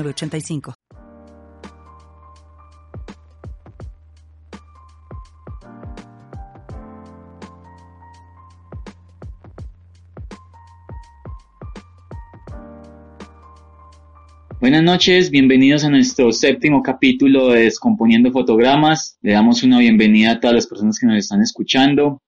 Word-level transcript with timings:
85 0.00 0.74
Buenas 14.60 14.84
noches, 14.84 15.30
bienvenidos 15.30 15.84
a 15.84 15.90
nuestro 15.90 16.30
séptimo 16.32 16.82
capítulo 16.82 17.48
de 17.48 17.64
Descomponiendo 17.64 18.30
Fotogramas. 18.30 19.18
Le 19.20 19.32
damos 19.32 19.62
una 19.64 19.80
bienvenida 19.80 20.30
a 20.30 20.40
todas 20.40 20.54
las 20.54 20.66
personas 20.68 20.98
que 20.98 21.06
nos 21.06 21.18
están 21.18 21.42
escuchando, 21.42 22.22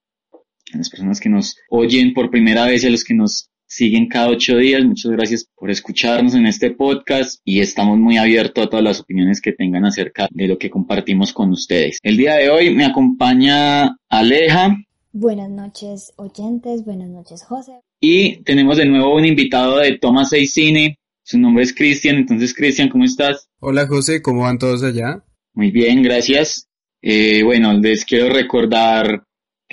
a 0.72 0.77
las 0.77 0.91
personas 0.91 1.20
que 1.20 1.28
nos 1.28 1.56
oyen 1.70 2.12
por 2.12 2.30
primera 2.30 2.66
vez 2.66 2.83
y 2.83 2.88
a 2.88 2.91
los 2.91 3.05
que 3.05 3.14
nos 3.14 3.50
siguen 3.66 4.09
cada 4.09 4.28
ocho 4.28 4.56
días. 4.56 4.84
Muchas 4.84 5.12
gracias 5.12 5.48
por 5.54 5.70
escucharnos 5.70 6.34
en 6.34 6.46
este 6.46 6.70
podcast 6.70 7.41
y 7.45 7.60
estamos 7.60 7.98
muy 7.98 8.16
abiertos 8.16 8.66
a 8.66 8.68
todas 8.68 8.84
las 8.84 9.00
opiniones 9.00 9.41
que 9.41 9.52
tengan 9.52 9.84
acerca 9.84 10.28
de 10.30 10.46
lo 10.46 10.59
que 10.59 10.70
compartimos 10.70 11.32
con 11.32 11.50
ustedes. 11.50 11.98
El 12.02 12.16
día 12.16 12.34
de 12.34 12.50
hoy 12.50 12.74
me 12.74 12.84
acompaña 12.84 13.97
Aleja. 14.08 14.77
Buenas 15.12 15.50
noches 15.50 16.12
oyentes, 16.16 16.84
buenas 16.84 17.08
noches 17.08 17.44
José. 17.44 17.80
Y 18.00 18.42
tenemos 18.42 18.77
de 18.77 18.86
nuevo 18.86 19.14
un 19.14 19.24
invitado 19.24 19.78
de 19.78 19.98
Thomas 19.98 20.30
6 20.30 20.52
Cine. 20.52 20.98
Su 21.22 21.39
nombre 21.39 21.64
es 21.64 21.72
Cristian. 21.72 22.17
Entonces, 22.17 22.52
Cristian, 22.52 22.91
¿cómo 22.91 23.05
estás? 23.05 23.48
Hola 23.61 23.86
José, 23.86 24.20
¿cómo 24.20 24.42
van 24.42 24.58
todos 24.58 24.83
allá? 24.83 25.24
Muy 25.55 25.70
bien, 25.70 26.02
gracias. 26.02 26.69
Eh, 27.00 27.42
bueno, 27.42 27.72
les 27.74 28.05
quiero 28.05 28.28
recordar 28.28 29.24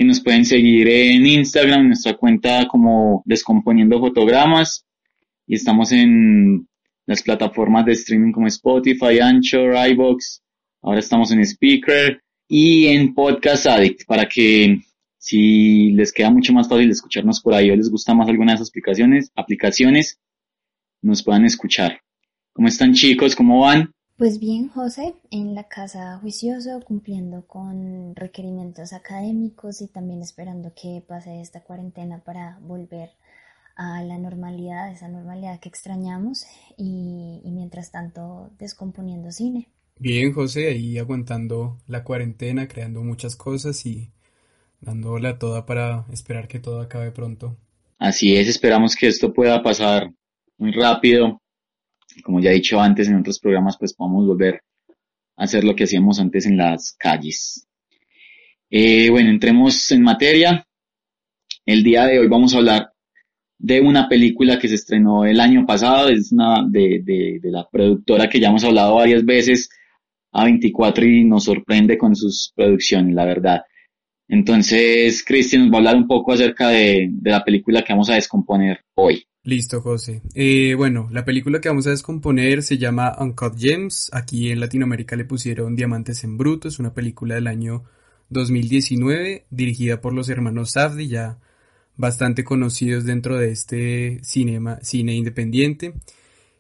que 0.02 0.06
nos 0.06 0.20
pueden 0.20 0.46
seguir 0.46 0.88
en 0.90 1.28
Instagram, 1.28 1.86
nuestra 1.86 2.18
cuenta 2.18 2.68
como 2.68 3.22
Descomponiendo 3.24 4.00
Fotogramas. 4.00 4.84
Y 5.46 5.54
estamos 5.54 5.92
en 5.92 6.68
las 7.06 7.22
plataformas 7.22 7.86
de 7.86 7.92
streaming 7.92 8.32
como 8.32 8.48
Spotify, 8.48 9.20
Anchor, 9.22 9.76
iBox. 9.92 10.42
Ahora 10.82 11.02
estamos 11.02 11.32
en 11.32 11.42
Speaker 11.42 12.20
y 12.48 12.88
en 12.88 13.14
Podcast 13.14 13.68
Addict 13.68 14.08
para 14.08 14.26
que 14.26 14.80
si 15.20 15.92
les 15.92 16.12
queda 16.12 16.32
mucho 16.32 16.52
más 16.52 16.68
fácil 16.68 16.90
escucharnos 16.90 17.40
por 17.40 17.54
ahí 17.54 17.70
o 17.70 17.76
les 17.76 17.92
gusta 17.92 18.16
más 18.16 18.28
alguna 18.28 18.54
de 18.54 18.56
esas 18.56 18.72
aplicaciones, 19.36 20.20
nos 21.04 21.22
puedan 21.22 21.46
escuchar. 21.46 22.02
¿Cómo 22.54 22.68
están 22.68 22.94
chicos? 22.94 23.36
¿Cómo 23.36 23.60
van? 23.60 23.94
Pues 24.18 24.40
bien, 24.40 24.70
José, 24.70 25.16
en 25.32 25.56
la 25.56 25.64
casa 25.64 26.20
juicioso, 26.20 26.80
cumpliendo 26.86 27.48
con 27.48 28.16
requerimientos 28.16 28.94
académicos 28.94 29.82
y 29.82 29.88
también 29.88 30.22
esperando 30.22 30.74
que 30.80 31.04
pase 31.08 31.42
esta 31.42 31.62
cuarentena 31.62 32.20
para 32.24 32.60
volver 32.62 33.10
a 33.76 34.04
la 34.04 34.20
normalidad, 34.20 34.92
esa 34.92 35.08
normalidad 35.08 35.60
que 35.60 35.70
extrañamos 35.70 36.46
y, 36.78 37.42
mientras 37.46 37.92
tanto 37.92 38.52
descomponiendo 38.60 39.32
cine. 39.32 39.70
Bien, 39.98 40.34
José, 40.34 40.68
ahí 40.68 41.00
aguantando 41.00 41.78
la 41.88 42.04
cuarentena, 42.04 42.68
creando 42.68 43.02
muchas 43.02 43.36
cosas 43.36 43.86
y 43.88 44.12
dándola 44.82 45.40
toda 45.40 45.66
para 45.66 46.06
esperar 46.12 46.48
que 46.48 46.60
todo 46.60 46.82
acabe 46.82 47.12
pronto. 47.12 47.58
Así 47.98 48.36
es, 48.36 48.48
esperamos 48.48 48.96
que 48.96 49.08
esto 49.08 49.34
pueda 49.34 49.64
pasar 49.64 50.12
muy 50.60 50.72
rápido 50.74 51.41
como 52.24 52.40
ya 52.40 52.52
he 52.52 52.56
dicho 52.56 52.80
antes 52.80 53.08
en 53.08 53.16
otros 53.16 53.40
programas, 53.40 53.78
pues 53.78 53.94
podamos 53.94 54.28
volver 54.28 54.62
a 55.38 55.44
hacer 55.44 55.64
lo 55.64 55.76
que 55.76 55.86
hacíamos 55.86 56.20
antes 56.20 56.46
en 56.46 56.58
las 56.58 56.94
calles. 56.98 57.68
Eh, 58.70 59.10
bueno, 59.10 59.30
entremos 59.30 59.92
en 59.92 60.02
materia. 60.02 60.66
El 61.66 61.84
día 61.84 62.06
de 62.06 62.20
hoy 62.20 62.28
vamos 62.28 62.54
a 62.54 62.58
hablar 62.58 62.92
de 63.58 63.80
una 63.80 64.10
película 64.10 64.58
que 64.58 64.68
se 64.68 64.76
estrenó 64.76 65.26
el 65.26 65.40
año 65.40 65.66
pasado, 65.66 66.10
es 66.10 66.32
una 66.32 66.66
de, 66.68 67.40
la 67.44 67.68
productora 67.72 68.28
que 68.28 68.40
ya 68.40 68.48
hemos 68.48 68.64
hablado 68.64 68.96
varias 68.96 69.24
veces, 69.24 69.70
A24, 70.34 71.06
y 71.06 71.24
nos 71.26 71.44
sorprende 71.44 71.98
con 71.98 72.16
sus 72.16 72.52
producciones, 72.56 73.14
la 73.14 73.26
verdad. 73.26 73.62
Entonces, 74.28 75.24
Cristian 75.24 75.64
nos 75.64 75.72
va 75.72 75.76
a 75.76 75.78
hablar 75.80 75.96
un 75.98 76.08
poco 76.08 76.32
acerca 76.32 76.70
de 76.70 77.12
la 77.24 77.44
película 77.44 77.84
que 77.84 77.94
vamos 77.94 78.10
a 78.10 78.16
descomponer 78.16 78.80
hoy. 78.96 79.26
Listo, 79.44 79.82
José. 79.82 80.22
Eh, 80.36 80.76
bueno, 80.78 81.08
la 81.12 81.26
película 81.26 81.60
que 81.60 81.68
vamos 81.68 81.88
a 81.88 81.90
descomponer 81.90 82.62
se 82.62 82.78
llama 82.78 83.16
Uncut 83.20 83.58
Gems. 83.58 84.12
Aquí 84.14 84.52
en 84.52 84.60
Latinoamérica 84.60 85.16
le 85.16 85.26
pusieron 85.26 85.76
Diamantes 85.76 86.24
en 86.24 86.38
Bruto. 86.38 86.68
Es 86.68 86.78
una 86.78 86.94
película 86.94 87.36
del 87.36 87.48
año 87.48 87.84
2019 88.30 89.48
dirigida 89.50 90.00
por 90.00 90.14
los 90.14 90.30
hermanos 90.30 90.72
Safdie, 90.74 91.08
ya 91.08 91.40
bastante 91.98 92.44
conocidos 92.44 93.04
dentro 93.04 93.38
de 93.38 93.52
este 93.52 94.20
cinema, 94.24 94.78
cine 94.84 95.16
independiente. 95.16 95.96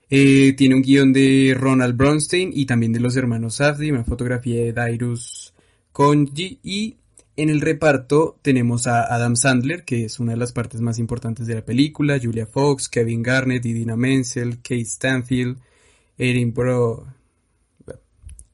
Eh, 0.09 0.53
tiene 0.58 0.74
un 0.74 0.81
guion 0.81 1.14
de 1.14 1.56
Ronald 1.56 1.96
Bronstein 1.96 2.52
y 2.52 2.66
también 2.66 2.94
de 2.94 3.00
los 3.00 3.16
hermanos 3.16 3.56
Safdie, 3.56 3.91
una 3.91 4.03
fotografía 4.03 4.59
de 4.64 4.74
Dairus 4.74 5.53
Konji 5.91 6.59
y 6.64 6.97
en 7.41 7.50
el 7.50 7.62
reparto 7.62 8.40
tenemos 8.41 8.88
a 8.88 9.03
Adam 9.03 9.35
Sandler, 9.35 9.84
que 9.84 10.06
es 10.06 10.19
una 10.19 10.34
de 10.34 10.38
las 10.38 10.52
partes 10.52 10.81
más 10.81 11.00
importantes 11.00 11.47
de 11.47 11.56
la 11.56 11.66
película, 11.66 12.19
Julia 12.22 12.46
Fox, 12.46 12.88
Kevin 12.88 13.24
Garnett, 13.24 13.66
Idina 13.66 13.96
Menzel, 13.96 14.57
Kate 14.57 14.85
Stanfield, 14.85 15.57
Erin 16.18 16.53
Bro, 16.53 17.07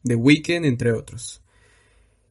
The 0.04 0.16
Weeknd, 0.16 0.66
entre 0.66 0.94
otros. 0.94 1.42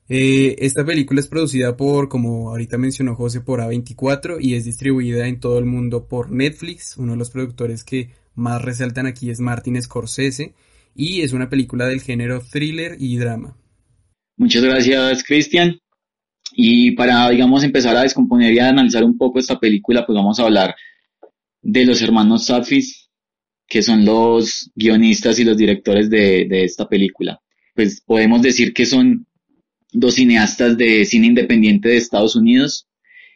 Eh, 0.09 0.57
esta 0.61 0.85
película 0.85 1.21
es 1.21 1.27
producida 1.27 1.77
por, 1.77 2.09
como 2.09 2.51
ahorita 2.51 2.79
mencionó 2.79 3.15
José, 3.17 3.41
por 3.41 3.61
A24 3.61 4.39
y 4.41 4.55
es 4.55 4.65
distribuida 4.65 5.27
en 5.27 5.41
todo 5.41 5.59
el 5.59 5.65
mundo 5.65 6.07
por 6.07 6.31
Netflix. 6.31 6.97
Uno 6.97 7.13
de 7.13 7.19
los 7.19 7.31
productores 7.31 7.85
que 7.85 8.11
más 8.35 8.63
resaltan 8.63 9.07
aquí 9.07 9.31
es 9.31 9.41
Martin 9.41 9.81
Scorsese 9.83 10.55
y 10.95 11.23
es 11.23 11.33
una 11.33 11.51
película 11.51 11.87
del 11.87 12.01
género 12.01 12.41
thriller 12.41 12.97
y 12.99 13.19
drama. 13.19 13.57
Muchas 14.39 14.63
gracias, 14.63 15.25
Cristian. 15.25 15.79
Y 16.59 16.93
para, 16.93 17.29
digamos, 17.29 17.63
empezar 17.65 17.95
a 17.99 18.03
descomponer 18.03 18.55
y 18.55 18.59
a 18.59 18.71
analizar 18.71 19.05
un 19.05 19.19
poco 19.19 19.39
esta 19.39 19.61
película, 19.61 20.07
pues 20.07 20.17
vamos 20.17 20.41
a 20.41 20.45
hablar 20.45 20.75
de 21.61 21.85
los 21.85 22.01
hermanos 22.01 22.47
Safis, 22.47 23.11
que 23.69 23.83
son 23.83 24.07
los 24.07 24.71
guionistas 24.75 25.39
y 25.39 25.45
los 25.45 25.59
directores 25.59 26.09
de, 26.09 26.49
esta 26.65 26.89
película. 26.89 27.39
Pues 27.75 28.01
podemos 28.01 28.41
decir 28.41 28.73
que 28.73 28.87
son 28.87 29.27
dos 29.93 30.15
cineastas 30.15 30.79
de 30.79 31.05
cine 31.05 31.27
independiente 31.27 31.91
de 31.91 31.99
Estados 31.99 32.37
Unidos 32.37 32.89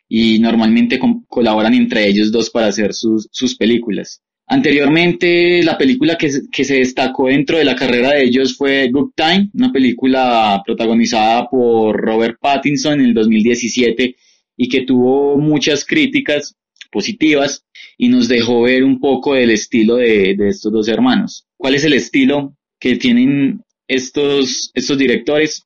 y 0.08 0.38
normalmente 0.38 0.98
colaboran 1.28 1.74
entre 1.74 2.08
ellos 2.08 2.32
dos 2.32 2.48
para 2.48 2.68
hacer 2.68 2.94
sus, 2.94 3.28
sus 3.30 3.54
películas. 3.54 4.22
Anteriormente, 4.52 5.62
la 5.62 5.78
película 5.78 6.18
que, 6.18 6.28
que, 6.50 6.64
se 6.64 6.78
destacó 6.78 7.28
dentro 7.28 7.56
de 7.56 7.64
la 7.64 7.76
carrera 7.76 8.10
de 8.10 8.24
ellos 8.24 8.56
fue 8.56 8.90
Good 8.90 9.12
Time, 9.14 9.48
una 9.54 9.70
película 9.70 10.60
protagonizada 10.66 11.48
por 11.48 11.96
Robert 11.96 12.36
Pattinson 12.40 12.98
en 12.98 13.06
el 13.06 13.14
2017 13.14 14.16
y 14.56 14.68
que 14.68 14.80
tuvo 14.80 15.38
muchas 15.38 15.84
críticas 15.84 16.56
positivas 16.90 17.64
y 17.96 18.08
nos 18.08 18.26
dejó 18.26 18.62
ver 18.62 18.82
un 18.82 18.98
poco 18.98 19.34
del 19.34 19.50
estilo 19.50 19.94
de, 19.94 20.34
de 20.36 20.48
estos 20.48 20.72
dos 20.72 20.88
hermanos. 20.88 21.46
¿Cuál 21.56 21.76
es 21.76 21.84
el 21.84 21.92
estilo 21.92 22.56
que 22.80 22.96
tienen 22.96 23.62
estos, 23.86 24.72
estos 24.74 24.98
directores? 24.98 25.62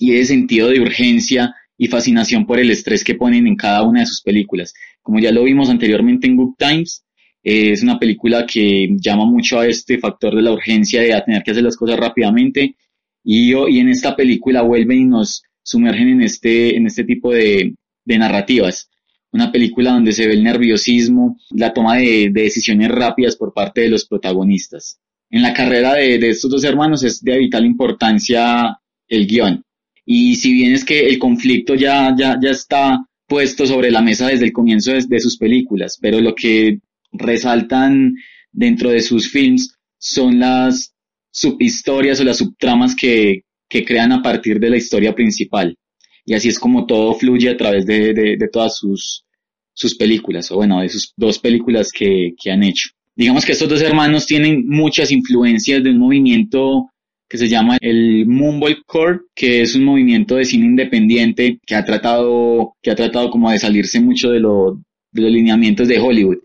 Y 0.00 0.14
ese 0.14 0.32
sentido 0.32 0.70
de 0.70 0.80
urgencia 0.80 1.54
y 1.76 1.88
fascinación 1.88 2.46
por 2.46 2.58
el 2.58 2.70
estrés 2.70 3.04
que 3.04 3.16
ponen 3.16 3.46
en 3.46 3.56
cada 3.56 3.82
una 3.82 4.00
de 4.00 4.06
sus 4.06 4.22
películas. 4.22 4.72
Como 5.02 5.18
ya 5.18 5.30
lo 5.30 5.44
vimos 5.44 5.68
anteriormente 5.68 6.26
en 6.26 6.36
Good 6.36 6.54
Times, 6.56 7.04
es 7.48 7.82
una 7.82 7.98
película 7.98 8.44
que 8.46 8.88
llama 9.00 9.24
mucho 9.24 9.60
a 9.60 9.66
este 9.66 9.98
factor 9.98 10.34
de 10.34 10.42
la 10.42 10.52
urgencia 10.52 11.00
de 11.00 11.22
tener 11.24 11.42
que 11.42 11.50
hacer 11.52 11.62
las 11.62 11.76
cosas 11.76 11.98
rápidamente 11.98 12.76
y, 13.24 13.52
y 13.52 13.78
en 13.78 13.88
esta 13.88 14.14
película 14.16 14.62
vuelven 14.62 14.98
y 14.98 15.04
nos 15.04 15.42
sumergen 15.62 16.08
en 16.08 16.22
este, 16.22 16.76
en 16.76 16.86
este 16.86 17.04
tipo 17.04 17.32
de, 17.32 17.74
de 18.04 18.18
narrativas. 18.18 18.90
Una 19.32 19.52
película 19.52 19.92
donde 19.92 20.12
se 20.12 20.26
ve 20.26 20.34
el 20.34 20.42
nerviosismo, 20.42 21.36
la 21.50 21.72
toma 21.72 21.96
de, 21.96 22.30
de 22.32 22.42
decisiones 22.42 22.90
rápidas 22.90 23.36
por 23.36 23.52
parte 23.52 23.82
de 23.82 23.88
los 23.88 24.06
protagonistas. 24.06 24.98
En 25.30 25.42
la 25.42 25.52
carrera 25.52 25.94
de, 25.94 26.18
de 26.18 26.30
estos 26.30 26.50
dos 26.50 26.64
hermanos 26.64 27.02
es 27.02 27.22
de 27.22 27.38
vital 27.38 27.66
importancia 27.66 28.78
el 29.06 29.26
guion. 29.26 29.62
Y 30.06 30.36
si 30.36 30.52
bien 30.52 30.72
es 30.72 30.84
que 30.84 31.06
el 31.06 31.18
conflicto 31.18 31.74
ya, 31.74 32.14
ya, 32.16 32.38
ya 32.42 32.50
está 32.50 33.04
puesto 33.26 33.66
sobre 33.66 33.90
la 33.90 34.00
mesa 34.00 34.28
desde 34.28 34.46
el 34.46 34.52
comienzo 34.52 34.92
de, 34.92 35.20
sus 35.20 35.36
películas, 35.36 35.98
pero 36.00 36.18
lo 36.20 36.34
que 36.34 36.78
resaltan 37.12 38.14
dentro 38.52 38.90
de 38.90 39.00
sus 39.00 39.30
films 39.30 39.74
son 39.98 40.38
las 40.38 40.94
subhistorias 41.30 42.20
o 42.20 42.24
las 42.24 42.38
subtramas 42.38 42.94
que, 42.94 43.42
que 43.68 43.84
crean 43.84 44.12
a 44.12 44.22
partir 44.22 44.58
de 44.58 44.70
la 44.70 44.76
historia 44.76 45.14
principal. 45.14 45.76
Y 46.24 46.34
así 46.34 46.48
es 46.48 46.58
como 46.58 46.86
todo 46.86 47.14
fluye 47.14 47.48
a 47.48 47.56
través 47.56 47.86
de, 47.86 48.12
de, 48.12 48.48
todas 48.52 48.76
sus, 48.76 49.24
sus 49.72 49.94
películas, 49.94 50.50
o 50.50 50.56
bueno, 50.56 50.80
de 50.80 50.88
sus 50.88 51.12
dos 51.16 51.38
películas 51.38 51.90
que, 51.90 52.34
que 52.40 52.50
han 52.50 52.62
hecho. 52.62 52.90
Digamos 53.16 53.44
que 53.44 53.52
estos 53.52 53.68
dos 53.68 53.82
hermanos 53.82 54.26
tienen 54.26 54.68
muchas 54.68 55.10
influencias 55.10 55.82
de 55.82 55.90
un 55.90 55.98
movimiento 55.98 56.90
que 57.28 57.38
se 57.38 57.48
llama 57.48 57.76
el 57.80 58.26
Mumblecore, 58.26 59.20
que 59.34 59.62
es 59.62 59.74
un 59.74 59.84
movimiento 59.84 60.36
de 60.36 60.44
cine 60.44 60.66
independiente 60.66 61.58
que 61.66 61.74
ha 61.74 61.84
tratado, 61.84 62.74
que 62.82 62.90
ha 62.90 62.94
tratado 62.94 63.30
como 63.30 63.50
de 63.50 63.58
salirse 63.58 64.00
mucho 64.00 64.30
de, 64.30 64.38
de 64.38 65.22
los 65.22 65.32
lineamientos 65.32 65.88
de 65.88 65.98
Hollywood. 65.98 66.38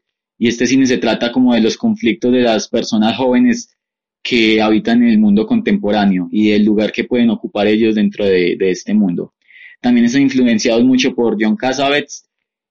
Y 0.43 0.49
este 0.49 0.67
cine 0.67 0.85
se 0.85 0.97
trata 0.97 1.31
como 1.31 1.53
de 1.53 1.61
los 1.61 1.77
conflictos 1.77 2.33
de 2.33 2.41
las 2.41 2.67
personas 2.67 3.15
jóvenes 3.15 3.77
que 4.21 4.61
habitan 4.61 5.01
el 5.01 5.17
mundo 5.17 5.47
contemporáneo 5.47 6.27
y 6.33 6.51
el 6.51 6.65
lugar 6.65 6.91
que 6.91 7.05
pueden 7.05 7.29
ocupar 7.29 7.67
ellos 7.67 7.95
dentro 7.95 8.25
de, 8.25 8.57
este 8.59 8.93
mundo. 8.93 9.35
También 9.79 10.05
están 10.05 10.23
influenciados 10.23 10.83
mucho 10.83 11.15
por 11.15 11.37
John 11.39 11.55
Cassavetes 11.55 12.25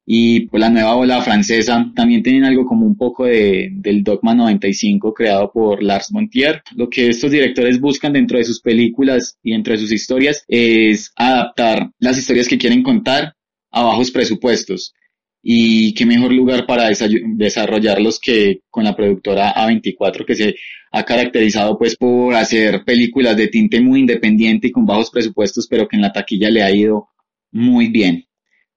y 0.05 0.41
por 0.49 0.61
la 0.61 0.69
nueva 0.69 0.97
ola 0.97 1.23
francesa. 1.23 1.91
También 1.97 2.23
tienen 2.23 2.45
algo 2.45 2.67
como 2.67 2.85
un 2.85 2.95
poco 2.95 3.25
de, 3.25 3.71
del 3.73 4.05
Dogma 4.05 4.35
95 4.35 5.15
creado 5.15 5.51
por 5.51 5.83
Lars 5.83 6.13
Montier. 6.13 6.63
Lo 6.77 6.91
que 6.91 7.09
estos 7.09 7.31
directores 7.31 7.81
buscan 7.81 8.13
dentro 8.13 8.37
de 8.37 8.45
sus 8.45 8.61
películas 8.61 9.39
y 9.43 9.53
dentro 9.53 9.73
de 9.73 9.79
sus 9.79 9.93
historias 9.93 10.45
es 10.47 11.11
adaptar 11.17 11.91
las 11.99 12.19
historias 12.19 12.49
que 12.49 12.59
quieren 12.59 12.83
contar 12.83 13.35
a 13.71 13.83
bajos 13.83 14.11
presupuestos 14.11 14.93
y 15.43 15.93
qué 15.95 16.07
mejor 16.07 16.33
lugar 16.33 16.67
para 16.67 16.89
desarrollarlos 16.89 18.21
que 18.21 18.61
con 18.71 18.85
la 18.85 18.95
productora 18.95 19.53
A24 19.55 20.25
que 20.25 20.35
se 20.37 20.55
ha 20.93 21.03
caracterizado 21.05 21.77
pues 21.77 21.97
por 21.97 22.35
hacer 22.35 22.85
películas 22.85 23.37
de 23.37 23.49
tinte 23.49 23.81
muy 23.81 24.01
independiente 24.01 24.69
y 24.69 24.71
con 24.71 24.87
bajos 24.87 25.11
presupuestos 25.11 25.67
pero 25.69 25.89
que 25.89 25.97
en 25.97 26.03
la 26.03 26.13
taquilla 26.13 26.49
le 26.49 26.63
ha 26.63 26.75
ido 26.75 27.09
muy 27.51 27.89
bien. 27.89 28.25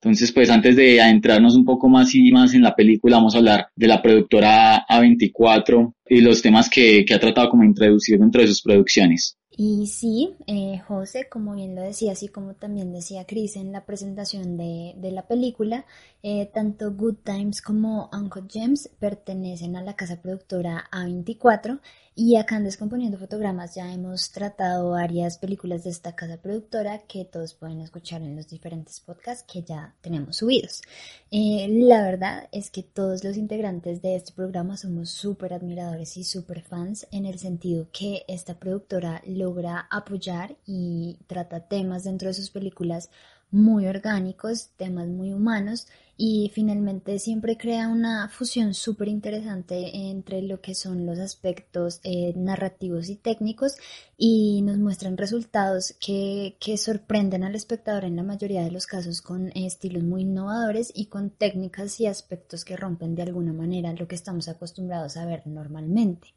Entonces 0.01 0.31
pues 0.31 0.49
antes 0.49 0.75
de 0.75 1.01
adentrarnos 1.01 1.55
un 1.55 1.65
poco 1.65 1.87
más 1.87 2.15
y 2.15 2.31
más 2.31 2.53
en 2.55 2.63
la 2.63 2.75
película 2.75 3.17
vamos 3.17 3.35
a 3.35 3.39
hablar 3.39 3.67
de 3.75 3.87
la 3.87 4.01
productora 4.01 4.85
A24 4.87 5.93
y 6.07 6.21
los 6.21 6.41
temas 6.41 6.69
que, 6.69 7.05
ha 7.13 7.19
tratado 7.19 7.49
como 7.49 7.63
introducir 7.63 8.17
dentro 8.19 8.41
de 8.41 8.47
sus 8.47 8.61
producciones. 8.61 9.37
Y 9.57 9.87
sí, 9.87 10.35
eh, 10.47 10.81
José, 10.85 11.29
como 11.29 11.53
bien 11.53 11.75
lo 11.75 11.81
decía, 11.81 12.11
así 12.11 12.27
como 12.27 12.55
también 12.55 12.91
decía 12.91 13.25
Chris 13.25 13.55
en 13.55 13.71
la 13.71 13.85
presentación 13.85 14.57
de, 14.57 14.95
de 14.97 15.11
la 15.11 15.27
película, 15.27 15.85
eh, 16.23 16.49
tanto 16.53 16.91
Good 16.91 17.19
Times 17.23 17.61
como 17.61 18.09
Uncle 18.11 18.43
James 18.51 18.89
pertenecen 18.99 19.77
a 19.77 19.81
la 19.81 19.95
casa 19.95 20.21
productora 20.21 20.89
A24 20.91 21.79
y 22.17 22.37
acá 22.37 22.55
en 22.55 22.63
Descomponiendo 22.63 23.17
Fotogramas 23.17 23.75
ya 23.75 23.91
hemos 23.91 24.31
tratado 24.31 24.91
varias 24.91 25.37
películas 25.37 25.83
de 25.83 25.89
esta 25.89 26.15
casa 26.15 26.37
productora 26.37 26.99
que 26.99 27.25
todos 27.25 27.53
pueden 27.53 27.81
escuchar 27.81 28.21
en 28.21 28.37
los 28.37 28.47
diferentes 28.47 29.01
podcasts 29.01 29.43
que 29.51 29.63
ya 29.63 29.93
tenemos 29.99 30.37
subidos. 30.37 30.81
Eh, 31.29 31.67
la 31.69 32.01
verdad 32.03 32.47
es 32.53 32.71
que 32.71 32.83
todos 32.83 33.25
los 33.25 33.35
integrantes 33.35 34.01
de 34.01 34.15
este 34.15 34.31
programa 34.31 34.77
somos 34.77 35.09
súper 35.09 35.53
admiradores 35.53 36.15
y 36.15 36.23
súper 36.23 36.61
fans 36.61 37.05
en 37.11 37.25
el 37.25 37.37
sentido 37.37 37.89
que 37.91 38.23
esta 38.29 38.57
productora 38.57 39.21
logra 39.25 39.85
apoyar 39.91 40.55
y 40.65 41.19
trata 41.27 41.67
temas 41.67 42.05
dentro 42.05 42.29
de 42.29 42.33
sus 42.33 42.49
películas 42.49 43.09
muy 43.51 43.87
orgánicos, 43.87 44.69
temas 44.77 45.07
muy 45.07 45.33
humanos 45.33 45.87
y 46.17 46.49
finalmente 46.53 47.19
siempre 47.19 47.57
crea 47.57 47.89
una 47.89 48.29
fusión 48.29 48.73
súper 48.73 49.09
interesante 49.09 50.09
entre 50.09 50.41
lo 50.41 50.61
que 50.61 50.73
son 50.73 51.05
los 51.05 51.19
aspectos 51.19 51.99
eh, 52.03 52.33
narrativos 52.37 53.09
y 53.09 53.17
técnicos 53.17 53.75
y 54.17 54.61
nos 54.61 54.77
muestran 54.77 55.17
resultados 55.17 55.95
que, 55.99 56.55
que, 56.59 56.77
sorprenden 56.77 57.43
al 57.43 57.55
espectador 57.55 58.05
en 58.05 58.15
la 58.15 58.23
mayoría 58.23 58.63
de 58.63 58.71
los 58.71 58.87
casos 58.87 59.21
con 59.21 59.51
estilos 59.55 60.03
muy 60.03 60.21
innovadores 60.21 60.91
y 60.95 61.07
con 61.07 61.31
técnicas 61.31 61.99
y 61.99 62.07
aspectos 62.07 62.63
que 62.63 62.77
rompen 62.77 63.15
de 63.15 63.23
alguna 63.23 63.51
manera 63.51 63.93
lo 63.93 64.07
que 64.07 64.15
estamos 64.15 64.47
acostumbrados 64.47 65.17
a 65.17 65.25
ver 65.25 65.45
normalmente. 65.45 66.33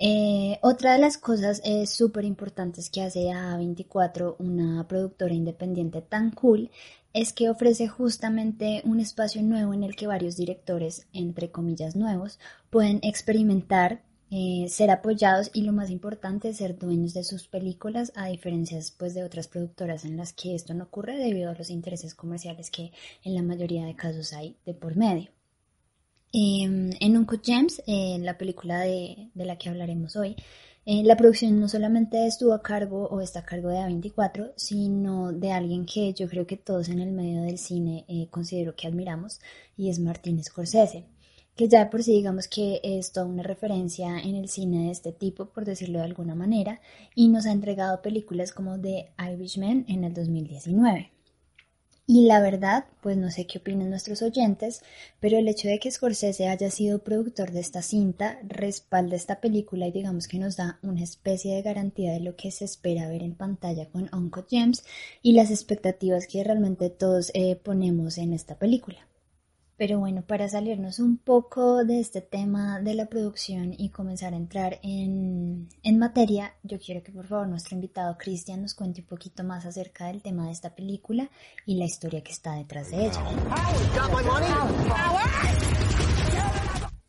Eh, 0.00 0.60
otra 0.62 0.92
de 0.92 1.00
las 1.00 1.18
cosas 1.18 1.60
súper 1.86 2.24
importantes 2.24 2.88
que 2.88 3.02
hace 3.02 3.30
A24 3.30 4.36
una 4.38 4.86
productora 4.86 5.34
independiente 5.34 6.02
tan 6.02 6.30
cool 6.30 6.70
es 7.12 7.32
que 7.32 7.48
ofrece 7.48 7.88
justamente 7.88 8.82
un 8.84 9.00
espacio 9.00 9.42
nuevo 9.42 9.74
en 9.74 9.82
el 9.82 9.96
que 9.96 10.06
varios 10.06 10.36
directores, 10.36 11.06
entre 11.12 11.50
comillas 11.50 11.96
nuevos, 11.96 12.38
pueden 12.70 13.00
experimentar, 13.02 14.02
eh, 14.30 14.66
ser 14.68 14.90
apoyados 14.90 15.50
y 15.54 15.62
lo 15.62 15.72
más 15.72 15.90
importante, 15.90 16.52
ser 16.52 16.78
dueños 16.78 17.14
de 17.14 17.24
sus 17.24 17.48
películas, 17.48 18.12
a 18.14 18.26
diferencia 18.26 18.78
pues, 18.98 19.14
de 19.14 19.24
otras 19.24 19.48
productoras 19.48 20.04
en 20.04 20.16
las 20.16 20.32
que 20.32 20.54
esto 20.54 20.74
no 20.74 20.84
ocurre 20.84 21.16
debido 21.16 21.50
a 21.50 21.54
los 21.54 21.70
intereses 21.70 22.14
comerciales 22.14 22.70
que 22.70 22.92
en 23.24 23.34
la 23.34 23.42
mayoría 23.42 23.86
de 23.86 23.96
casos 23.96 24.32
hay 24.34 24.56
de 24.66 24.74
por 24.74 24.96
medio. 24.96 25.30
Em, 26.32 26.90
en 27.00 27.16
Uncut 27.16 27.42
Gems, 27.44 27.82
en 27.86 28.24
la 28.24 28.36
película 28.36 28.80
de, 28.80 29.30
la 29.34 29.56
que 29.56 29.70
hablaremos 29.70 30.14
hoy, 30.16 30.36
eh, 30.90 31.02
la 31.04 31.18
producción 31.18 31.60
no 31.60 31.68
solamente 31.68 32.26
estuvo 32.26 32.54
a 32.54 32.62
cargo 32.62 33.08
o 33.08 33.20
está 33.20 33.40
a 33.40 33.44
cargo 33.44 33.68
de 33.68 33.76
A24, 33.76 34.54
sino 34.56 35.32
de 35.32 35.52
alguien 35.52 35.84
que 35.84 36.14
yo 36.14 36.26
creo 36.30 36.46
que 36.46 36.56
todos 36.56 36.88
en 36.88 37.00
el 37.00 37.12
medio 37.12 37.42
del 37.42 37.58
cine 37.58 38.06
eh, 38.08 38.28
considero 38.30 38.74
que 38.74 38.86
admiramos, 38.86 39.38
y 39.76 39.90
es 39.90 39.98
Martin 39.98 40.42
Scorsese, 40.42 41.04
que 41.54 41.68
ya 41.68 41.90
por 41.90 42.02
sí 42.02 42.12
digamos 42.12 42.48
que 42.48 42.80
es 42.82 43.12
toda 43.12 43.26
una 43.26 43.42
referencia 43.42 44.18
en 44.18 44.34
el 44.34 44.48
cine 44.48 44.86
de 44.86 44.92
este 44.92 45.12
tipo, 45.12 45.50
por 45.50 45.66
decirlo 45.66 45.98
de 45.98 46.06
alguna 46.06 46.34
manera, 46.34 46.80
y 47.14 47.28
nos 47.28 47.44
ha 47.44 47.52
entregado 47.52 48.00
películas 48.00 48.52
como 48.52 48.80
The 48.80 49.12
Irishman 49.18 49.84
en 49.88 50.04
el 50.04 50.14
2019. 50.14 51.17
Y 52.10 52.22
la 52.24 52.40
verdad, 52.40 52.86
pues 53.02 53.18
no 53.18 53.30
sé 53.30 53.46
qué 53.46 53.58
opinan 53.58 53.90
nuestros 53.90 54.22
oyentes, 54.22 54.80
pero 55.20 55.36
el 55.36 55.46
hecho 55.46 55.68
de 55.68 55.78
que 55.78 55.90
Scorsese 55.90 56.48
haya 56.48 56.70
sido 56.70 57.00
productor 57.00 57.50
de 57.52 57.60
esta 57.60 57.82
cinta 57.82 58.38
respalda 58.48 59.14
esta 59.14 59.42
película 59.42 59.86
y 59.86 59.92
digamos 59.92 60.26
que 60.26 60.38
nos 60.38 60.56
da 60.56 60.78
una 60.82 61.02
especie 61.02 61.54
de 61.54 61.60
garantía 61.60 62.12
de 62.12 62.20
lo 62.20 62.34
que 62.34 62.50
se 62.50 62.64
espera 62.64 63.10
ver 63.10 63.22
en 63.22 63.34
pantalla 63.34 63.90
con 63.90 64.08
Uncle 64.10 64.44
James 64.50 64.84
y 65.20 65.34
las 65.34 65.50
expectativas 65.50 66.26
que 66.26 66.42
realmente 66.42 66.88
todos 66.88 67.30
eh, 67.34 67.56
ponemos 67.56 68.16
en 68.16 68.32
esta 68.32 68.58
película. 68.58 69.06
Pero 69.78 70.00
bueno, 70.00 70.22
para 70.22 70.48
salirnos 70.48 70.98
un 70.98 71.18
poco 71.18 71.84
de 71.84 72.00
este 72.00 72.20
tema 72.20 72.80
de 72.80 72.94
la 72.94 73.06
producción 73.06 73.72
y 73.78 73.90
comenzar 73.90 74.34
a 74.34 74.36
entrar 74.36 74.80
en, 74.82 75.68
materia, 75.96 76.52
yo 76.64 76.80
quiero 76.80 77.04
que 77.04 77.12
por 77.12 77.28
favor 77.28 77.46
nuestro 77.46 77.76
invitado 77.76 78.18
Cristian 78.18 78.60
nos 78.60 78.74
cuente 78.74 79.02
un 79.02 79.06
poquito 79.06 79.44
más 79.44 79.66
acerca 79.66 80.08
del 80.08 80.20
tema 80.20 80.46
de 80.46 80.52
esta 80.52 80.74
película 80.74 81.30
y 81.64 81.76
la 81.76 81.84
historia 81.84 82.24
que 82.24 82.32
está 82.32 82.54
detrás 82.54 82.90
de 82.90 83.06
ella. 83.06 83.24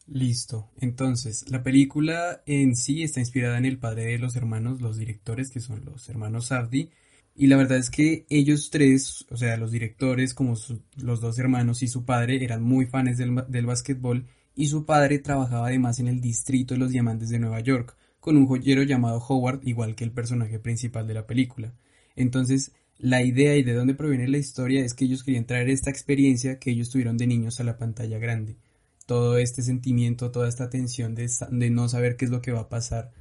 Listo, 0.05 0.69
entonces 0.77 1.49
la 1.49 1.63
película 1.63 2.43
en 2.45 2.75
sí 2.75 3.01
está 3.01 3.19
inspirada 3.19 3.57
en 3.57 3.65
el 3.65 3.79
padre 3.79 4.05
de 4.05 4.19
los 4.19 4.35
hermanos, 4.35 4.79
los 4.79 4.97
directores 4.97 5.49
que 5.49 5.59
son 5.59 5.83
los 5.85 6.07
hermanos 6.07 6.47
Safdie, 6.47 6.91
y 7.41 7.47
la 7.47 7.55
verdad 7.55 7.77
es 7.77 7.89
que 7.89 8.25
ellos 8.29 8.69
tres, 8.69 9.25
o 9.29 9.37
sea, 9.37 9.55
los 9.55 9.71
directores, 9.71 10.33
como 10.33 10.57
los 10.97 11.21
dos 11.21 11.39
hermanos 11.39 11.81
y 11.81 11.87
su 11.87 12.03
padre, 12.03 12.43
eran 12.43 12.61
muy 12.61 12.85
fans 12.85 13.17
del, 13.17 13.45
del 13.47 13.65
básquetbol 13.65 14.27
y 14.55 14.67
su 14.67 14.85
padre 14.85 15.19
trabajaba 15.19 15.67
además 15.67 15.99
en 15.99 16.09
el 16.09 16.19
distrito 16.19 16.73
de 16.73 16.81
los 16.81 16.91
diamantes 16.91 17.29
de 17.29 17.39
Nueva 17.39 17.61
York, 17.61 17.95
con 18.19 18.35
un 18.35 18.45
joyero 18.45 18.83
llamado 18.83 19.23
Howard, 19.25 19.61
igual 19.63 19.95
que 19.95 20.03
el 20.03 20.11
personaje 20.11 20.59
principal 20.59 21.07
de 21.07 21.13
la 21.13 21.27
película. 21.27 21.73
Entonces, 22.17 22.73
la 22.97 23.23
idea 23.23 23.55
y 23.55 23.63
de 23.63 23.73
dónde 23.73 23.93
proviene 23.93 24.27
la 24.27 24.37
historia 24.37 24.83
es 24.83 24.93
que 24.93 25.05
ellos 25.05 25.23
querían 25.23 25.45
traer 25.45 25.69
esta 25.69 25.89
experiencia 25.89 26.59
que 26.59 26.71
ellos 26.71 26.89
tuvieron 26.89 27.15
de 27.15 27.27
niños 27.27 27.61
a 27.61 27.63
la 27.63 27.77
pantalla 27.77 28.19
grande. 28.19 28.57
Todo 29.05 29.37
este 29.37 29.61
sentimiento, 29.61 30.29
toda 30.31 30.49
esta 30.49 30.69
tensión 30.69 31.15
de, 31.15 31.31
de 31.51 31.69
no 31.69 31.87
saber 31.87 32.17
qué 32.17 32.25
es 32.25 32.31
lo 32.31 32.41
que 32.41 32.51
va 32.51 32.59
a 32.59 32.69
pasar, 32.69 33.13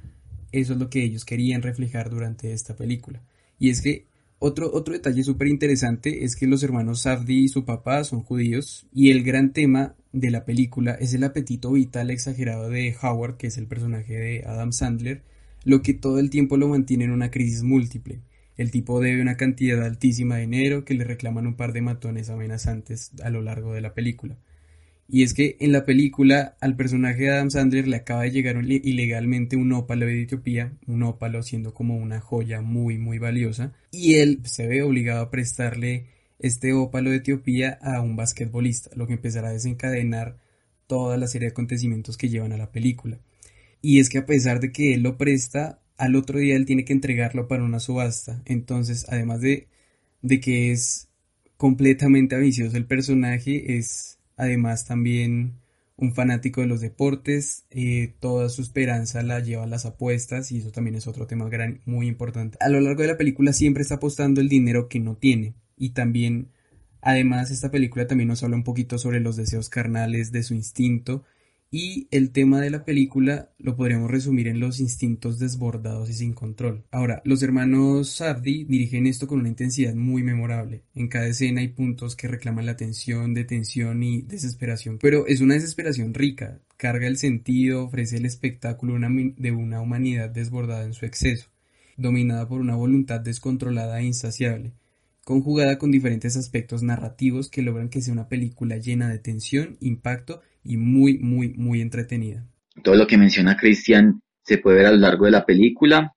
eso 0.51 0.73
es 0.73 0.79
lo 0.79 0.89
que 0.89 1.05
ellos 1.05 1.23
querían 1.23 1.61
reflejar 1.61 2.09
durante 2.09 2.51
esta 2.51 2.75
película. 2.75 3.23
Y 3.59 3.69
es 3.69 3.81
que 3.81 4.05
otro, 4.39 4.71
otro 4.73 4.93
detalle 4.93 5.23
súper 5.23 5.47
interesante 5.47 6.23
es 6.23 6.35
que 6.35 6.47
los 6.47 6.63
hermanos 6.63 7.01
Safdie 7.01 7.41
y 7.41 7.49
su 7.49 7.65
papá 7.65 8.03
son 8.05 8.23
judíos 8.23 8.87
y 8.93 9.11
el 9.11 9.23
gran 9.23 9.51
tema 9.51 9.95
de 10.13 10.31
la 10.31 10.45
película 10.45 10.93
es 10.93 11.13
el 11.13 11.25
apetito 11.25 11.73
vital 11.73 12.09
exagerado 12.09 12.69
de 12.69 12.95
Howard, 13.01 13.35
que 13.35 13.47
es 13.47 13.57
el 13.57 13.67
personaje 13.67 14.13
de 14.13 14.43
Adam 14.45 14.71
Sandler, 14.71 15.23
lo 15.65 15.81
que 15.81 15.93
todo 15.93 16.19
el 16.19 16.29
tiempo 16.29 16.55
lo 16.55 16.69
mantiene 16.69 17.03
en 17.03 17.11
una 17.11 17.31
crisis 17.31 17.63
múltiple. 17.63 18.21
El 18.55 18.71
tipo 18.71 18.99
debe 18.99 19.21
una 19.21 19.37
cantidad 19.37 19.83
altísima 19.83 20.35
de 20.35 20.41
dinero 20.41 20.85
que 20.85 20.93
le 20.93 21.03
reclaman 21.03 21.47
un 21.47 21.55
par 21.55 21.73
de 21.73 21.81
matones 21.81 22.29
amenazantes 22.29 23.11
a 23.21 23.29
lo 23.29 23.41
largo 23.41 23.73
de 23.73 23.81
la 23.81 23.93
película. 23.93 24.37
Y 25.11 25.23
es 25.23 25.33
que 25.33 25.57
en 25.59 25.71
la 25.71 25.85
película 25.85 26.55
al 26.61 26.75
personaje 26.75 27.23
de 27.23 27.29
Adam 27.31 27.49
Sandler 27.49 27.87
le 27.87 27.95
acaba 27.95 28.23
de 28.23 28.31
llegar 28.31 28.63
ilegalmente 28.63 29.55
un 29.55 29.73
ópalo 29.73 30.05
de 30.05 30.21
Etiopía, 30.21 30.73
un 30.85 31.01
ópalo 31.01 31.41
siendo 31.41 31.73
como 31.73 31.97
una 31.97 32.19
joya 32.19 32.61
muy 32.61 32.99
muy 32.99 33.17
valiosa, 33.17 33.73
y 33.91 34.15
él 34.15 34.41
se 34.43 34.67
ve 34.67 34.83
obligado 34.83 35.21
a 35.21 35.31
prestarle 35.31 36.05
este 36.37 36.73
ópalo 36.73 37.09
de 37.09 37.17
Etiopía 37.17 37.79
a 37.81 38.01
un 38.01 38.15
basquetbolista, 38.15 38.91
lo 38.95 39.07
que 39.07 39.13
empezará 39.13 39.49
a 39.49 39.53
desencadenar 39.53 40.37
toda 40.85 41.17
la 41.17 41.25
serie 41.25 41.47
de 41.47 41.53
acontecimientos 41.53 42.15
que 42.15 42.29
llevan 42.29 42.53
a 42.53 42.57
la 42.57 42.71
película. 42.71 43.19
Y 43.81 43.99
es 43.99 44.09
que 44.09 44.19
a 44.19 44.27
pesar 44.27 44.59
de 44.59 44.71
que 44.71 44.93
él 44.93 45.01
lo 45.01 45.17
presta, 45.17 45.81
al 45.97 46.15
otro 46.15 46.37
día 46.37 46.55
él 46.55 46.65
tiene 46.67 46.85
que 46.85 46.93
entregarlo 46.93 47.47
para 47.47 47.63
una 47.63 47.79
subasta. 47.79 48.43
Entonces, 48.45 49.07
además 49.09 49.41
de, 49.41 49.67
de 50.21 50.39
que 50.39 50.71
es 50.71 51.09
completamente 51.57 52.35
ambicioso 52.35 52.77
el 52.77 52.85
personaje, 52.85 53.77
es 53.77 54.18
además 54.39 54.85
también 54.85 55.59
un 55.97 56.13
fanático 56.13 56.61
de 56.61 56.67
los 56.67 56.79
deportes, 56.79 57.65
eh, 57.71 58.15
toda 58.21 58.47
su 58.47 58.61
esperanza 58.61 59.21
la 59.21 59.41
lleva 59.41 59.65
a 59.65 59.67
las 59.67 59.85
apuestas 59.85 60.51
y 60.53 60.59
eso 60.59 60.71
también 60.71 60.95
es 60.95 61.07
otro 61.07 61.27
tema 61.27 61.49
muy 61.85 62.07
importante. 62.07 62.57
A 62.61 62.69
lo 62.69 62.79
largo 62.79 63.01
de 63.01 63.09
la 63.09 63.17
película 63.17 63.51
siempre 63.51 63.83
está 63.83 63.95
apostando 63.95 64.39
el 64.39 64.47
dinero 64.47 64.87
que 64.87 65.01
no 65.01 65.17
tiene 65.17 65.55
y 65.77 65.89
también, 65.89 66.51
además, 67.01 67.51
esta 67.51 67.69
película 67.69 68.07
también 68.07 68.29
nos 68.29 68.41
habla 68.41 68.55
un 68.55 68.63
poquito 68.63 68.97
sobre 68.97 69.19
los 69.19 69.35
deseos 69.35 69.69
carnales 69.69 70.31
de 70.31 70.43
su 70.43 70.53
instinto 70.53 71.25
y 71.71 72.07
el 72.11 72.31
tema 72.31 72.61
de 72.61 72.69
la 72.69 72.83
película 72.83 73.51
lo 73.59 73.75
podríamos 73.75 74.09
resumir 74.09 74.47
en 74.47 74.59
los 74.59 74.79
instintos 74.79 75.37
desbordados 75.37 76.09
y 76.09 76.13
sin 76.13 76.33
control. 76.33 76.83
Ahora, 76.91 77.21
los 77.25 77.43
hermanos 77.43 78.09
Sardi 78.09 78.63
dirigen 78.63 79.05
esto 79.05 79.27
con 79.27 79.39
una 79.39 79.49
intensidad 79.49 79.93
muy 79.93 80.23
memorable. 80.23 80.83
En 80.95 81.07
cada 81.07 81.27
escena 81.27 81.61
hay 81.61 81.69
puntos 81.69 82.15
que 82.15 82.27
reclaman 82.27 82.65
la 82.65 82.77
tensión, 82.77 83.33
detención 83.33 84.01
y 84.01 84.21
desesperación, 84.23 84.97
pero 84.99 85.27
es 85.27 85.41
una 85.41 85.53
desesperación 85.53 86.13
rica, 86.13 86.59
carga 86.77 87.07
el 87.07 87.17
sentido, 87.17 87.83
ofrece 87.85 88.17
el 88.17 88.25
espectáculo 88.25 88.95
de 88.99 89.51
una 89.51 89.81
humanidad 89.81 90.29
desbordada 90.29 90.85
en 90.85 90.93
su 90.93 91.05
exceso, 91.05 91.49
dominada 91.97 92.47
por 92.47 92.61
una 92.61 92.75
voluntad 92.75 93.19
descontrolada 93.19 93.99
e 93.99 94.05
insaciable 94.05 94.73
conjugada 95.25 95.77
con 95.77 95.91
diferentes 95.91 96.35
aspectos 96.37 96.81
narrativos 96.81 97.49
que 97.51 97.61
logran 97.61 97.89
que 97.89 98.01
sea 98.01 98.13
una 98.13 98.29
película 98.29 98.77
llena 98.77 99.09
de 99.09 99.19
tensión, 99.19 99.77
impacto 99.79 100.41
y 100.63 100.77
muy, 100.77 101.17
muy, 101.19 101.53
muy 101.53 101.81
entretenida. 101.81 102.45
Todo 102.83 102.95
lo 102.95 103.07
que 103.07 103.17
menciona 103.17 103.57
Cristian 103.57 104.21
se 104.43 104.57
puede 104.57 104.77
ver 104.77 104.87
a 104.87 104.91
lo 104.91 104.97
largo 104.97 105.25
de 105.25 105.31
la 105.31 105.45
película, 105.45 106.13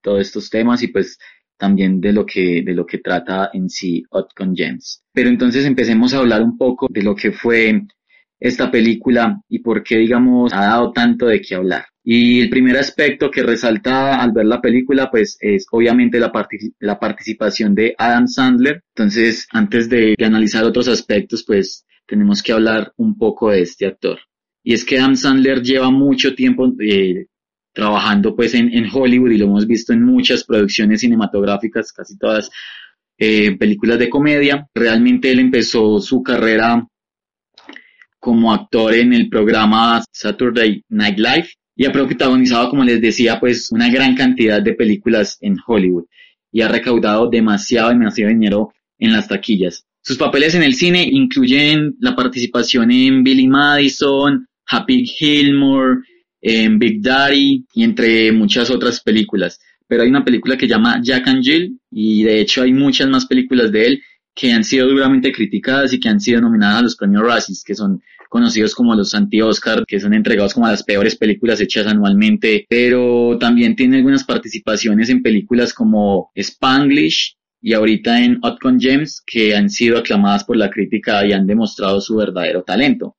todos 0.00 0.20
estos 0.20 0.50
temas 0.50 0.82
y 0.82 0.88
pues 0.88 1.18
también 1.56 2.00
de 2.00 2.12
lo 2.12 2.26
que, 2.26 2.62
de 2.64 2.74
lo 2.74 2.86
que 2.86 2.98
trata 2.98 3.50
en 3.52 3.68
sí 3.70 4.04
con 4.10 4.54
James. 4.54 5.02
Pero 5.12 5.28
entonces 5.28 5.64
empecemos 5.64 6.12
a 6.12 6.18
hablar 6.18 6.42
un 6.42 6.56
poco 6.58 6.86
de 6.90 7.02
lo 7.02 7.14
que 7.14 7.32
fue 7.32 7.82
esta 8.38 8.70
película 8.70 9.40
y 9.48 9.60
por 9.60 9.82
qué, 9.82 9.96
digamos, 9.96 10.52
ha 10.52 10.66
dado 10.66 10.92
tanto 10.92 11.26
de 11.26 11.40
qué 11.40 11.54
hablar. 11.54 11.86
Y 12.04 12.40
el 12.40 12.50
primer 12.50 12.76
aspecto 12.76 13.30
que 13.30 13.42
resalta 13.42 14.20
al 14.20 14.32
ver 14.32 14.46
la 14.46 14.60
película, 14.60 15.10
pues 15.10 15.38
es 15.40 15.66
obviamente 15.72 16.20
la, 16.20 16.30
la 16.78 16.98
participación 17.00 17.74
de 17.74 17.94
Adam 17.98 18.28
Sandler. 18.28 18.82
Entonces, 18.94 19.48
antes 19.50 19.88
de, 19.88 20.14
de 20.16 20.24
analizar 20.24 20.64
otros 20.64 20.86
aspectos, 20.88 21.44
pues 21.44 21.85
tenemos 22.06 22.42
que 22.42 22.52
hablar 22.52 22.92
un 22.96 23.16
poco 23.16 23.50
de 23.50 23.62
este 23.62 23.86
actor. 23.86 24.18
Y 24.62 24.74
es 24.74 24.84
que 24.84 24.98
Adam 24.98 25.16
Sandler 25.16 25.62
lleva 25.62 25.90
mucho 25.90 26.34
tiempo 26.34 26.72
eh, 26.80 27.26
trabajando 27.72 28.34
pues 28.34 28.54
en, 28.54 28.86
Hollywood 28.92 29.30
y 29.30 29.38
lo 29.38 29.46
hemos 29.46 29.66
visto 29.66 29.92
en 29.92 30.02
muchas 30.02 30.44
producciones 30.44 31.00
cinematográficas, 31.00 31.92
casi 31.92 32.18
todas 32.18 32.50
eh, 33.18 33.56
películas 33.56 33.98
de 33.98 34.08
comedia. 34.08 34.66
Realmente 34.74 35.30
él 35.30 35.40
empezó 35.40 36.00
su 36.00 36.22
carrera 36.22 36.86
como 38.18 38.52
actor 38.52 38.94
en 38.94 39.12
el 39.12 39.28
programa 39.28 40.02
Saturday 40.10 40.82
Night 40.88 41.18
Live 41.18 41.48
y 41.76 41.84
ha 41.84 41.92
protagonizado, 41.92 42.70
como 42.70 42.82
les 42.82 43.00
decía, 43.00 43.38
pues 43.38 43.70
una 43.70 43.88
gran 43.90 44.16
cantidad 44.16 44.60
de 44.62 44.72
películas 44.72 45.38
en 45.40 45.56
Hollywood 45.64 46.06
y 46.50 46.62
ha 46.62 46.68
recaudado 46.68 47.28
demasiado, 47.28 47.90
demasiado 47.90 48.30
dinero 48.32 48.72
en 48.98 49.12
las 49.12 49.28
taquillas. 49.28 49.85
Sus 50.06 50.18
papeles 50.18 50.54
en 50.54 50.62
el 50.62 50.74
cine 50.74 51.04
incluyen 51.10 51.96
la 51.98 52.14
participación 52.14 52.92
en 52.92 53.24
Billy 53.24 53.48
Madison, 53.48 54.46
Happy 54.64 55.04
Gilmore, 55.04 55.96
en 56.40 56.78
Big 56.78 57.02
Daddy 57.02 57.66
y 57.74 57.82
entre 57.82 58.30
muchas 58.30 58.70
otras 58.70 59.00
películas. 59.00 59.58
Pero 59.88 60.04
hay 60.04 60.08
una 60.08 60.24
película 60.24 60.56
que 60.56 60.68
llama 60.68 61.00
Jack 61.02 61.26
and 61.26 61.42
Jill 61.42 61.80
y 61.90 62.22
de 62.22 62.40
hecho 62.40 62.62
hay 62.62 62.72
muchas 62.72 63.08
más 63.08 63.26
películas 63.26 63.72
de 63.72 63.84
él 63.84 64.02
que 64.32 64.52
han 64.52 64.62
sido 64.62 64.86
duramente 64.86 65.32
criticadas 65.32 65.92
y 65.92 65.98
que 65.98 66.08
han 66.08 66.20
sido 66.20 66.40
nominadas 66.40 66.78
a 66.78 66.82
los 66.82 66.94
premios 66.94 67.24
Razzies, 67.24 67.64
que 67.64 67.74
son 67.74 68.00
conocidos 68.28 68.76
como 68.76 68.94
los 68.94 69.12
anti-Oscar, 69.12 69.82
que 69.88 69.98
son 69.98 70.14
entregados 70.14 70.54
como 70.54 70.68
las 70.68 70.84
peores 70.84 71.16
películas 71.16 71.60
hechas 71.60 71.88
anualmente, 71.88 72.64
pero 72.68 73.38
también 73.40 73.74
tiene 73.74 73.96
algunas 73.96 74.22
participaciones 74.22 75.10
en 75.10 75.20
películas 75.20 75.74
como 75.74 76.30
Spanglish, 76.36 77.36
y 77.66 77.72
ahorita 77.74 78.22
en 78.22 78.38
Outcome 78.44 78.78
James 78.80 79.20
que 79.26 79.56
han 79.56 79.68
sido 79.68 79.98
aclamadas 79.98 80.44
por 80.44 80.56
la 80.56 80.70
crítica 80.70 81.26
y 81.26 81.32
han 81.32 81.48
demostrado 81.48 82.00
su 82.00 82.14
verdadero 82.14 82.62
talento. 82.62 83.16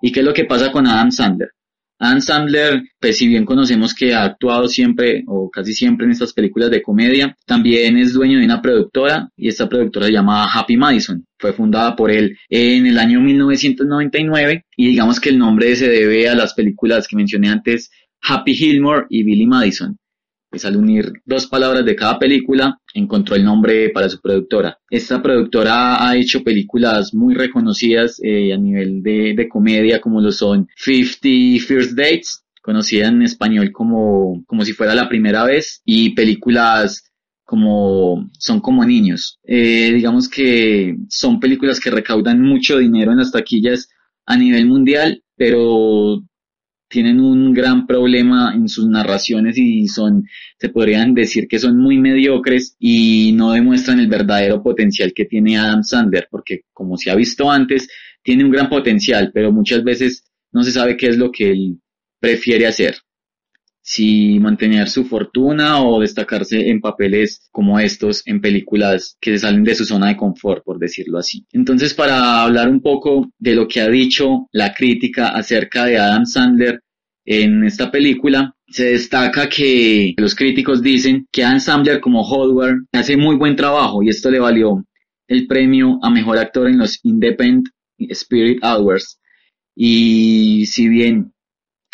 ¿Y 0.00 0.10
qué 0.10 0.20
es 0.20 0.26
lo 0.26 0.32
que 0.32 0.46
pasa 0.46 0.72
con 0.72 0.86
Adam 0.86 1.12
Sandler? 1.12 1.50
Adam 1.98 2.22
Sandler, 2.22 2.82
pues 2.98 3.18
si 3.18 3.28
bien 3.28 3.44
conocemos 3.44 3.92
que 3.92 4.14
ha 4.14 4.24
actuado 4.24 4.68
siempre 4.68 5.22
o 5.26 5.50
casi 5.50 5.74
siempre 5.74 6.06
en 6.06 6.12
estas 6.12 6.32
películas 6.32 6.70
de 6.70 6.80
comedia, 6.80 7.36
también 7.44 7.98
es 7.98 8.14
dueño 8.14 8.38
de 8.38 8.46
una 8.46 8.62
productora 8.62 9.28
y 9.36 9.48
esta 9.48 9.68
productora 9.68 10.06
se 10.06 10.12
llama 10.12 10.50
Happy 10.50 10.78
Madison. 10.78 11.22
Fue 11.38 11.52
fundada 11.52 11.94
por 11.94 12.10
él 12.10 12.38
en 12.48 12.86
el 12.86 12.98
año 12.98 13.20
1999 13.20 14.64
y 14.78 14.86
digamos 14.86 15.20
que 15.20 15.28
el 15.28 15.38
nombre 15.38 15.76
se 15.76 15.90
debe 15.90 16.26
a 16.26 16.34
las 16.34 16.54
películas 16.54 17.06
que 17.06 17.16
mencioné 17.16 17.50
antes, 17.50 17.90
Happy 18.22 18.54
Gilmore 18.54 19.04
y 19.10 19.24
Billy 19.24 19.44
Madison 19.44 19.98
pues 20.54 20.64
al 20.64 20.76
unir 20.76 21.12
dos 21.24 21.48
palabras 21.48 21.84
de 21.84 21.96
cada 21.96 22.16
película, 22.16 22.78
encontró 22.94 23.34
el 23.34 23.44
nombre 23.44 23.90
para 23.90 24.08
su 24.08 24.20
productora. 24.20 24.78
Esta 24.88 25.20
productora 25.20 26.08
ha 26.08 26.16
hecho 26.16 26.44
películas 26.44 27.12
muy 27.12 27.34
reconocidas 27.34 28.20
eh, 28.22 28.52
a 28.52 28.56
nivel 28.56 29.02
de, 29.02 29.34
de, 29.36 29.48
comedia, 29.48 30.00
como 30.00 30.20
lo 30.20 30.30
son 30.30 30.68
50 30.76 31.66
First 31.66 31.98
Dates, 31.98 32.44
conocida 32.62 33.08
en 33.08 33.22
español 33.22 33.72
como, 33.72 34.44
como 34.46 34.64
si 34.64 34.74
fuera 34.74 34.94
la 34.94 35.08
primera 35.08 35.42
vez, 35.42 35.82
y 35.84 36.10
películas 36.10 37.10
como 37.42 38.30
son 38.38 38.60
como 38.60 38.84
niños. 38.84 39.40
Eh, 39.42 39.90
digamos 39.92 40.28
que 40.28 40.94
son 41.08 41.40
películas 41.40 41.80
que 41.80 41.90
recaudan 41.90 42.40
mucho 42.40 42.78
dinero 42.78 43.10
en 43.10 43.18
las 43.18 43.32
taquillas 43.32 43.88
a 44.24 44.36
nivel 44.36 44.68
mundial, 44.68 45.20
pero 45.36 46.22
tienen 46.94 47.18
un 47.18 47.52
gran 47.52 47.88
problema 47.88 48.54
en 48.54 48.68
sus 48.68 48.86
narraciones 48.86 49.58
y 49.58 49.88
son, 49.88 50.28
se 50.60 50.68
podrían 50.68 51.12
decir 51.12 51.48
que 51.48 51.58
son 51.58 51.76
muy 51.76 51.98
mediocres 51.98 52.76
y 52.78 53.32
no 53.32 53.50
demuestran 53.50 53.98
el 53.98 54.06
verdadero 54.06 54.62
potencial 54.62 55.12
que 55.12 55.24
tiene 55.24 55.58
Adam 55.58 55.82
Sandler, 55.82 56.28
porque 56.30 56.60
como 56.72 56.96
se 56.96 57.10
ha 57.10 57.16
visto 57.16 57.50
antes, 57.50 57.88
tiene 58.22 58.44
un 58.44 58.52
gran 58.52 58.68
potencial, 58.68 59.32
pero 59.34 59.50
muchas 59.50 59.82
veces 59.82 60.22
no 60.52 60.62
se 60.62 60.70
sabe 60.70 60.96
qué 60.96 61.08
es 61.08 61.16
lo 61.16 61.32
que 61.32 61.50
él 61.50 61.80
prefiere 62.20 62.68
hacer. 62.68 62.94
Si 63.86 64.38
mantener 64.40 64.88
su 64.88 65.04
fortuna 65.04 65.82
o 65.82 66.00
destacarse 66.00 66.70
en 66.70 66.80
papeles 66.80 67.48
como 67.52 67.78
estos 67.78 68.26
en 68.26 68.40
películas 68.40 69.18
que 69.20 69.32
se 69.32 69.40
salen 69.40 69.62
de 69.62 69.74
su 69.74 69.84
zona 69.84 70.08
de 70.08 70.16
confort, 70.16 70.64
por 70.64 70.78
decirlo 70.78 71.18
así. 71.18 71.44
Entonces, 71.52 71.92
para 71.92 72.42
hablar 72.42 72.70
un 72.70 72.80
poco 72.80 73.30
de 73.38 73.54
lo 73.54 73.68
que 73.68 73.82
ha 73.82 73.88
dicho 73.88 74.48
la 74.52 74.72
crítica 74.72 75.28
acerca 75.28 75.84
de 75.84 75.98
Adam 75.98 76.24
Sandler, 76.24 76.80
en 77.26 77.64
esta 77.64 77.90
película 77.90 78.54
se 78.68 78.86
destaca 78.86 79.48
que 79.48 80.14
los 80.16 80.34
críticos 80.34 80.82
dicen 80.82 81.26
que 81.30 81.44
Adam 81.44 81.60
Sandler 81.60 82.00
como 82.00 82.22
Howard 82.22 82.86
hace 82.92 83.16
muy 83.16 83.36
buen 83.36 83.54
trabajo 83.54 84.02
y 84.02 84.08
esto 84.08 84.30
le 84.30 84.40
valió 84.40 84.84
el 85.28 85.46
premio 85.46 85.98
a 86.02 86.10
mejor 86.10 86.38
actor 86.38 86.68
en 86.68 86.78
los 86.78 87.00
Independent 87.02 87.68
Spirit 87.98 88.62
Awards. 88.62 89.20
Y 89.74 90.66
si 90.66 90.88
bien 90.88 91.32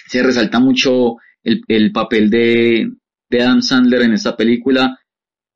se 0.06 0.22
resalta 0.22 0.58
mucho 0.58 1.16
el, 1.42 1.62
el 1.68 1.92
papel 1.92 2.30
de, 2.30 2.90
de 3.28 3.42
Adam 3.42 3.62
Sandler 3.62 4.02
en 4.02 4.12
esta 4.14 4.36
película, 4.36 5.00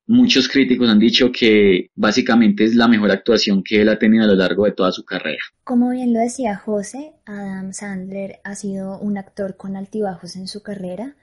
Muchos 0.07 0.47
críticos 0.47 0.87
han 0.87 0.99
dicho 0.99 1.31
que 1.31 1.89
básicamente 1.95 2.63
es 2.63 2.75
la 2.75 2.87
mejor 2.87 3.09
actuación 3.09 3.63
que 3.63 3.81
él 3.81 3.89
ha 3.89 3.97
tenido 3.97 4.23
a 4.23 4.27
lo 4.27 4.35
largo 4.35 4.65
de 4.65 4.71
toda 4.71 4.91
su 4.91 5.03
carrera. 5.03 5.41
Como 5.63 5.89
bien 5.89 6.13
lo 6.13 6.19
decía 6.19 6.55
José, 6.55 7.13
Adam 7.25 7.73
Sandler 7.73 8.39
ha 8.43 8.53
sido 8.53 8.99
un 8.99 9.17
actor 9.17 9.57
con 9.57 9.75
altibajos 9.75 10.35
en 10.35 10.47
su 10.47 10.61
carrera, 10.61 11.15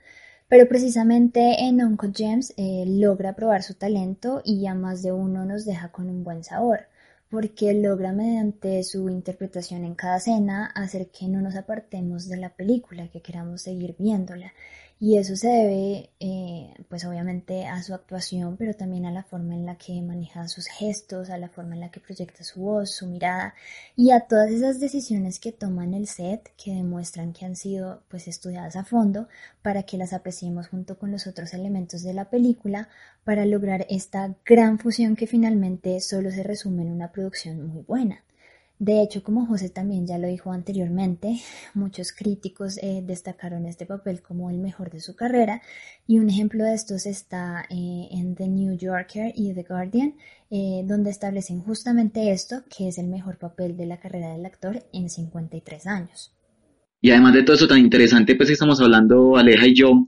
pero 0.49 0.67
precisamente 0.67 1.63
en 1.63 1.81
Uncle 1.81 2.11
James 2.13 2.53
eh, 2.57 2.83
logra 2.85 3.37
probar 3.37 3.63
su 3.63 3.75
talento 3.75 4.41
y 4.43 4.67
a 4.67 4.75
más 4.75 5.01
de 5.01 5.13
uno 5.13 5.45
nos 5.45 5.63
deja 5.63 5.89
con 5.93 6.09
un 6.09 6.25
buen 6.25 6.43
sabor, 6.43 6.87
porque 7.33 7.73
logra 7.73 8.11
mediante 8.11 8.83
su 8.83 9.09
interpretación 9.09 9.85
en 9.85 9.95
cada 9.95 10.17
escena 10.17 10.67
hacer 10.75 11.07
que 11.07 11.27
no 11.27 11.41
nos 11.41 11.55
apartemos 11.55 12.29
de 12.29 12.37
la 12.37 12.49
película, 12.49 13.07
que 13.07 13.23
queramos 13.23 13.63
seguir 13.63 13.95
viéndola 13.97 14.53
y 14.99 15.17
eso 15.17 15.35
se 15.35 15.49
debe, 15.49 16.09
eh, 16.19 16.73
pues 16.87 17.03
obviamente, 17.05 17.65
a 17.65 17.83
su 17.83 17.93
actuación, 17.93 18.55
pero 18.57 18.73
también 18.73 19.05
a 19.05 19.11
la 19.11 19.23
forma 19.23 19.53
en 19.53 19.65
la 19.65 19.75
que 19.77 20.01
maneja 20.01 20.47
sus 20.47 20.67
gestos, 20.67 21.29
a 21.29 21.37
la 21.37 21.49
forma 21.49 21.75
en 21.75 21.81
la 21.81 21.91
que 21.91 21.99
proyecta 21.99 22.43
su 22.43 22.61
voz, 22.61 22.91
su 22.91 23.07
mirada 23.07 23.53
y 23.95 24.11
a 24.11 24.21
todas 24.21 24.49
esas 24.51 24.79
decisiones 24.79 25.39
que 25.39 25.51
toma 25.51 25.83
en 25.83 25.93
el 25.93 26.07
set 26.07 26.53
que 26.55 26.71
demuestran 26.71 27.33
que 27.33 27.45
han 27.45 27.55
sido 27.55 28.03
pues 28.07 28.27
estudiadas 28.27 28.75
a 28.75 28.85
fondo 28.85 29.27
para 29.61 29.83
que 29.83 29.97
las 29.97 30.13
apreciemos 30.13 30.67
junto 30.69 30.97
con 30.97 31.11
los 31.11 31.27
otros 31.27 31.53
elementos 31.53 32.03
de 32.03 32.13
la 32.13 32.29
película 32.29 32.87
para 33.23 33.45
lograr 33.45 33.85
esta 33.89 34.35
gran 34.45 34.79
fusión 34.79 35.15
que 35.15 35.27
finalmente 35.27 35.99
solo 35.99 36.31
se 36.31 36.43
resume 36.43 36.83
en 36.83 36.91
una 36.91 37.11
producción 37.11 37.67
muy 37.67 37.83
buena. 37.83 38.23
De 38.79 39.01
hecho, 39.01 39.23
como 39.23 39.45
José 39.45 39.69
también 39.69 40.07
ya 40.07 40.17
lo 40.17 40.27
dijo 40.27 40.51
anteriormente, 40.51 41.39
muchos 41.73 42.11
críticos 42.11 42.77
eh, 42.81 43.01
destacaron 43.05 43.65
este 43.65 43.85
papel 43.85 44.21
como 44.21 44.49
el 44.49 44.57
mejor 44.57 44.91
de 44.91 44.99
su 44.99 45.15
carrera 45.15 45.61
y 46.07 46.19
un 46.19 46.29
ejemplo 46.29 46.63
de 46.63 46.73
estos 46.73 47.05
está 47.05 47.65
eh, 47.69 48.07
en 48.11 48.35
The 48.35 48.47
New 48.47 48.77
Yorker 48.77 49.31
y 49.35 49.53
The 49.53 49.63
Guardian, 49.63 50.15
eh, 50.49 50.83
donde 50.85 51.11
establecen 51.11 51.61
justamente 51.61 52.31
esto, 52.31 52.63
que 52.75 52.87
es 52.87 52.97
el 52.97 53.07
mejor 53.07 53.37
papel 53.37 53.77
de 53.77 53.85
la 53.85 53.99
carrera 53.99 54.33
del 54.33 54.45
actor 54.45 54.83
en 54.91 55.09
53 55.09 55.87
años. 55.87 56.33
Y 57.01 57.11
además 57.11 57.33
de 57.33 57.43
todo 57.43 57.55
eso 57.55 57.67
tan 57.67 57.79
interesante, 57.79 58.35
pues 58.35 58.49
estamos 58.49 58.79
hablando 58.79 59.35
Aleja 59.35 59.67
y 59.67 59.75
yo, 59.75 60.07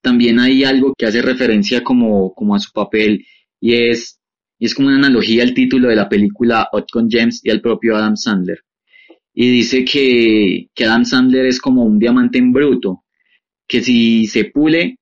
también 0.00 0.40
hay 0.40 0.64
algo 0.64 0.94
que 0.96 1.06
hace 1.06 1.22
referencia 1.22 1.84
como, 1.84 2.34
como 2.34 2.54
a 2.54 2.58
su 2.58 2.72
papel 2.72 3.24
y 3.60 3.90
es 3.90 4.18
y 4.62 4.66
es 4.66 4.76
como 4.76 4.86
una 4.86 4.98
analogía 4.98 5.42
al 5.42 5.54
título 5.54 5.88
de 5.88 5.96
la 5.96 6.08
película 6.08 6.68
Hot 6.70 6.88
con 6.88 7.10
James 7.10 7.40
y 7.42 7.50
al 7.50 7.60
propio 7.60 7.96
Adam 7.96 8.16
Sandler. 8.16 8.60
Y 9.34 9.50
dice 9.50 9.84
que, 9.84 10.68
que 10.72 10.84
Adam 10.84 11.04
Sandler 11.04 11.46
es 11.46 11.60
como 11.60 11.82
un 11.82 11.98
diamante 11.98 12.38
en 12.38 12.52
bruto, 12.52 13.02
que 13.66 13.82
si 13.82 14.26
se 14.28 14.44
pule 14.44 15.00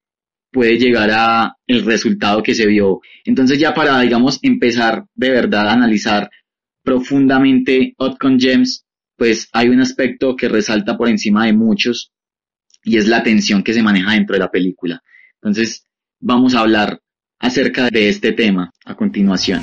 puede 0.50 0.79
llegar 0.79 1.11
a 1.12 1.57
el 1.67 1.85
resultado 1.85 2.43
que 2.43 2.55
se 2.55 2.67
vio. 2.67 3.00
Entonces 3.26 3.59
ya 3.59 3.75
para, 3.75 4.00
digamos, 4.00 4.38
empezar 4.40 5.05
de 5.14 5.29
verdad 5.29 5.69
a 5.69 5.75
analizar 5.75 6.31
profundamente 6.83 7.93
Hot 7.99 8.17
con 8.17 8.40
James, 8.40 8.87
pues 9.14 9.50
hay 9.52 9.69
un 9.69 9.83
aspecto 9.83 10.37
que 10.37 10.49
resalta 10.49 10.97
por 10.97 11.11
encima 11.11 11.45
de 11.45 11.52
muchos 11.52 12.12
y 12.83 12.97
es 12.97 13.07
la 13.07 13.23
tensión 13.23 13.62
que 13.62 13.75
se 13.75 13.83
maneja 13.83 14.12
dentro 14.12 14.33
de 14.33 14.40
la 14.40 14.50
película. 14.50 15.02
Entonces 15.35 15.87
vamos 16.19 16.55
a 16.55 16.61
hablar 16.61 17.02
acerca 17.40 17.90
de 17.90 18.09
este 18.09 18.32
tema 18.32 18.70
a 18.85 18.94
continuación. 18.94 19.62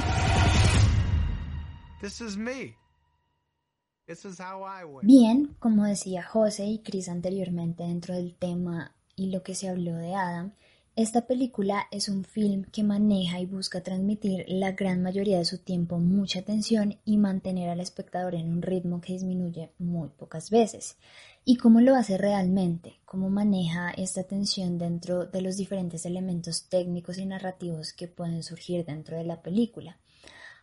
Bien, 5.04 5.56
como 5.60 5.86
decía 5.86 6.24
José 6.24 6.66
y 6.66 6.80
Chris 6.80 7.08
anteriormente 7.10 7.84
dentro 7.84 8.16
del 8.16 8.36
tema 8.36 8.94
y 9.16 9.32
lo 9.32 9.44
que 9.44 9.56
se 9.56 9.70
habló 9.70 9.96
de 9.96 10.16
Adam, 10.16 10.54
esta 10.98 11.28
película 11.28 11.86
es 11.92 12.10
un 12.10 12.24
film 12.24 12.64
que 12.72 12.84
maneja 12.84 13.40
y 13.40 13.46
busca 13.46 13.82
transmitir 13.82 14.46
la 14.48 14.72
gran 14.72 15.04
mayoría 15.04 15.38
de 15.38 15.46
su 15.46 15.60
tiempo 15.60 16.00
mucha 16.00 16.40
atención 16.40 16.98
y 17.06 17.18
mantener 17.18 17.70
al 17.70 17.82
espectador 17.82 18.34
en 18.34 18.52
un 18.52 18.64
ritmo 18.64 19.00
que 19.00 19.14
disminuye 19.14 19.70
muy 19.78 20.10
pocas 20.10 20.50
veces. 20.50 20.98
¿Y 21.46 21.58
cómo 21.58 21.82
lo 21.82 21.94
hace 21.94 22.18
realmente? 22.18 22.96
¿Cómo 23.06 23.30
maneja 23.30 23.92
esta 23.92 24.24
tensión 24.24 24.80
dentro 24.80 25.28
de 25.28 25.42
los 25.42 25.56
diferentes 25.56 26.04
elementos 26.08 26.68
técnicos 26.68 27.20
y 27.20 27.28
narrativos 27.28 27.94
que 27.94 28.08
pueden 28.08 28.42
surgir 28.42 28.84
dentro 28.84 29.18
de 29.18 29.24
la 29.24 29.44
película? 29.44 30.00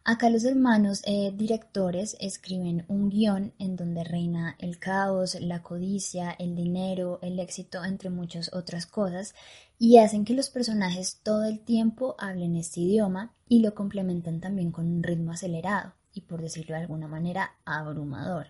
Acá 0.07 0.29
los 0.29 0.45
hermanos 0.45 1.01
eh, 1.07 1.33
directores 1.35 2.15
escriben 2.21 2.85
un 2.89 3.09
guion 3.09 3.55
en 3.59 3.75
donde 3.75 4.05
reina 4.05 4.55
el 4.59 4.79
caos, 4.79 5.35
la 5.41 5.63
codicia, 5.63 6.31
el 6.33 6.55
dinero, 6.55 7.19
el 7.23 7.41
éxito, 7.41 7.83
entre 7.83 8.11
muchas 8.11 8.53
otras 8.53 8.85
cosas, 8.85 9.35
y 9.79 9.97
hacen 9.97 10.27
que 10.27 10.35
los 10.35 10.51
personajes 10.51 11.21
todo 11.23 11.45
el 11.45 11.59
tiempo 11.59 12.17
hablen 12.19 12.55
este 12.55 12.81
idioma 12.81 13.33
y 13.49 13.61
lo 13.61 13.75
complementan 13.75 14.41
también 14.41 14.73
con 14.73 14.87
un 14.87 15.03
ritmo 15.03 15.33
acelerado 15.33 15.95
y, 16.13 16.21
por 16.21 16.43
decirlo 16.43 16.75
de 16.75 16.83
alguna 16.83 17.09
manera, 17.09 17.53
abrumador. 17.65 18.49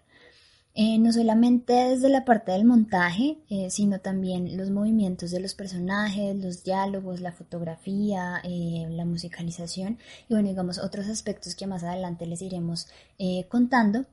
Eh, 0.76 0.98
no 0.98 1.12
solamente 1.12 1.72
desde 1.72 2.08
la 2.08 2.24
parte 2.24 2.50
del 2.50 2.64
montaje, 2.64 3.38
eh, 3.48 3.70
sino 3.70 4.00
también 4.00 4.56
los 4.56 4.70
movimientos 4.70 5.30
de 5.30 5.38
los 5.38 5.54
personajes, 5.54 6.34
los 6.36 6.64
diálogos, 6.64 7.20
la 7.20 7.30
fotografía, 7.30 8.40
eh, 8.42 8.88
la 8.90 9.04
musicalización 9.04 9.98
y 10.28 10.34
bueno, 10.34 10.48
digamos 10.48 10.78
otros 10.78 11.06
aspectos 11.06 11.54
que 11.54 11.68
más 11.68 11.84
adelante 11.84 12.26
les 12.26 12.42
iremos 12.42 12.88
contando. 13.48 14.06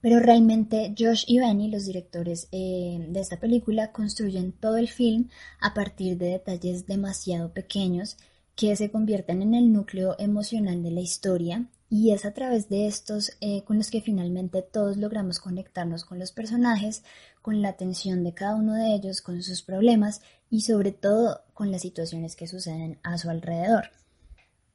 Pero 0.00 0.20
realmente 0.20 0.94
Josh 0.98 1.24
y 1.26 1.40
Benny, 1.40 1.68
los 1.68 1.84
directores 1.86 2.48
de 2.50 3.20
esta 3.20 3.38
película, 3.38 3.92
construyen 3.92 4.52
todo 4.52 4.76
el 4.76 4.88
film 4.88 5.28
a 5.60 5.74
partir 5.74 6.16
de 6.16 6.26
detalles 6.30 6.86
demasiado 6.86 7.52
pequeños 7.52 8.16
que 8.56 8.74
se 8.74 8.90
convierten 8.90 9.42
en 9.42 9.54
el 9.54 9.72
núcleo 9.72 10.16
emocional 10.18 10.82
de 10.82 10.90
la 10.90 11.00
historia 11.00 11.66
y 11.88 12.12
es 12.12 12.24
a 12.24 12.32
través 12.32 12.68
de 12.68 12.86
estos 12.86 13.32
eh, 13.40 13.62
con 13.64 13.76
los 13.76 13.90
que 13.90 14.00
finalmente 14.00 14.62
todos 14.62 14.96
logramos 14.96 15.38
conectarnos 15.38 16.04
con 16.04 16.18
los 16.18 16.32
personajes, 16.32 17.04
con 17.42 17.62
la 17.62 17.68
atención 17.68 18.24
de 18.24 18.34
cada 18.34 18.56
uno 18.56 18.74
de 18.74 18.94
ellos, 18.94 19.20
con 19.20 19.42
sus 19.42 19.62
problemas 19.62 20.22
y 20.50 20.62
sobre 20.62 20.90
todo 20.90 21.42
con 21.54 21.70
las 21.70 21.82
situaciones 21.82 22.34
que 22.34 22.48
suceden 22.48 22.98
a 23.02 23.18
su 23.18 23.30
alrededor. 23.30 23.90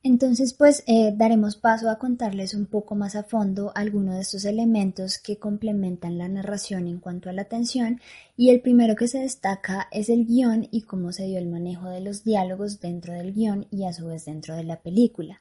Entonces, 0.04 0.54
pues 0.54 0.84
eh, 0.88 1.14
daremos 1.16 1.56
paso 1.58 1.88
a 1.88 2.00
contarles 2.00 2.56
un 2.56 2.66
poco 2.66 2.96
más 2.96 3.16
a 3.16 3.24
fondo 3.24 3.72
algunos 3.76 4.16
de 4.16 4.22
estos 4.22 4.46
elementos 4.46 5.20
que 5.20 5.38
complementan 5.38 6.18
la 6.18 6.28
narración 6.28 6.88
en 6.88 7.00
cuanto 7.00 7.30
a 7.30 7.34
la 7.34 7.44
atención 7.44 8.02
y 8.36 8.50
el 8.50 8.62
primero 8.62 8.96
que 8.96 9.08
se 9.08 9.20
destaca 9.20 9.88
es 9.92 10.10
el 10.10 10.26
guion 10.26 10.68
y 10.72 10.82
cómo 10.84 11.14
se 11.14 11.26
dio 11.26 11.38
el 11.38 11.48
manejo 11.48 11.88
de 11.88 12.02
los 12.02 12.24
diálogos 12.24 12.80
dentro 12.80 13.14
del 13.14 13.32
guion 13.32 13.68
y 13.70 13.86
a 13.86 13.94
su 13.94 14.08
vez 14.08 14.26
dentro 14.26 14.56
de 14.56 14.64
la 14.64 14.82
película. 14.82 15.40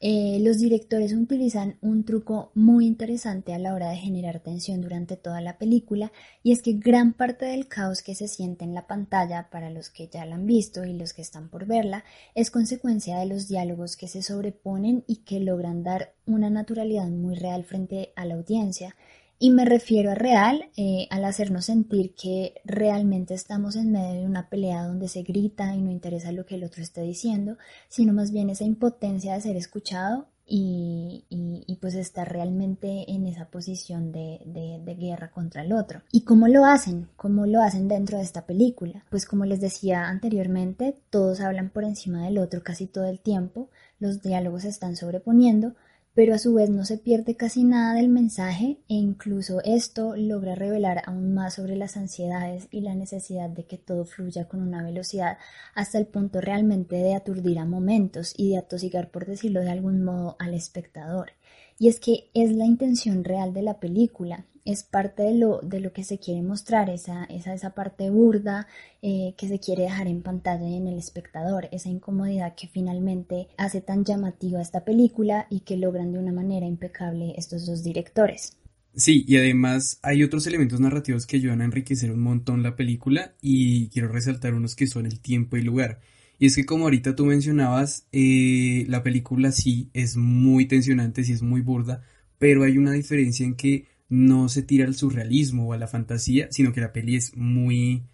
Eh, 0.00 0.38
los 0.42 0.58
directores 0.58 1.12
utilizan 1.14 1.78
un 1.80 2.04
truco 2.04 2.50
muy 2.54 2.86
interesante 2.86 3.54
a 3.54 3.58
la 3.58 3.72
hora 3.72 3.90
de 3.90 3.96
generar 3.96 4.40
tensión 4.40 4.82
durante 4.82 5.16
toda 5.16 5.40
la 5.40 5.56
película 5.56 6.12
y 6.42 6.52
es 6.52 6.60
que 6.60 6.74
gran 6.74 7.14
parte 7.14 7.46
del 7.46 7.66
caos 7.66 8.02
que 8.02 8.14
se 8.14 8.28
siente 8.28 8.64
en 8.64 8.74
la 8.74 8.86
pantalla 8.86 9.48
para 9.50 9.70
los 9.70 9.88
que 9.88 10.08
ya 10.08 10.26
la 10.26 10.34
han 10.34 10.46
visto 10.46 10.84
y 10.84 10.92
los 10.92 11.14
que 11.14 11.22
están 11.22 11.48
por 11.48 11.66
verla 11.66 12.04
es 12.34 12.50
consecuencia 12.50 13.18
de 13.18 13.26
los 13.26 13.48
diálogos 13.48 13.96
que 13.96 14.08
se 14.08 14.22
sobreponen 14.22 15.04
y 15.06 15.24
que 15.24 15.40
logran 15.40 15.82
dar 15.82 16.12
una 16.26 16.50
naturalidad 16.50 17.08
muy 17.08 17.34
real 17.34 17.64
frente 17.64 18.12
a 18.16 18.26
la 18.26 18.34
audiencia 18.34 18.96
y 19.38 19.50
me 19.50 19.64
refiero 19.64 20.10
a 20.10 20.14
real 20.14 20.70
eh, 20.76 21.06
al 21.10 21.24
hacernos 21.24 21.66
sentir 21.66 22.14
que 22.14 22.54
realmente 22.64 23.34
estamos 23.34 23.76
en 23.76 23.92
medio 23.92 24.20
de 24.20 24.26
una 24.26 24.48
pelea 24.48 24.84
donde 24.84 25.08
se 25.08 25.22
grita 25.22 25.74
y 25.74 25.82
no 25.82 25.90
interesa 25.90 26.32
lo 26.32 26.46
que 26.46 26.54
el 26.54 26.64
otro 26.64 26.82
esté 26.82 27.02
diciendo, 27.02 27.58
sino 27.88 28.12
más 28.12 28.30
bien 28.30 28.50
esa 28.50 28.64
impotencia 28.64 29.34
de 29.34 29.40
ser 29.40 29.56
escuchado 29.56 30.28
y, 30.48 31.78
pues 31.80 31.94
estar 31.94 32.32
realmente 32.32 33.10
en 33.12 33.26
esa 33.26 33.50
posición 33.50 34.12
de, 34.12 34.40
de, 34.46 34.94
guerra 34.94 35.30
contra 35.30 35.62
el 35.62 35.72
otro. 35.72 36.02
¿Y 36.10 36.22
cómo 36.22 36.48
lo 36.48 36.64
hacen? 36.64 37.08
¿Cómo 37.16 37.46
lo 37.46 37.60
hacen 37.62 37.86
dentro 37.86 38.18
de 38.18 38.24
esta 38.24 38.46
película? 38.46 39.04
Pues 39.10 39.26
como 39.26 39.44
les 39.44 39.60
decía 39.60 40.08
anteriormente, 40.08 40.96
todos 41.10 41.40
hablan 41.40 41.70
por 41.70 41.84
encima 41.84 42.24
del 42.24 42.38
otro 42.38 42.62
casi 42.62 42.86
todo 42.86 43.06
el 43.06 43.20
tiempo, 43.20 43.68
los 43.98 44.22
diálogos 44.22 44.62
se 44.62 44.68
están 44.68 44.96
sobreponiendo, 44.96 45.74
pero 46.16 46.34
a 46.34 46.38
su 46.38 46.54
vez 46.54 46.70
no 46.70 46.86
se 46.86 46.96
pierde 46.96 47.36
casi 47.36 47.62
nada 47.62 47.92
del 47.92 48.08
mensaje 48.08 48.78
e 48.88 48.94
incluso 48.94 49.60
esto 49.64 50.16
logra 50.16 50.54
revelar 50.54 51.02
aún 51.04 51.34
más 51.34 51.56
sobre 51.56 51.76
las 51.76 51.98
ansiedades 51.98 52.68
y 52.70 52.80
la 52.80 52.94
necesidad 52.94 53.50
de 53.50 53.66
que 53.66 53.76
todo 53.76 54.06
fluya 54.06 54.48
con 54.48 54.62
una 54.62 54.82
velocidad 54.82 55.36
hasta 55.74 55.98
el 55.98 56.06
punto 56.06 56.40
realmente 56.40 56.96
de 56.96 57.14
aturdir 57.14 57.58
a 57.58 57.66
momentos 57.66 58.32
y 58.34 58.48
de 58.48 58.56
atosigar, 58.56 59.10
por 59.10 59.26
decirlo 59.26 59.60
de 59.60 59.68
algún 59.68 60.04
modo, 60.04 60.36
al 60.38 60.54
espectador. 60.54 61.32
Y 61.78 61.88
es 61.88 62.00
que 62.00 62.30
es 62.32 62.50
la 62.50 62.64
intención 62.64 63.22
real 63.22 63.52
de 63.52 63.60
la 63.60 63.78
película, 63.78 64.46
es 64.66 64.82
parte 64.82 65.22
de 65.22 65.34
lo, 65.34 65.60
de 65.62 65.80
lo 65.80 65.92
que 65.92 66.04
se 66.04 66.18
quiere 66.18 66.42
mostrar, 66.42 66.90
esa, 66.90 67.24
esa, 67.24 67.54
esa 67.54 67.70
parte 67.70 68.10
burda 68.10 68.66
eh, 69.00 69.34
que 69.38 69.48
se 69.48 69.60
quiere 69.60 69.84
dejar 69.84 70.08
en 70.08 70.22
pantalla 70.22 70.68
y 70.68 70.76
en 70.76 70.88
el 70.88 70.98
espectador, 70.98 71.68
esa 71.72 71.88
incomodidad 71.88 72.54
que 72.54 72.68
finalmente 72.68 73.48
hace 73.56 73.80
tan 73.80 74.04
llamativa 74.04 74.60
esta 74.60 74.84
película 74.84 75.46
y 75.48 75.60
que 75.60 75.76
logran 75.76 76.12
de 76.12 76.18
una 76.18 76.32
manera 76.32 76.66
impecable 76.66 77.34
estos 77.36 77.64
dos 77.64 77.82
directores. 77.82 78.56
Sí, 78.96 79.24
y 79.28 79.36
además 79.36 80.00
hay 80.02 80.22
otros 80.22 80.46
elementos 80.46 80.80
narrativos 80.80 81.26
que 81.26 81.36
ayudan 81.36 81.60
a 81.60 81.66
enriquecer 81.66 82.10
un 82.10 82.20
montón 82.20 82.62
la 82.62 82.76
película 82.76 83.34
y 83.42 83.88
quiero 83.90 84.08
resaltar 84.08 84.54
unos 84.54 84.74
que 84.74 84.86
son 84.86 85.06
el 85.06 85.20
tiempo 85.20 85.56
y 85.56 85.62
lugar. 85.62 86.00
Y 86.38 86.46
es 86.46 86.56
que 86.56 86.66
como 86.66 86.84
ahorita 86.84 87.14
tú 87.14 87.26
mencionabas, 87.26 88.06
eh, 88.12 88.84
la 88.88 89.02
película 89.02 89.52
sí 89.52 89.90
es 89.92 90.16
muy 90.16 90.66
tensionante, 90.66 91.24
sí 91.24 91.32
es 91.32 91.42
muy 91.42 91.60
burda, 91.60 92.02
pero 92.38 92.64
hay 92.64 92.78
una 92.78 92.92
diferencia 92.92 93.46
en 93.46 93.54
que 93.54 93.86
no 94.08 94.48
se 94.48 94.62
tira 94.62 94.86
al 94.86 94.94
surrealismo 94.94 95.68
o 95.68 95.72
a 95.72 95.78
la 95.78 95.88
fantasía, 95.88 96.48
sino 96.50 96.72
que 96.72 96.80
la 96.80 96.92
peli 96.92 97.16
es 97.16 97.36
muy, 97.36 98.04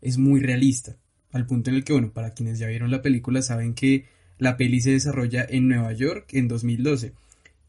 es 0.00 0.18
muy 0.18 0.40
realista. 0.40 0.96
Al 1.32 1.46
punto 1.46 1.70
en 1.70 1.76
el 1.76 1.84
que, 1.84 1.92
bueno, 1.92 2.12
para 2.12 2.34
quienes 2.34 2.58
ya 2.58 2.66
vieron 2.66 2.90
la 2.90 3.02
película 3.02 3.42
saben 3.42 3.74
que 3.74 4.06
la 4.38 4.56
peli 4.56 4.80
se 4.80 4.92
desarrolla 4.92 5.46
en 5.48 5.68
Nueva 5.68 5.92
York 5.92 6.32
en 6.32 6.48
2012. 6.48 7.12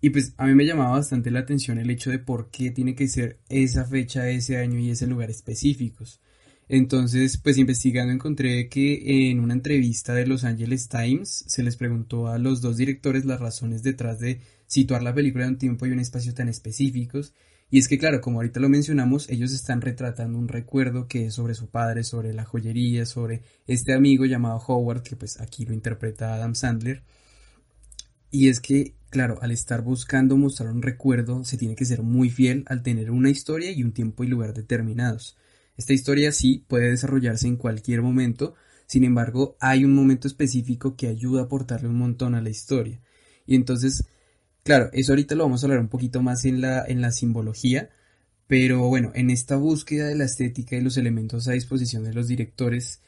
Y 0.01 0.09
pues 0.09 0.33
a 0.37 0.47
mí 0.47 0.55
me 0.55 0.65
llamaba 0.65 0.91
bastante 0.91 1.29
la 1.29 1.39
atención 1.39 1.77
el 1.77 1.91
hecho 1.91 2.09
de 2.09 2.17
por 2.17 2.49
qué 2.49 2.71
tiene 2.71 2.95
que 2.95 3.07
ser 3.07 3.37
esa 3.49 3.85
fecha, 3.85 4.27
ese 4.29 4.57
año 4.57 4.79
y 4.79 4.89
ese 4.89 5.05
lugar 5.05 5.29
específicos. 5.29 6.19
Entonces, 6.67 7.37
pues 7.37 7.57
investigando 7.57 8.13
encontré 8.13 8.69
que 8.69 9.29
en 9.29 9.41
una 9.41 9.53
entrevista 9.53 10.13
de 10.13 10.25
Los 10.25 10.43
Angeles 10.43 10.87
Times 10.87 11.43
se 11.45 11.63
les 11.63 11.75
preguntó 11.75 12.29
a 12.29 12.39
los 12.39 12.61
dos 12.61 12.77
directores 12.77 13.25
las 13.25 13.41
razones 13.41 13.83
detrás 13.83 14.19
de 14.19 14.39
situar 14.67 15.03
la 15.03 15.13
película 15.13 15.43
en 15.43 15.51
un 15.51 15.57
tiempo 15.57 15.85
y 15.85 15.91
un 15.91 15.99
espacio 15.99 16.33
tan 16.33 16.47
específicos 16.47 17.33
y 17.71 17.79
es 17.79 17.87
que, 17.87 17.97
claro, 17.97 18.19
como 18.19 18.39
ahorita 18.39 18.59
lo 18.59 18.67
mencionamos, 18.67 19.29
ellos 19.29 19.53
están 19.53 19.79
retratando 19.79 20.37
un 20.37 20.49
recuerdo 20.49 21.07
que 21.07 21.27
es 21.27 21.35
sobre 21.35 21.55
su 21.55 21.69
padre, 21.69 22.03
sobre 22.03 22.33
la 22.33 22.43
joyería, 22.43 23.05
sobre 23.05 23.43
este 23.65 23.93
amigo 23.93 24.25
llamado 24.25 24.57
Howard, 24.67 25.03
que 25.03 25.15
pues 25.15 25.39
aquí 25.39 25.65
lo 25.65 25.73
interpreta 25.73 26.33
Adam 26.33 26.53
Sandler. 26.53 27.01
Y 28.29 28.49
es 28.49 28.59
que, 28.59 28.93
claro, 29.09 29.39
al 29.41 29.51
estar 29.51 29.83
buscando 29.83 30.35
mostrar 30.35 30.69
un 30.69 30.81
recuerdo, 30.81 31.45
se 31.45 31.57
tiene 31.57 31.75
que 31.75 31.85
ser 31.85 32.01
muy 32.03 32.29
fiel 32.29 32.65
al 32.67 32.83
tener 32.83 33.09
una 33.09 33.29
historia 33.29 33.71
y 33.71 33.83
un 33.83 33.93
tiempo 33.93 34.25
y 34.25 34.27
lugar 34.27 34.53
determinados. 34.53 35.37
Esta 35.77 35.93
historia 35.93 36.33
sí 36.33 36.65
puede 36.67 36.89
desarrollarse 36.89 37.47
en 37.47 37.55
cualquier 37.55 38.01
momento, 38.01 38.53
sin 38.85 39.05
embargo, 39.05 39.55
hay 39.61 39.85
un 39.85 39.95
momento 39.95 40.27
específico 40.27 40.97
que 40.97 41.07
ayuda 41.07 41.39
a 41.39 41.45
aportarle 41.45 41.87
un 41.87 41.97
montón 41.97 42.35
a 42.35 42.41
la 42.41 42.49
historia. 42.49 42.99
Y 43.45 43.55
entonces, 43.55 44.03
claro, 44.63 44.89
eso 44.93 45.13
ahorita 45.13 45.35
lo 45.35 45.43
vamos 45.43 45.63
a 45.63 45.67
hablar 45.67 45.79
un 45.79 45.89
poquito 45.89 46.21
más 46.21 46.45
en 46.45 46.61
la, 46.61 46.83
en 46.87 47.01
la 47.01 47.11
simbología, 47.11 47.89
pero 48.47 48.87
bueno, 48.87 49.11
en 49.15 49.29
esta 49.29 49.55
búsqueda 49.55 50.07
de 50.07 50.15
la 50.15 50.25
estética 50.25 50.75
y 50.75 50.81
los 50.81 50.97
elementos 50.97 51.47
a 51.47 51.53
disposición 51.53 52.03
de 52.03 52.13
los 52.13 52.27
directores, 52.27 53.01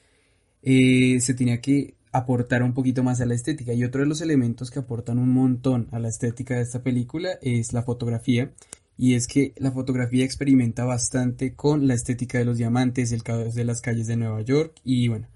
eh, 0.62 1.20
se 1.20 1.34
tenía 1.34 1.60
que 1.62 1.96
aportar 2.14 2.64
un 2.64 2.74
poquito 2.74 3.04
más 3.04 3.20
a 3.20 3.26
la 3.26 3.34
estética. 3.34 3.74
Y 3.74 3.84
otro 3.84 4.02
de 4.02 4.08
los 4.08 4.22
elementos 4.22 4.72
que 4.72 4.80
aportan 4.80 5.20
un 5.20 5.30
montón 5.30 5.90
a 5.92 6.00
la 6.00 6.08
estética 6.08 6.56
de 6.56 6.62
esta 6.62 6.84
película 6.84 7.38
es 7.42 7.74
la 7.74 7.84
fotografía. 7.84 8.54
Y 8.98 9.16
es 9.16 9.28
que 9.28 9.54
la 9.58 9.72
fotografía 9.72 10.24
experimenta 10.24 10.86
bastante 10.86 11.56
con 11.56 11.88
la 11.88 11.96
estética 11.96 12.38
de 12.38 12.46
los 12.46 12.58
diamantes, 12.60 13.12
el 13.12 13.24
caos 13.24 13.56
de 13.56 13.66
las 13.66 13.82
calles 13.82 14.08
de 14.08 14.16
Nueva 14.16 14.42
York. 14.42 14.80
Y 14.84 15.08
bueno, 15.08 15.28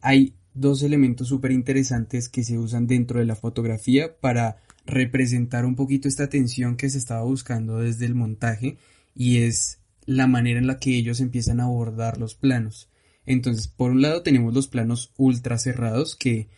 hay 0.00 0.34
dos 0.54 0.82
elementos 0.82 1.28
súper 1.28 1.50
interesantes 1.50 2.28
que 2.28 2.44
se 2.44 2.58
usan 2.58 2.86
dentro 2.86 3.18
de 3.18 3.26
la 3.26 3.36
fotografía 3.36 4.16
para 4.20 4.58
representar 4.90 5.64
un 5.64 5.76
poquito 5.76 6.08
esta 6.08 6.28
tensión 6.28 6.76
que 6.76 6.90
se 6.90 6.98
estaba 6.98 7.22
buscando 7.22 7.78
desde 7.78 8.06
el 8.06 8.14
montaje 8.14 8.76
y 9.14 9.38
es 9.38 9.80
la 10.04 10.26
manera 10.26 10.58
en 10.58 10.66
la 10.66 10.78
que 10.78 10.96
ellos 10.96 11.20
empiezan 11.20 11.60
a 11.60 11.64
abordar 11.64 12.18
los 12.18 12.34
planos. 12.34 12.90
Entonces, 13.26 13.68
por 13.68 13.92
un 13.92 14.02
lado 14.02 14.22
tenemos 14.22 14.52
los 14.52 14.68
planos 14.68 15.12
ultra 15.16 15.58
cerrados 15.58 16.16
que 16.16 16.48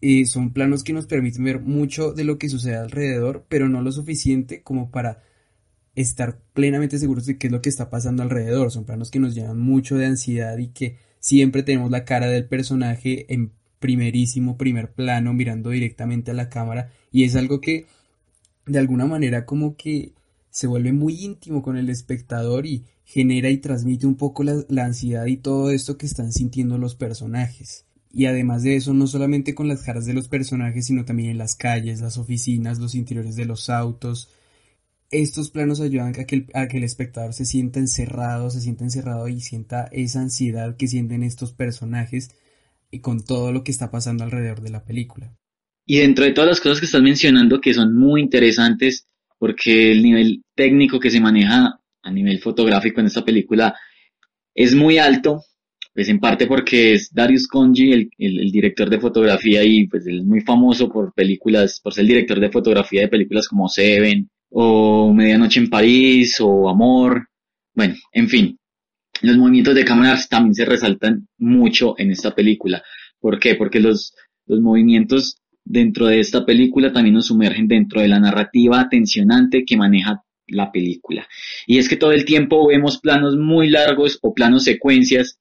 eh, 0.00 0.26
son 0.26 0.52
planos 0.52 0.82
que 0.82 0.92
nos 0.92 1.06
permiten 1.06 1.44
ver 1.44 1.60
mucho 1.60 2.12
de 2.12 2.24
lo 2.24 2.38
que 2.38 2.48
sucede 2.48 2.76
alrededor, 2.76 3.46
pero 3.48 3.68
no 3.68 3.82
lo 3.82 3.92
suficiente 3.92 4.62
como 4.62 4.90
para 4.90 5.22
estar 5.94 6.40
plenamente 6.54 6.98
seguros 6.98 7.26
de 7.26 7.38
qué 7.38 7.46
es 7.46 7.52
lo 7.52 7.62
que 7.62 7.68
está 7.68 7.88
pasando 7.88 8.22
alrededor. 8.22 8.72
Son 8.72 8.84
planos 8.84 9.10
que 9.10 9.20
nos 9.20 9.34
llenan 9.34 9.60
mucho 9.60 9.96
de 9.96 10.06
ansiedad 10.06 10.58
y 10.58 10.68
que 10.68 10.98
siempre 11.20 11.62
tenemos 11.62 11.90
la 11.90 12.04
cara 12.04 12.26
del 12.26 12.46
personaje 12.46 13.32
en 13.32 13.52
primerísimo 13.82 14.56
primer 14.56 14.92
plano 14.92 15.34
mirando 15.34 15.68
directamente 15.68 16.30
a 16.30 16.34
la 16.34 16.48
cámara 16.48 16.90
y 17.10 17.24
es 17.24 17.36
algo 17.36 17.60
que 17.60 17.84
de 18.64 18.78
alguna 18.78 19.04
manera 19.04 19.44
como 19.44 19.76
que 19.76 20.12
se 20.50 20.66
vuelve 20.66 20.92
muy 20.92 21.24
íntimo 21.24 21.62
con 21.62 21.76
el 21.76 21.90
espectador 21.90 22.66
y 22.66 22.84
genera 23.04 23.50
y 23.50 23.58
transmite 23.58 24.06
un 24.06 24.16
poco 24.16 24.44
la, 24.44 24.84
ansiedad 24.84 25.26
y 25.26 25.38
todo 25.38 25.70
esto 25.70 25.96
que 25.96 26.06
están 26.06 26.32
sintiendo 26.32 26.78
los 26.78 26.94
personajes. 26.94 27.84
Y 28.12 28.26
además 28.26 28.62
de 28.62 28.76
eso, 28.76 28.92
no 28.92 29.06
solamente 29.06 29.54
con 29.54 29.68
las 29.68 29.82
caras 29.82 30.04
de 30.04 30.12
los 30.12 30.28
personajes, 30.28 30.86
sino 30.86 31.06
también 31.06 31.30
en 31.30 31.38
las 31.38 31.54
calles, 31.54 32.02
las 32.02 32.18
oficinas, 32.18 32.78
los 32.78 32.94
interiores 32.94 33.34
de 33.36 33.46
los 33.46 33.70
autos. 33.70 34.28
Estos 35.10 35.50
planos 35.50 35.80
ayudan 35.80 36.08
a 36.08 36.12
que 36.12 36.46
a 36.52 36.68
que 36.68 36.76
el 36.76 36.84
espectador 36.84 37.32
se 37.32 37.46
sienta 37.46 37.80
encerrado, 37.80 38.50
se 38.50 38.60
sienta 38.60 38.84
encerrado 38.84 39.28
y 39.28 39.40
sienta 39.40 39.88
esa 39.92 40.20
ansiedad 40.20 40.76
que 40.76 40.88
sienten 40.88 41.22
estos 41.22 41.52
personajes 41.52 42.30
y 42.92 43.00
con 43.00 43.24
todo 43.24 43.50
lo 43.52 43.64
que 43.64 43.72
está 43.72 43.90
pasando 43.90 44.22
alrededor 44.22 44.60
de 44.60 44.70
la 44.70 44.84
película. 44.84 45.34
Y 45.84 45.98
dentro 45.98 46.24
de 46.24 46.32
todas 46.32 46.48
las 46.48 46.60
cosas 46.60 46.78
que 46.78 46.86
estás 46.86 47.02
mencionando 47.02 47.60
que 47.60 47.74
son 47.74 47.96
muy 47.96 48.20
interesantes, 48.20 49.08
porque 49.38 49.90
el 49.90 50.02
nivel 50.02 50.44
técnico 50.54 51.00
que 51.00 51.10
se 51.10 51.20
maneja 51.20 51.80
a 52.02 52.10
nivel 52.12 52.38
fotográfico 52.38 53.00
en 53.00 53.06
esta 53.06 53.24
película 53.24 53.74
es 54.54 54.74
muy 54.74 54.98
alto, 54.98 55.42
pues 55.94 56.08
en 56.08 56.20
parte 56.20 56.46
porque 56.46 56.94
es 56.94 57.12
Darius 57.12 57.48
Conji, 57.48 57.92
el, 57.92 58.10
el, 58.18 58.52
director 58.52 58.88
de 58.88 59.00
fotografía 59.00 59.64
y 59.64 59.86
pues 59.86 60.06
es 60.06 60.22
muy 60.22 60.42
famoso 60.42 60.88
por 60.88 61.12
películas, 61.14 61.80
por 61.82 61.92
ser 61.92 62.02
el 62.02 62.08
director 62.08 62.38
de 62.38 62.50
fotografía 62.50 63.02
de 63.02 63.08
películas 63.08 63.48
como 63.48 63.68
Seven 63.68 64.28
o 64.50 65.12
Medianoche 65.12 65.60
en 65.60 65.70
París 65.70 66.38
o 66.40 66.68
Amor, 66.68 67.26
bueno, 67.74 67.94
en 68.12 68.28
fin, 68.28 68.58
los 69.22 69.36
movimientos 69.36 69.74
de 69.74 69.84
cámara 69.84 70.18
también 70.28 70.54
se 70.54 70.64
resaltan 70.64 71.28
mucho 71.38 71.94
en 71.98 72.10
esta 72.10 72.34
película. 72.34 72.82
¿Por 73.20 73.38
qué? 73.38 73.54
Porque 73.54 73.80
los, 73.80 74.14
los 74.46 74.60
movimientos 74.60 75.36
dentro 75.64 76.06
de 76.06 76.20
esta 76.20 76.44
película 76.44 76.92
también 76.92 77.14
nos 77.14 77.26
sumergen 77.26 77.68
dentro 77.68 78.00
de 78.00 78.08
la 78.08 78.18
narrativa 78.18 78.88
tensionante 78.88 79.64
que 79.64 79.76
maneja 79.76 80.22
la 80.48 80.72
película. 80.72 81.26
Y 81.66 81.78
es 81.78 81.88
que 81.88 81.96
todo 81.96 82.12
el 82.12 82.24
tiempo 82.24 82.66
vemos 82.68 82.98
planos 82.98 83.36
muy 83.36 83.70
largos 83.70 84.18
o 84.22 84.34
planos 84.34 84.64
secuencias 84.64 85.38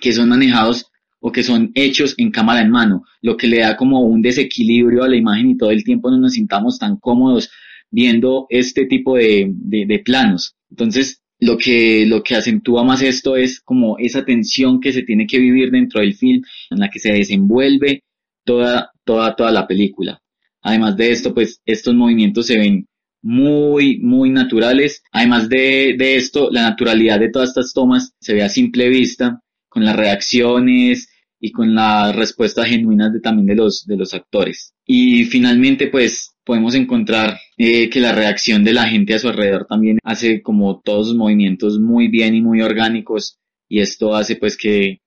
que 0.00 0.12
son 0.12 0.28
manejados 0.28 0.90
o 1.20 1.32
que 1.32 1.42
son 1.42 1.70
hechos 1.74 2.14
en 2.18 2.30
cámara 2.30 2.60
en 2.60 2.70
mano, 2.70 3.04
lo 3.22 3.36
que 3.38 3.46
le 3.46 3.60
da 3.60 3.76
como 3.76 4.02
un 4.02 4.20
desequilibrio 4.20 5.04
a 5.04 5.08
la 5.08 5.16
imagen 5.16 5.50
y 5.50 5.56
todo 5.56 5.70
el 5.70 5.82
tiempo 5.82 6.10
no 6.10 6.18
nos 6.18 6.34
sintamos 6.34 6.78
tan 6.78 6.98
cómodos 6.98 7.50
viendo 7.90 8.46
este 8.50 8.84
tipo 8.84 9.16
de, 9.16 9.50
de, 9.54 9.98
planos. 10.00 10.54
Entonces, 10.68 11.22
lo 11.44 11.58
que, 11.58 12.06
lo 12.06 12.22
que 12.22 12.36
acentúa 12.36 12.84
más 12.84 13.02
esto 13.02 13.36
es 13.36 13.60
como 13.60 13.98
esa 13.98 14.24
tensión 14.24 14.80
que 14.80 14.92
se 14.92 15.02
tiene 15.02 15.26
que 15.26 15.38
vivir 15.38 15.70
dentro 15.70 16.00
del 16.00 16.14
film, 16.14 16.42
en 16.70 16.78
la 16.78 16.88
que 16.88 16.98
se 16.98 17.12
desenvuelve 17.12 18.02
toda, 18.44 18.90
toda, 19.04 19.36
toda 19.36 19.52
la 19.52 19.66
película. 19.66 20.20
Además 20.62 20.96
de 20.96 21.12
esto, 21.12 21.34
pues 21.34 21.60
estos 21.66 21.94
movimientos 21.94 22.46
se 22.46 22.58
ven 22.58 22.86
muy, 23.22 23.98
muy 24.00 24.30
naturales. 24.30 25.02
Además 25.12 25.48
de, 25.48 25.94
de 25.98 26.16
esto, 26.16 26.50
la 26.50 26.62
naturalidad 26.62 27.20
de 27.20 27.30
todas 27.30 27.50
estas 27.50 27.72
tomas 27.72 28.14
se 28.20 28.34
ve 28.34 28.42
a 28.42 28.48
simple 28.48 28.88
vista, 28.88 29.40
con 29.68 29.84
las 29.84 29.96
reacciones 29.96 31.08
y 31.40 31.52
con 31.52 31.74
las 31.74 32.14
respuestas 32.16 32.66
genuinas 32.66 33.12
de, 33.12 33.20
también 33.20 33.46
de 33.46 33.56
los, 33.56 33.84
de 33.86 33.96
los 33.96 34.14
actores. 34.14 34.73
Y 34.86 35.24
finalmente, 35.24 35.88
pues 35.88 36.36
podemos 36.44 36.74
encontrar 36.74 37.38
eh, 37.56 37.88
que 37.88 38.00
la 38.00 38.12
reacción 38.12 38.64
de 38.64 38.74
la 38.74 38.86
gente 38.88 39.14
a 39.14 39.18
su 39.18 39.28
alrededor 39.28 39.66
también 39.66 39.98
hace 40.04 40.42
como 40.42 40.80
todos 40.80 41.14
movimientos 41.14 41.78
muy 41.80 42.08
bien 42.08 42.34
y 42.34 42.42
muy 42.42 42.60
orgánicos 42.60 43.38
y 43.66 43.80
esto 43.80 44.14
hace 44.14 44.36
pues 44.36 44.58
que 44.58 45.00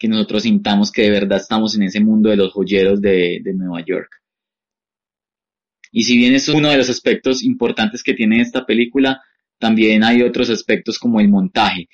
que 0.00 0.08
nosotros 0.08 0.44
sintamos 0.44 0.90
que 0.90 1.02
de 1.02 1.10
verdad 1.10 1.38
estamos 1.38 1.76
en 1.76 1.82
ese 1.82 2.00
mundo 2.00 2.30
de 2.30 2.36
los 2.36 2.52
joyeros 2.52 3.02
de, 3.02 3.42
Nueva 3.54 3.84
York. 3.84 4.10
Y 5.92 6.04
si 6.04 6.16
bien 6.16 6.34
es 6.34 6.48
uno 6.48 6.70
de 6.70 6.78
los 6.78 6.88
aspectos 6.88 7.44
importantes 7.44 8.02
que 8.02 8.14
tiene 8.14 8.40
esta 8.40 8.64
película, 8.64 9.20
también 9.58 10.02
hay 10.02 10.22
otros 10.22 10.48
aspectos 10.48 10.98
como 10.98 11.20
el 11.20 11.28
montaje. 11.28 11.90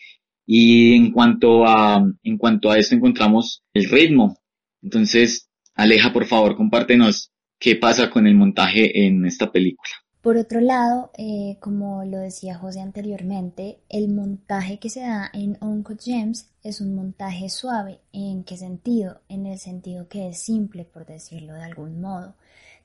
Y 0.47 0.95
en 0.95 1.11
cuanto 1.11 1.67
a, 1.67 2.09
en 2.23 2.39
cuanto 2.39 2.71
a 2.71 2.79
esto 2.79 2.95
encontramos 2.95 3.65
el 3.75 3.91
ritmo. 3.91 4.39
Entonces, 4.83 5.46
Aleja, 5.77 6.11
por 6.13 6.25
favor, 6.25 6.57
compártenos 6.57 7.31
qué 7.59 7.77
pasa 7.77 8.11
con 8.11 8.27
el 8.27 8.35
montaje 8.35 9.07
en 9.07 9.27
esta 9.27 9.53
película. 9.53 9.91
Por 10.23 10.39
otro 10.39 10.61
lado, 10.61 11.13
eh, 11.19 11.59
como 11.61 12.03
lo 12.05 12.19
decía 12.19 12.57
José 12.57 12.81
anteriormente, 12.81 13.79
el 13.89 14.09
montaje 14.09 14.79
que 14.79 14.89
se 14.89 15.01
da 15.01 15.31
en 15.33 15.59
Uncle 15.61 15.97
James 16.05 16.51
es 16.65 16.81
un 16.81 16.97
montaje 16.97 17.49
suave. 17.51 18.01
¿En 18.13 18.43
qué 18.43 18.57
sentido? 18.57 19.21
En 19.29 19.47
el 19.47 19.59
sentido 19.59 20.09
que 20.09 20.31
es 20.31 20.41
simple, 20.41 20.85
por 20.85 21.07
decirlo 21.07 21.53
de 21.53 21.63
algún 21.63 22.01
modo. 22.01 22.35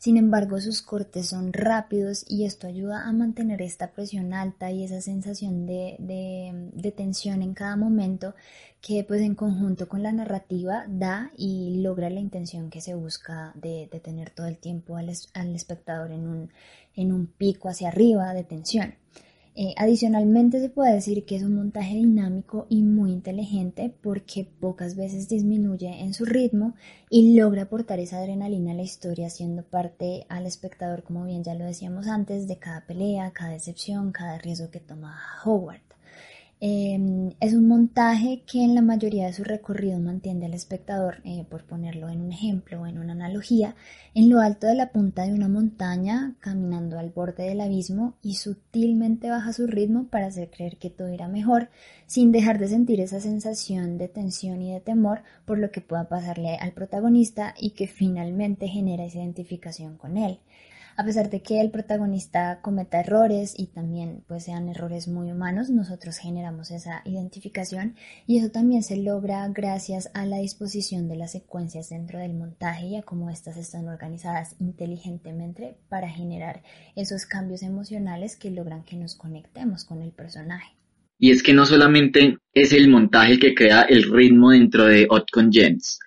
Sin 0.01 0.17
embargo, 0.17 0.59
sus 0.59 0.81
cortes 0.81 1.27
son 1.27 1.53
rápidos 1.53 2.25
y 2.27 2.45
esto 2.45 2.65
ayuda 2.65 3.07
a 3.07 3.13
mantener 3.13 3.61
esta 3.61 3.91
presión 3.91 4.33
alta 4.33 4.71
y 4.71 4.83
esa 4.83 4.99
sensación 4.99 5.67
de, 5.67 5.95
de, 5.99 6.91
tensión 6.91 7.43
en 7.43 7.53
cada 7.53 7.75
momento 7.75 8.33
que 8.81 9.03
pues 9.03 9.21
en 9.21 9.35
conjunto 9.35 9.87
con 9.87 10.01
la 10.01 10.11
narrativa 10.11 10.85
da 10.87 11.29
y 11.37 11.81
logra 11.83 12.09
la 12.09 12.19
intención 12.19 12.71
que 12.71 12.81
se 12.81 12.95
busca 12.95 13.51
de, 13.53 13.89
de 13.91 13.99
tener 13.99 14.31
todo 14.31 14.47
el 14.47 14.57
tiempo 14.57 14.97
al, 14.97 15.11
al 15.35 15.55
espectador 15.55 16.11
en 16.11 16.27
un, 16.27 16.49
en 16.95 17.11
un 17.11 17.27
pico 17.27 17.69
hacia 17.69 17.89
arriba 17.89 18.33
de 18.33 18.43
tensión. 18.43 18.95
Eh, 19.63 19.75
adicionalmente 19.77 20.59
se 20.59 20.69
puede 20.69 20.95
decir 20.95 21.23
que 21.23 21.35
es 21.35 21.43
un 21.43 21.53
montaje 21.53 21.93
dinámico 21.93 22.65
y 22.67 22.81
muy 22.81 23.11
inteligente 23.11 23.93
porque 24.01 24.43
pocas 24.43 24.95
veces 24.95 25.29
disminuye 25.29 26.01
en 26.01 26.15
su 26.15 26.25
ritmo 26.25 26.73
y 27.11 27.35
logra 27.37 27.61
aportar 27.61 27.99
esa 27.99 28.17
adrenalina 28.17 28.71
a 28.71 28.73
la 28.73 28.81
historia 28.81 29.29
siendo 29.29 29.61
parte 29.61 30.25
al 30.29 30.47
espectador, 30.47 31.03
como 31.03 31.25
bien 31.25 31.43
ya 31.43 31.53
lo 31.53 31.65
decíamos 31.65 32.07
antes, 32.07 32.47
de 32.47 32.57
cada 32.57 32.87
pelea, 32.87 33.33
cada 33.33 33.51
decepción, 33.51 34.11
cada 34.11 34.39
riesgo 34.39 34.71
que 34.71 34.79
toma 34.79 35.15
Howard. 35.45 35.90
Em, 36.63 37.31
es 37.39 37.55
un 37.55 37.67
montaje 37.67 38.43
que 38.45 38.63
en 38.63 38.75
la 38.75 38.83
mayoría 38.83 39.25
de 39.25 39.33
su 39.33 39.43
recorrido 39.43 39.99
mantiene 39.99 40.45
al 40.45 40.53
espectador, 40.53 41.15
eh, 41.23 41.43
por 41.49 41.63
ponerlo 41.65 42.07
en 42.07 42.21
un 42.21 42.31
ejemplo 42.31 42.81
o 42.81 42.85
en 42.85 42.99
una 42.99 43.13
analogía, 43.13 43.75
en 44.13 44.29
lo 44.29 44.39
alto 44.41 44.67
de 44.67 44.75
la 44.75 44.91
punta 44.91 45.23
de 45.23 45.33
una 45.33 45.47
montaña, 45.47 46.35
caminando 46.39 46.99
al 46.99 47.09
borde 47.09 47.45
del 47.45 47.61
abismo 47.61 48.13
y 48.21 48.35
sutilmente 48.35 49.31
baja 49.31 49.53
su 49.53 49.65
ritmo 49.65 50.05
para 50.11 50.27
hacer 50.27 50.51
creer 50.51 50.77
que 50.77 50.91
todo 50.91 51.11
irá 51.11 51.27
mejor, 51.27 51.69
sin 52.05 52.31
dejar 52.31 52.59
de 52.59 52.67
sentir 52.67 53.01
esa 53.01 53.19
sensación 53.19 53.97
de 53.97 54.07
tensión 54.07 54.61
y 54.61 54.71
de 54.71 54.81
temor 54.81 55.23
por 55.45 55.57
lo 55.57 55.71
que 55.71 55.81
pueda 55.81 56.07
pasarle 56.09 56.57
al 56.57 56.73
protagonista 56.73 57.55
y 57.59 57.71
que 57.71 57.87
finalmente 57.87 58.67
genera 58.67 59.05
esa 59.05 59.17
identificación 59.17 59.97
con 59.97 60.15
él. 60.15 60.37
A 61.01 61.03
pesar 61.03 61.31
de 61.31 61.41
que 61.41 61.59
el 61.59 61.71
protagonista 61.71 62.59
cometa 62.61 62.99
errores 62.99 63.55
y 63.57 63.65
también 63.65 64.23
pues 64.27 64.43
sean 64.43 64.69
errores 64.69 65.07
muy 65.07 65.31
humanos, 65.31 65.71
nosotros 65.71 66.19
generamos 66.19 66.69
esa 66.69 67.01
identificación 67.05 67.95
y 68.27 68.37
eso 68.37 68.51
también 68.51 68.83
se 68.83 68.97
logra 68.97 69.47
gracias 69.47 70.11
a 70.13 70.27
la 70.27 70.37
disposición 70.37 71.09
de 71.09 71.15
las 71.15 71.31
secuencias 71.31 71.89
dentro 71.89 72.19
del 72.19 72.35
montaje 72.35 72.85
y 72.85 72.97
a 72.97 73.01
cómo 73.01 73.31
estas 73.31 73.57
están 73.57 73.87
organizadas 73.87 74.55
inteligentemente 74.59 75.75
para 75.89 76.07
generar 76.07 76.61
esos 76.95 77.25
cambios 77.25 77.63
emocionales 77.63 78.35
que 78.35 78.51
logran 78.51 78.83
que 78.83 78.95
nos 78.95 79.15
conectemos 79.15 79.85
con 79.85 80.03
el 80.03 80.11
personaje. 80.11 80.77
Y 81.17 81.31
es 81.31 81.41
que 81.41 81.55
no 81.55 81.65
solamente 81.65 82.37
es 82.53 82.73
el 82.73 82.89
montaje 82.89 83.39
que 83.39 83.55
crea 83.55 83.81
el 83.89 84.03
ritmo 84.03 84.51
dentro 84.51 84.85
de 84.85 85.07
Hot 85.09 85.31
Con 85.31 85.51
Gems, 85.51 85.97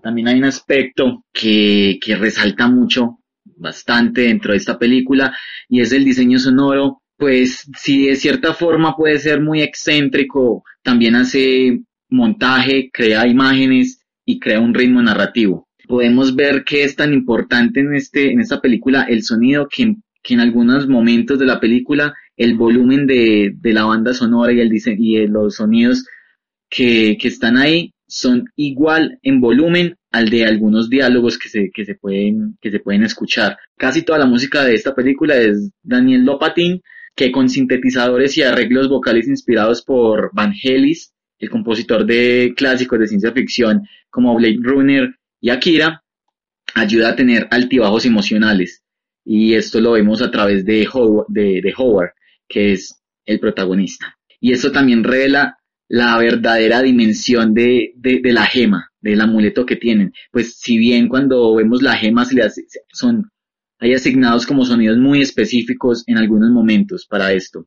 también 0.00 0.28
hay 0.28 0.38
un 0.38 0.44
aspecto 0.44 1.24
que, 1.32 1.98
que 2.00 2.14
resalta 2.14 2.68
mucho 2.68 3.18
bastante 3.56 4.22
dentro 4.22 4.52
de 4.52 4.58
esta 4.58 4.78
película 4.78 5.36
y 5.68 5.80
es 5.80 5.92
el 5.92 6.04
diseño 6.04 6.38
sonoro, 6.38 7.02
pues 7.16 7.68
si 7.78 8.06
de 8.06 8.16
cierta 8.16 8.54
forma 8.54 8.96
puede 8.96 9.18
ser 9.18 9.40
muy 9.40 9.62
excéntrico, 9.62 10.64
también 10.82 11.14
hace 11.16 11.80
montaje, 12.08 12.90
crea 12.92 13.26
imágenes 13.26 14.00
y 14.24 14.38
crea 14.38 14.60
un 14.60 14.74
ritmo 14.74 15.02
narrativo. 15.02 15.68
Podemos 15.86 16.34
ver 16.34 16.64
que 16.64 16.84
es 16.84 16.96
tan 16.96 17.12
importante 17.12 17.80
en, 17.80 17.94
este, 17.94 18.32
en 18.32 18.40
esta 18.40 18.60
película 18.60 19.02
el 19.02 19.22
sonido 19.22 19.68
que, 19.68 19.96
que 20.22 20.34
en 20.34 20.40
algunos 20.40 20.88
momentos 20.88 21.38
de 21.38 21.46
la 21.46 21.60
película 21.60 22.14
el 22.36 22.56
volumen 22.56 23.06
de, 23.06 23.54
de 23.54 23.72
la 23.72 23.84
banda 23.84 24.14
sonora 24.14 24.52
y, 24.52 24.60
el 24.60 24.72
y 24.98 25.26
los 25.26 25.56
sonidos 25.56 26.06
que, 26.68 27.16
que 27.20 27.28
están 27.28 27.56
ahí 27.58 27.92
son 28.06 28.46
igual 28.56 29.18
en 29.22 29.40
volumen 29.40 29.96
al 30.14 30.28
de 30.28 30.44
algunos 30.44 30.88
diálogos 30.88 31.36
que 31.38 31.48
se, 31.48 31.70
que 31.74 31.84
se 31.84 31.96
pueden, 31.96 32.56
que 32.60 32.70
se 32.70 32.78
pueden 32.78 33.02
escuchar. 33.02 33.58
Casi 33.76 34.02
toda 34.02 34.20
la 34.20 34.26
música 34.26 34.62
de 34.62 34.74
esta 34.74 34.94
película 34.94 35.36
es 35.36 35.72
Daniel 35.82 36.24
Lopatin, 36.24 36.80
que 37.16 37.32
con 37.32 37.48
sintetizadores 37.48 38.38
y 38.38 38.42
arreglos 38.42 38.88
vocales 38.88 39.26
inspirados 39.26 39.82
por 39.82 40.30
Vangelis, 40.32 41.12
el 41.40 41.50
compositor 41.50 42.06
de 42.06 42.54
clásicos 42.56 43.00
de 43.00 43.08
ciencia 43.08 43.32
ficción 43.32 43.82
como 44.08 44.36
Blade 44.36 44.58
Runner 44.62 45.16
y 45.40 45.50
Akira, 45.50 46.04
ayuda 46.76 47.08
a 47.08 47.16
tener 47.16 47.48
altibajos 47.50 48.06
emocionales. 48.06 48.84
Y 49.24 49.54
esto 49.54 49.80
lo 49.80 49.92
vemos 49.92 50.22
a 50.22 50.30
través 50.30 50.64
de 50.64 50.86
Howard, 50.92 51.26
de 51.28 51.74
Howard 51.76 52.12
que 52.48 52.70
es 52.72 53.02
el 53.26 53.40
protagonista. 53.40 54.16
Y 54.38 54.52
esto 54.52 54.70
también 54.70 55.02
revela 55.02 55.58
la 55.88 56.16
verdadera 56.18 56.82
dimensión 56.82 57.54
de, 57.54 57.92
de, 57.96 58.20
la 58.32 58.46
gema, 58.46 58.90
del 59.00 59.20
amuleto 59.20 59.66
que 59.66 59.76
tienen. 59.76 60.12
Pues 60.32 60.58
si 60.58 60.78
bien 60.78 61.08
cuando 61.08 61.54
vemos 61.54 61.82
la 61.82 61.96
gema 61.96 62.24
se 62.24 62.34
le 62.36 62.42
hace, 62.42 62.64
son, 62.92 63.30
hay 63.78 63.94
asignados 63.94 64.46
como 64.46 64.64
sonidos 64.64 64.98
muy 64.98 65.20
específicos 65.20 66.04
en 66.06 66.18
algunos 66.18 66.50
momentos 66.50 67.06
para 67.06 67.32
esto. 67.32 67.66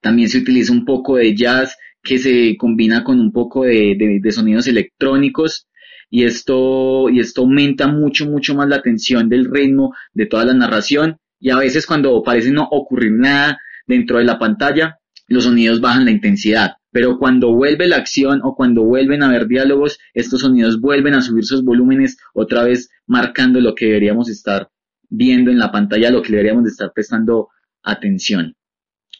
También 0.00 0.28
se 0.28 0.38
utiliza 0.38 0.72
un 0.72 0.84
poco 0.84 1.16
de 1.16 1.34
jazz 1.34 1.76
que 2.02 2.18
se 2.18 2.56
combina 2.56 3.02
con 3.02 3.20
un 3.20 3.32
poco 3.32 3.64
de, 3.64 3.96
de, 3.98 4.20
de 4.22 4.32
sonidos 4.32 4.66
electrónicos 4.66 5.68
y 6.10 6.24
esto, 6.24 7.08
y 7.10 7.20
esto 7.20 7.42
aumenta 7.42 7.88
mucho, 7.88 8.26
mucho 8.26 8.54
más 8.54 8.68
la 8.68 8.82
tensión 8.82 9.28
del 9.28 9.50
ritmo 9.50 9.94
de 10.12 10.26
toda 10.26 10.44
la 10.44 10.54
narración 10.54 11.18
y 11.40 11.50
a 11.50 11.58
veces 11.58 11.86
cuando 11.86 12.22
parece 12.22 12.50
no 12.50 12.68
ocurrir 12.70 13.12
nada 13.12 13.58
dentro 13.86 14.18
de 14.18 14.24
la 14.24 14.38
pantalla, 14.38 14.98
los 15.28 15.44
sonidos 15.44 15.80
bajan 15.80 16.04
la 16.04 16.10
intensidad. 16.10 16.76
Pero 16.96 17.18
cuando 17.18 17.54
vuelve 17.54 17.86
la 17.86 17.96
acción 17.96 18.40
o 18.42 18.56
cuando 18.56 18.82
vuelven 18.82 19.22
a 19.22 19.28
haber 19.28 19.46
diálogos, 19.46 19.98
estos 20.14 20.40
sonidos 20.40 20.80
vuelven 20.80 21.12
a 21.12 21.20
subir 21.20 21.44
sus 21.44 21.62
volúmenes, 21.62 22.16
otra 22.32 22.64
vez 22.64 22.88
marcando 23.06 23.60
lo 23.60 23.74
que 23.74 23.84
deberíamos 23.84 24.30
estar 24.30 24.70
viendo 25.10 25.50
en 25.50 25.58
la 25.58 25.70
pantalla, 25.70 26.10
lo 26.10 26.22
que 26.22 26.30
deberíamos 26.30 26.66
estar 26.66 26.92
prestando 26.94 27.50
atención. 27.82 28.54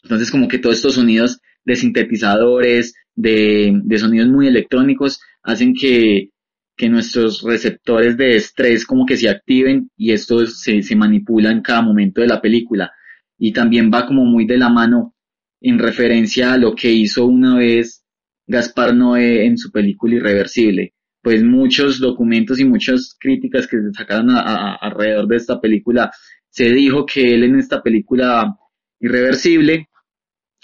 Entonces 0.01 0.31
como 0.31 0.47
que 0.47 0.57
todos 0.57 0.77
estos 0.77 0.95
sonidos 0.95 1.39
de 1.65 1.75
sintetizadores, 1.75 2.95
de, 3.13 3.79
de 3.83 3.97
sonidos 3.99 4.29
muy 4.29 4.47
electrónicos, 4.47 5.21
hacen 5.43 5.75
que, 5.75 6.31
que 6.75 6.89
nuestros 6.89 7.43
receptores 7.43 8.17
de 8.17 8.37
estrés 8.37 8.87
como 8.87 9.05
que 9.05 9.17
se 9.17 9.29
activen 9.29 9.91
y 9.95 10.13
esto 10.13 10.47
se, 10.47 10.81
se 10.81 10.95
manipula 10.95 11.51
en 11.51 11.61
cada 11.61 11.83
momento 11.83 12.21
de 12.21 12.27
la 12.27 12.41
película. 12.41 12.91
Y 13.37 13.53
también 13.53 13.91
va 13.93 14.07
como 14.07 14.25
muy 14.25 14.47
de 14.47 14.57
la 14.57 14.69
mano 14.69 15.13
en 15.61 15.79
referencia 15.79 16.53
a 16.53 16.57
lo 16.57 16.75
que 16.75 16.91
hizo 16.91 17.25
una 17.25 17.57
vez 17.57 18.03
Gaspar 18.45 18.95
Noé 18.95 19.45
en 19.45 19.57
su 19.57 19.71
película 19.71 20.15
Irreversible. 20.15 20.93
Pues 21.21 21.43
muchos 21.43 21.99
documentos 21.99 22.59
y 22.59 22.65
muchas 22.65 23.15
críticas 23.19 23.67
que 23.67 23.77
se 23.81 23.91
sacaron 23.91 24.29
alrededor 24.31 25.27
de 25.27 25.35
esta 25.35 25.59
película, 25.59 26.11
se 26.49 26.71
dijo 26.71 27.05
que 27.05 27.33
él 27.33 27.43
en 27.43 27.59
esta 27.59 27.81
película 27.83 28.55
Irreversible 28.99 29.89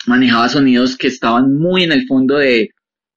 manejaba 0.07 0.49
sonidos 0.49 0.97
que 0.97 1.07
estaban 1.07 1.53
muy 1.55 1.83
en 1.83 1.91
el 1.91 2.07
fondo 2.07 2.37
de, 2.37 2.69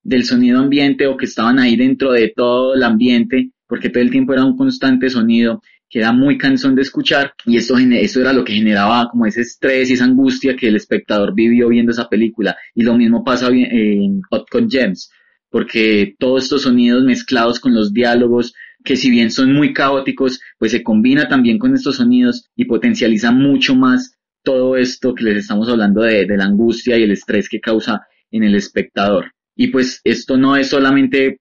del 0.02 0.24
sonido 0.24 0.58
ambiente 0.58 1.06
o 1.06 1.16
que 1.16 1.26
estaban 1.26 1.58
ahí 1.58 1.76
dentro 1.76 2.12
de 2.12 2.32
todo 2.34 2.74
el 2.74 2.82
ambiente, 2.82 3.50
porque 3.66 3.90
todo 3.90 4.02
el 4.02 4.10
tiempo 4.10 4.32
era 4.32 4.44
un 4.44 4.56
constante 4.56 5.08
sonido 5.08 5.62
que 5.88 6.00
era 6.00 6.12
muy 6.12 6.36
cansón 6.36 6.74
de 6.74 6.82
escuchar 6.82 7.32
y 7.44 7.56
eso, 7.56 7.76
eso 7.78 8.20
era 8.20 8.32
lo 8.32 8.44
que 8.44 8.54
generaba 8.54 9.08
como 9.10 9.26
ese 9.26 9.42
estrés 9.42 9.90
y 9.90 9.94
esa 9.94 10.04
angustia 10.04 10.56
que 10.56 10.68
el 10.68 10.76
espectador 10.76 11.34
vivió 11.34 11.68
viendo 11.68 11.92
esa 11.92 12.08
película. 12.08 12.56
Y 12.74 12.82
lo 12.82 12.96
mismo 12.96 13.24
pasa 13.24 13.48
en 13.48 14.20
Hot 14.30 14.48
Con 14.50 14.68
Gems, 14.68 15.10
porque 15.50 16.14
todos 16.18 16.44
estos 16.44 16.62
sonidos 16.62 17.04
mezclados 17.04 17.60
con 17.60 17.74
los 17.74 17.92
diálogos, 17.92 18.54
que 18.84 18.96
si 18.96 19.10
bien 19.10 19.30
son 19.30 19.52
muy 19.52 19.72
caóticos, 19.72 20.40
pues 20.58 20.72
se 20.72 20.82
combina 20.82 21.28
también 21.28 21.58
con 21.58 21.74
estos 21.74 21.96
sonidos 21.96 22.48
y 22.56 22.64
potencializa 22.64 23.30
mucho 23.32 23.74
más 23.74 24.16
todo 24.42 24.76
esto 24.76 25.14
que 25.14 25.24
les 25.24 25.38
estamos 25.38 25.68
hablando 25.68 26.02
de 26.02 26.26
la 26.36 26.44
angustia 26.44 26.96
y 26.96 27.02
el 27.02 27.10
estrés 27.10 27.48
que 27.48 27.60
causa 27.60 28.06
en 28.30 28.44
el 28.44 28.54
espectador. 28.54 29.32
Y 29.56 29.68
pues 29.68 30.00
esto 30.04 30.36
no 30.36 30.56
es 30.56 30.68
solamente 30.68 31.40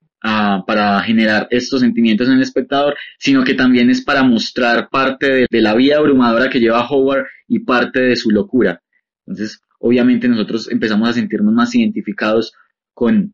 para 0.65 0.99
generar 1.01 1.47
estos 1.51 1.81
sentimientos 1.81 2.27
en 2.27 2.35
el 2.35 2.41
espectador, 2.41 2.95
sino 3.19 3.43
que 3.43 3.53
también 3.53 3.89
es 3.89 4.01
para 4.01 4.23
mostrar 4.23 4.89
parte 4.89 5.29
de, 5.29 5.47
de, 5.49 5.61
la 5.61 5.75
vida 5.75 5.97
abrumadora 5.97 6.49
que 6.49 6.59
lleva 6.59 6.87
Howard 6.87 7.25
y 7.47 7.59
parte 7.59 8.01
de 8.01 8.15
su 8.15 8.31
locura. 8.31 8.81
Entonces, 9.25 9.61
obviamente 9.79 10.27
nosotros 10.27 10.69
empezamos 10.71 11.09
a 11.09 11.13
sentirnos 11.13 11.53
más 11.53 11.75
identificados 11.75 12.53
con, 12.93 13.33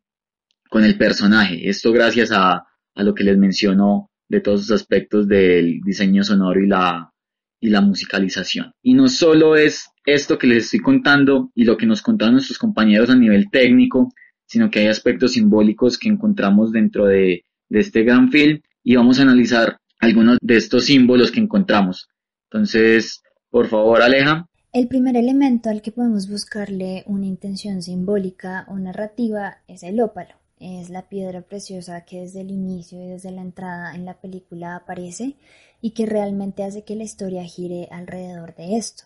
con 0.68 0.84
el 0.84 0.98
personaje. 0.98 1.68
Esto 1.68 1.92
gracias 1.92 2.30
a, 2.32 2.64
a 2.94 3.02
lo 3.02 3.14
que 3.14 3.24
les 3.24 3.38
menciono 3.38 4.10
de 4.28 4.40
todos 4.40 4.68
los 4.68 4.70
aspectos 4.70 5.28
del 5.28 5.80
diseño 5.84 6.24
sonoro 6.24 6.60
y 6.60 6.66
la, 6.66 7.12
y 7.60 7.70
la 7.70 7.80
musicalización. 7.80 8.72
Y 8.82 8.94
no 8.94 9.08
solo 9.08 9.56
es 9.56 9.88
esto 10.04 10.38
que 10.38 10.46
les 10.46 10.64
estoy 10.64 10.80
contando 10.80 11.50
y 11.54 11.64
lo 11.64 11.76
que 11.76 11.86
nos 11.86 12.02
contaron 12.02 12.34
nuestros 12.34 12.58
compañeros 12.58 13.10
a 13.10 13.16
nivel 13.16 13.50
técnico, 13.50 14.12
sino 14.52 14.70
que 14.70 14.80
hay 14.80 14.88
aspectos 14.88 15.32
simbólicos 15.32 15.96
que 15.96 16.10
encontramos 16.10 16.72
dentro 16.72 17.06
de, 17.06 17.46
de 17.70 17.80
este 17.80 18.02
gran 18.02 18.30
film 18.30 18.60
y 18.84 18.96
vamos 18.96 19.18
a 19.18 19.22
analizar 19.22 19.78
algunos 19.98 20.36
de 20.42 20.56
estos 20.58 20.84
símbolos 20.84 21.30
que 21.30 21.40
encontramos. 21.40 22.10
Entonces, 22.50 23.22
por 23.48 23.68
favor, 23.68 24.02
Aleja. 24.02 24.46
El 24.70 24.88
primer 24.88 25.16
elemento 25.16 25.70
al 25.70 25.80
que 25.80 25.90
podemos 25.90 26.28
buscarle 26.28 27.02
una 27.06 27.24
intención 27.24 27.80
simbólica 27.80 28.66
o 28.68 28.78
narrativa 28.78 29.62
es 29.68 29.82
el 29.84 29.98
ópalo. 30.02 30.34
Es 30.60 30.90
la 30.90 31.08
piedra 31.08 31.40
preciosa 31.40 32.04
que 32.04 32.20
desde 32.20 32.42
el 32.42 32.50
inicio 32.50 33.02
y 33.02 33.06
desde 33.06 33.30
la 33.30 33.40
entrada 33.40 33.94
en 33.94 34.04
la 34.04 34.20
película 34.20 34.76
aparece 34.76 35.36
y 35.80 35.92
que 35.92 36.04
realmente 36.04 36.62
hace 36.62 36.84
que 36.84 36.94
la 36.94 37.04
historia 37.04 37.42
gire 37.44 37.88
alrededor 37.90 38.54
de 38.54 38.76
esto. 38.76 39.04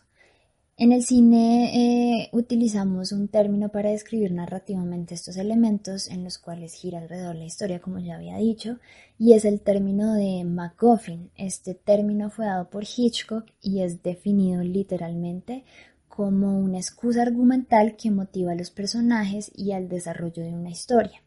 En 0.79 0.93
el 0.93 1.03
cine 1.05 2.21
eh, 2.21 2.29
utilizamos 2.33 3.11
un 3.11 3.29
término 3.29 3.71
para 3.71 3.89
describir 3.89 4.33
narrativamente 4.33 5.15
estos 5.15 5.39
elementos 5.39 6.07
en 6.11 6.23
los 6.23 6.37
cuales 6.37 6.75
gira 6.75 6.99
alrededor 6.99 7.35
la 7.35 7.47
historia, 7.47 7.81
como 7.81 7.99
ya 7.99 8.17
había 8.17 8.37
dicho, 8.37 8.79
y 9.19 9.33
es 9.33 9.47
el 9.47 9.63
término 9.63 10.13
de 10.13 10.45
MacGuffin. 10.45 11.31
Este 11.35 11.73
término 11.73 12.29
fue 12.29 12.45
dado 12.45 12.69
por 12.69 12.85
Hitchcock 12.85 13.47
y 13.63 13.81
es 13.81 14.03
definido 14.03 14.63
literalmente 14.63 15.65
como 16.09 16.59
una 16.59 16.77
excusa 16.77 17.23
argumental 17.23 17.97
que 17.97 18.11
motiva 18.11 18.53
a 18.53 18.57
los 18.57 18.71
personajes 18.71 19.51
y 19.55 19.73
al 19.73 19.89
desarrollo 19.89 20.43
de 20.43 20.53
una 20.53 20.69
historia. 20.69 21.23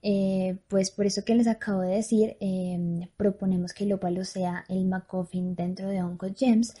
Eh, 0.00 0.56
pues 0.68 0.90
por 0.90 1.04
eso 1.04 1.22
que 1.22 1.34
les 1.34 1.48
acabo 1.48 1.82
de 1.82 1.96
decir, 1.96 2.38
eh, 2.40 3.10
proponemos 3.18 3.74
que 3.74 3.84
el 3.84 3.92
ópalo 3.92 4.24
sea 4.24 4.64
el 4.70 4.86
MacGuffin 4.86 5.54
dentro 5.54 5.90
de 5.90 6.02
Uncle 6.02 6.32
James 6.34 6.72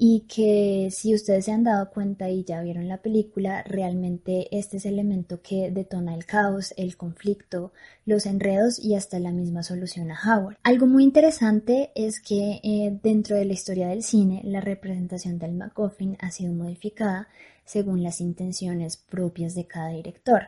y 0.00 0.20
que 0.28 0.90
si 0.92 1.12
ustedes 1.12 1.46
se 1.46 1.50
han 1.50 1.64
dado 1.64 1.90
cuenta 1.90 2.30
y 2.30 2.44
ya 2.44 2.62
vieron 2.62 2.86
la 2.86 3.02
película, 3.02 3.64
realmente 3.64 4.46
este 4.56 4.76
es 4.76 4.86
el 4.86 4.94
elemento 4.94 5.42
que 5.42 5.72
detona 5.72 6.14
el 6.14 6.24
caos, 6.24 6.72
el 6.76 6.96
conflicto, 6.96 7.72
los 8.06 8.24
enredos 8.24 8.78
y 8.78 8.94
hasta 8.94 9.18
la 9.18 9.32
misma 9.32 9.64
solución 9.64 10.12
a 10.12 10.18
Howard. 10.24 10.56
Algo 10.62 10.86
muy 10.86 11.02
interesante 11.02 11.90
es 11.96 12.20
que 12.20 12.60
eh, 12.62 12.96
dentro 13.02 13.36
de 13.36 13.44
la 13.44 13.54
historia 13.54 13.88
del 13.88 14.04
cine, 14.04 14.40
la 14.44 14.60
representación 14.60 15.40
del 15.40 15.54
MacGuffin 15.54 16.16
ha 16.20 16.30
sido 16.30 16.52
modificada 16.52 17.26
según 17.64 18.04
las 18.04 18.20
intenciones 18.20 18.96
propias 18.96 19.56
de 19.56 19.66
cada 19.66 19.88
director. 19.88 20.44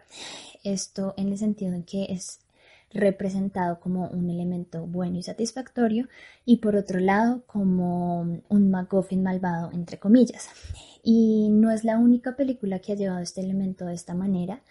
Esto 0.63 1.13
en 1.17 1.29
el 1.29 1.39
sentido 1.39 1.75
en 1.75 1.83
que 1.83 2.05
es 2.05 2.39
representado 2.93 3.79
como 3.81 4.09
un 4.09 4.31
elemento 4.31 4.87
bueno 4.87 5.19
y 5.19 5.23
satisfactorio 5.23 6.09
y 6.45 6.57
por 6.57 6.77
otro 6.77 6.99
lado 6.99 7.45
como 7.47 8.43
un 8.49 8.71
MacGuffin 8.71 9.23
malvado 9.23 9.71
entre 9.73 9.99
comillas. 9.99 10.49
Y 11.03 11.49
no 11.51 11.71
es 11.71 11.85
la 11.85 11.99
única 11.99 12.37
película 12.37 12.81
que 12.81 12.93
ha 12.93 12.97
llevado 12.97 13.21
este 13.21 13.41
elemento 13.41 13.87
de 13.87 13.95
esta 13.95 14.15
manera. 14.15 14.63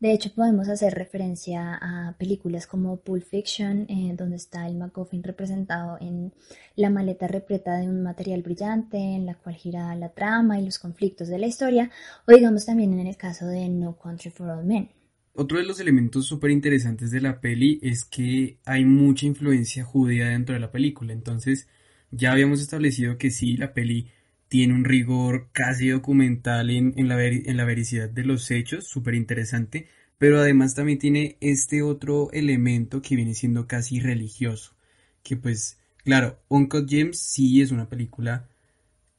De 0.00 0.12
hecho, 0.12 0.34
podemos 0.34 0.68
hacer 0.68 0.92
referencia 0.92 1.78
a 1.80 2.14
películas 2.18 2.66
como 2.66 2.96
Pulp 2.98 3.24
Fiction, 3.24 3.86
eh, 3.88 4.14
donde 4.16 4.36
está 4.36 4.66
el 4.66 4.76
MacGuffin 4.76 5.22
representado 5.22 5.96
en 6.00 6.32
la 6.76 6.90
maleta 6.90 7.26
repleta 7.26 7.76
de 7.76 7.88
un 7.88 8.02
material 8.02 8.42
brillante, 8.42 8.98
en 8.98 9.24
la 9.24 9.34
cual 9.34 9.54
gira 9.54 9.94
la 9.94 10.10
trama 10.10 10.60
y 10.60 10.64
los 10.64 10.78
conflictos 10.78 11.28
de 11.28 11.38
la 11.38 11.46
historia, 11.46 11.90
o 12.26 12.32
digamos 12.32 12.66
también 12.66 12.98
en 12.98 13.06
el 13.06 13.16
caso 13.16 13.46
de 13.46 13.68
No 13.68 13.96
Country 13.96 14.30
for 14.30 14.50
All 14.50 14.64
Men. 14.64 14.90
Otro 15.36 15.58
de 15.58 15.64
los 15.64 15.80
elementos 15.80 16.26
súper 16.26 16.52
interesantes 16.52 17.10
de 17.10 17.20
la 17.20 17.40
peli 17.40 17.80
es 17.82 18.04
que 18.04 18.58
hay 18.64 18.84
mucha 18.84 19.26
influencia 19.26 19.84
judía 19.84 20.28
dentro 20.28 20.54
de 20.54 20.60
la 20.60 20.70
película. 20.70 21.12
Entonces, 21.12 21.68
ya 22.12 22.30
habíamos 22.32 22.60
establecido 22.60 23.18
que 23.18 23.30
sí, 23.30 23.56
la 23.56 23.74
peli 23.74 24.10
tiene 24.46 24.74
un 24.74 24.84
rigor 24.84 25.48
casi 25.52 25.88
documental 25.88 26.70
en, 26.70 27.08
la, 27.08 27.20
en 27.24 27.56
la 27.56 27.64
vericidad 27.64 28.08
de 28.08 28.24
los 28.24 28.48
hechos, 28.52 28.86
súper 28.86 29.14
interesante, 29.14 29.88
pero 30.18 30.38
además 30.38 30.76
también 30.76 31.00
tiene 31.00 31.36
este 31.40 31.82
otro 31.82 32.30
elemento 32.32 33.02
que 33.02 33.16
viene 33.16 33.34
siendo 33.34 33.66
casi 33.66 33.98
religioso, 33.98 34.76
que 35.24 35.36
pues, 35.36 35.80
claro, 36.04 36.40
Uncle 36.48 36.84
James 36.88 37.18
sí 37.18 37.60
es 37.60 37.72
una 37.72 37.88
película 37.88 38.48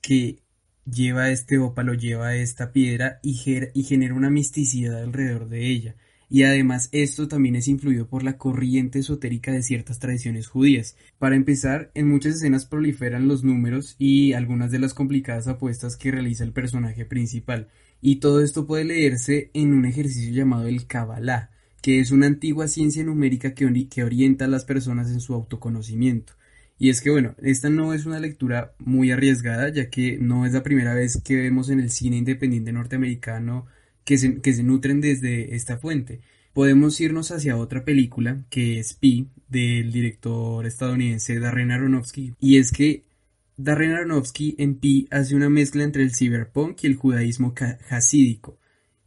que 0.01 0.44
lleva 0.89 1.31
este 1.31 1.57
ópalo, 1.57 1.93
lleva 1.93 2.35
esta 2.35 2.71
piedra 2.71 3.19
y, 3.23 3.33
genera 3.33 4.13
una 4.13 4.29
misticidad 4.29 5.03
alrededor 5.03 5.49
de 5.49 5.67
ella 5.67 5.95
y 6.29 6.43
además 6.43 6.89
esto 6.91 7.27
también 7.27 7.55
es 7.55 7.67
influido 7.67 8.07
por 8.07 8.23
la 8.23 8.37
corriente 8.37 8.99
esotérica 8.99 9.51
de 9.51 9.61
ciertas 9.61 9.99
tradiciones 9.99 10.47
judías. 10.47 10.97
Para 11.19 11.35
empezar, 11.35 11.91
en 11.93 12.09
muchas 12.09 12.35
escenas 12.35 12.65
proliferan 12.65 13.27
los 13.27 13.43
números 13.43 13.95
y 13.99 14.33
algunas 14.33 14.71
de 14.71 14.79
las 14.79 14.93
complicadas 14.93 15.47
apuestas 15.47 15.97
que 15.97 16.11
realiza 16.11 16.43
el 16.43 16.51
personaje 16.51 17.05
principal, 17.05 17.67
y 18.01 18.17
todo 18.17 18.41
esto 18.41 18.65
puede 18.65 18.85
leerse 18.85 19.51
en 19.53 19.73
un 19.73 19.85
ejercicio 19.85 20.33
llamado 20.33 20.67
el 20.67 20.87
Kabbalah, 20.87 21.51
que 21.81 21.99
es 21.99 22.11
una 22.11 22.25
antigua 22.25 22.67
ciencia 22.67 23.03
numérica 23.03 23.53
que, 23.53 23.87
que 23.87 24.03
orienta 24.03 24.45
a 24.45 24.47
las 24.47 24.65
personas 24.65 25.11
en 25.11 25.21
su 25.21 25.35
autoconocimiento. 25.35 26.33
Y 26.77 26.89
es 26.89 27.01
que 27.01 27.09
bueno, 27.09 27.35
esta 27.41 27.69
no 27.69 27.93
es 27.93 28.05
una 28.05 28.19
lectura 28.19 28.73
muy 28.79 29.11
arriesgada, 29.11 29.69
ya 29.69 29.89
que 29.89 30.17
no 30.17 30.45
es 30.45 30.53
la 30.53 30.63
primera 30.63 30.93
vez 30.93 31.21
que 31.23 31.35
vemos 31.37 31.69
en 31.69 31.79
el 31.79 31.89
cine 31.89 32.17
independiente 32.17 32.73
norteamericano 32.73 33.65
que 34.03 34.17
se, 34.17 34.41
que 34.41 34.53
se 34.53 34.63
nutren 34.63 35.01
desde 35.01 35.55
esta 35.55 35.77
fuente. 35.77 36.21
Podemos 36.53 36.99
irnos 37.01 37.31
hacia 37.31 37.57
otra 37.57 37.83
película 37.83 38.43
que 38.49 38.79
es 38.79 38.93
Pi 38.93 39.29
del 39.49 39.91
director 39.91 40.65
estadounidense 40.65 41.39
Darren 41.39 41.71
Aronofsky 41.71 42.33
y 42.39 42.57
es 42.57 42.71
que 42.71 43.03
Darren 43.57 43.91
Aronofsky 43.91 44.55
en 44.57 44.75
Pi 44.75 45.07
hace 45.11 45.35
una 45.35 45.49
mezcla 45.49 45.83
entre 45.83 46.03
el 46.03 46.13
cyberpunk 46.13 46.83
y 46.83 46.87
el 46.87 46.95
judaísmo 46.95 47.53
hasídico 47.89 48.57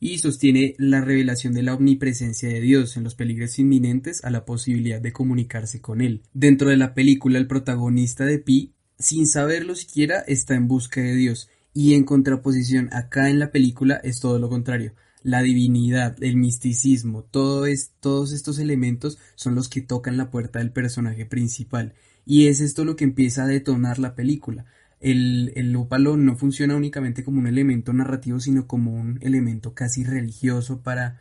y 0.00 0.18
sostiene 0.18 0.74
la 0.78 1.00
revelación 1.00 1.52
de 1.54 1.62
la 1.62 1.74
omnipresencia 1.74 2.48
de 2.48 2.60
Dios 2.60 2.96
en 2.96 3.04
los 3.04 3.14
peligros 3.14 3.58
inminentes 3.58 4.24
a 4.24 4.30
la 4.30 4.44
posibilidad 4.44 5.00
de 5.00 5.12
comunicarse 5.12 5.80
con 5.80 6.00
él. 6.00 6.22
Dentro 6.32 6.70
de 6.70 6.76
la 6.76 6.94
película 6.94 7.38
el 7.38 7.46
protagonista 7.46 8.24
de 8.24 8.38
Pi, 8.38 8.72
sin 8.98 9.26
saberlo 9.26 9.74
siquiera, 9.74 10.20
está 10.20 10.54
en 10.54 10.68
busca 10.68 11.00
de 11.00 11.14
Dios 11.14 11.48
y 11.74 11.94
en 11.94 12.04
contraposición, 12.04 12.88
acá 12.92 13.30
en 13.30 13.38
la 13.38 13.52
película 13.52 14.00
es 14.02 14.20
todo 14.20 14.38
lo 14.38 14.48
contrario. 14.48 14.94
La 15.22 15.42
divinidad, 15.42 16.16
el 16.22 16.36
misticismo, 16.36 17.22
todo 17.22 17.66
es, 17.66 17.92
todos 18.00 18.32
estos 18.32 18.58
elementos 18.58 19.18
son 19.34 19.54
los 19.54 19.68
que 19.68 19.80
tocan 19.80 20.16
la 20.16 20.30
puerta 20.30 20.58
del 20.58 20.72
personaje 20.72 21.26
principal. 21.26 21.94
Y 22.24 22.46
es 22.46 22.60
esto 22.60 22.84
lo 22.84 22.96
que 22.96 23.04
empieza 23.04 23.44
a 23.44 23.46
detonar 23.46 23.98
la 23.98 24.14
película. 24.14 24.66
El, 25.00 25.52
el 25.56 25.74
ópalo 25.76 26.16
no 26.16 26.36
funciona 26.36 26.76
únicamente 26.76 27.24
como 27.24 27.40
un 27.40 27.46
elemento 27.46 27.92
narrativo, 27.92 28.40
sino 28.40 28.66
como 28.66 28.92
un 28.92 29.18
elemento 29.22 29.74
casi 29.74 30.04
religioso 30.04 30.82
para, 30.82 31.20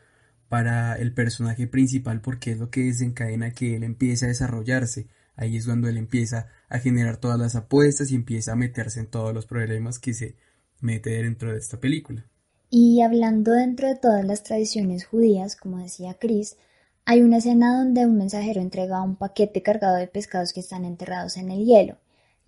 para 0.49 0.95
el 0.95 1.13
personaje 1.13 1.67
principal, 1.67 2.21
porque 2.21 2.51
es 2.51 2.59
lo 2.59 2.69
que 2.69 2.85
desencadena 2.85 3.51
que 3.51 3.75
él 3.75 3.83
empiece 3.83 4.25
a 4.25 4.29
desarrollarse. 4.29 5.07
Ahí 5.35 5.57
es 5.57 5.65
cuando 5.65 5.87
él 5.87 5.97
empieza 5.97 6.47
a 6.67 6.79
generar 6.79 7.17
todas 7.17 7.39
las 7.39 7.55
apuestas 7.55 8.11
y 8.11 8.15
empieza 8.15 8.53
a 8.53 8.55
meterse 8.55 8.99
en 8.99 9.07
todos 9.07 9.33
los 9.33 9.45
problemas 9.45 9.99
que 9.99 10.13
se 10.13 10.35
mete 10.81 11.11
dentro 11.11 11.51
de 11.51 11.59
esta 11.59 11.79
película. 11.79 12.25
Y 12.69 13.01
hablando 13.01 13.51
dentro 13.51 13.87
de 13.87 13.95
todas 13.95 14.25
las 14.25 14.43
tradiciones 14.43 15.05
judías, 15.05 15.55
como 15.55 15.77
decía 15.77 16.15
Chris, 16.19 16.57
hay 17.05 17.21
una 17.21 17.37
escena 17.37 17.77
donde 17.77 18.05
un 18.05 18.17
mensajero 18.17 18.59
entrega 18.59 19.01
un 19.01 19.15
paquete 19.15 19.61
cargado 19.61 19.95
de 19.95 20.07
pescados 20.07 20.51
que 20.51 20.59
están 20.59 20.83
enterrados 20.83 21.37
en 21.37 21.51
el 21.51 21.65
hielo. 21.65 21.97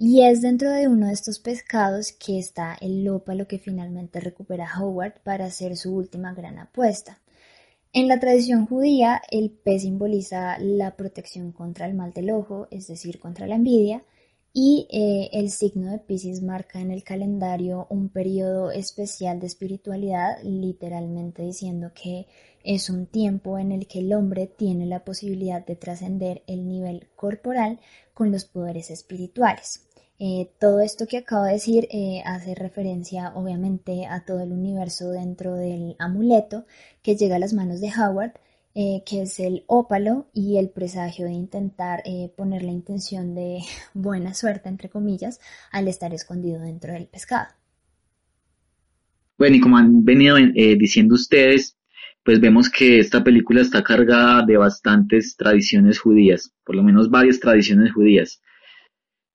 Y 0.01 0.23
es 0.23 0.41
dentro 0.41 0.71
de 0.71 0.88
uno 0.88 1.07
de 1.07 1.13
estos 1.13 1.39
pescados 1.39 2.13
que 2.13 2.39
está 2.39 2.77
el 2.79 3.05
ópalo 3.09 3.49
que 3.49 3.59
finalmente 3.59 4.21
recupera 4.21 4.65
Howard 4.79 5.21
para 5.23 5.47
hacer 5.47 5.75
su 5.75 5.93
última 5.93 6.33
gran 6.33 6.57
apuesta. 6.57 7.19
En 7.91 8.07
la 8.07 8.17
tradición 8.17 8.65
judía, 8.65 9.21
el 9.29 9.51
pez 9.51 9.81
simboliza 9.81 10.57
la 10.59 10.95
protección 10.95 11.51
contra 11.51 11.85
el 11.85 11.95
mal 11.95 12.13
del 12.13 12.31
ojo, 12.31 12.69
es 12.71 12.88
decir, 12.88 13.19
contra 13.19 13.45
la 13.45 13.55
envidia, 13.55 14.05
y 14.53 14.88
eh, 14.89 15.31
el 15.33 15.51
signo 15.51 15.91
de 15.91 15.99
Pisces 15.99 16.41
marca 16.41 16.79
en 16.79 16.91
el 16.91 17.03
calendario 17.03 17.85
un 17.89 18.07
periodo 18.07 18.71
especial 18.71 19.41
de 19.41 19.47
espiritualidad, 19.47 20.41
literalmente 20.43 21.43
diciendo 21.43 21.91
que 21.93 22.25
es 22.63 22.89
un 22.89 23.05
tiempo 23.05 23.59
en 23.59 23.73
el 23.73 23.85
que 23.85 23.99
el 23.99 24.13
hombre 24.13 24.47
tiene 24.47 24.85
la 24.85 25.03
posibilidad 25.03 25.65
de 25.65 25.75
trascender 25.75 26.41
el 26.47 26.69
nivel 26.69 27.09
corporal 27.17 27.81
con 28.13 28.31
los 28.31 28.45
poderes 28.45 28.91
espirituales. 28.91 29.88
Eh, 30.21 30.51
todo 30.60 30.82
esto 30.82 31.08
que 31.08 31.17
acabo 31.17 31.45
de 31.45 31.53
decir 31.53 31.88
eh, 31.91 32.21
hace 32.25 32.53
referencia 32.53 33.32
obviamente 33.36 34.05
a 34.05 34.25
todo 34.25 34.41
el 34.41 34.51
universo 34.51 35.12
dentro 35.12 35.55
del 35.55 35.95
amuleto 35.97 36.65
que 37.01 37.15
llega 37.15 37.38
a 37.38 37.39
las 37.39 37.53
manos 37.53 37.79
de 37.79 37.88
Howard, 37.88 38.34
eh, 38.75 39.01
que 39.05 39.21
es 39.21 39.39
el 39.39 39.63
ópalo 39.67 40.27
y 40.34 40.58
el 40.58 40.71
presagio 40.71 41.25
de 41.25 41.32
intentar 41.32 42.03
poner 42.36 42.63
la 42.63 42.71
intención 42.71 43.34
de 43.34 43.60
buena 43.93 44.34
suerte, 44.34 44.67
entre 44.67 44.89
comillas, 44.89 45.39
al 45.71 45.88
estar 45.88 46.13
escondido 46.13 46.60
dentro 46.60 46.91
del 46.91 47.08
pescado. 47.08 47.47
Bueno, 49.38 49.55
y 49.55 49.62
como 49.62 49.77
han 49.77 50.03
venido 50.03 50.36
diciendo 50.36 51.15
ustedes, 51.15 51.77
pues 52.25 52.41
vemos 52.41 52.69
que 52.69 52.99
esta 52.99 53.23
película 53.23 53.62
está 53.62 53.82
cargada 53.84 54.45
de 54.45 54.58
bastantes 54.58 55.38
tradiciones 55.38 55.97
judías, 55.97 56.53
por 56.65 56.75
lo 56.75 56.84
menos 56.84 57.10
varias 57.10 57.39
tradiciones 57.39 57.93
judías. 57.93 58.41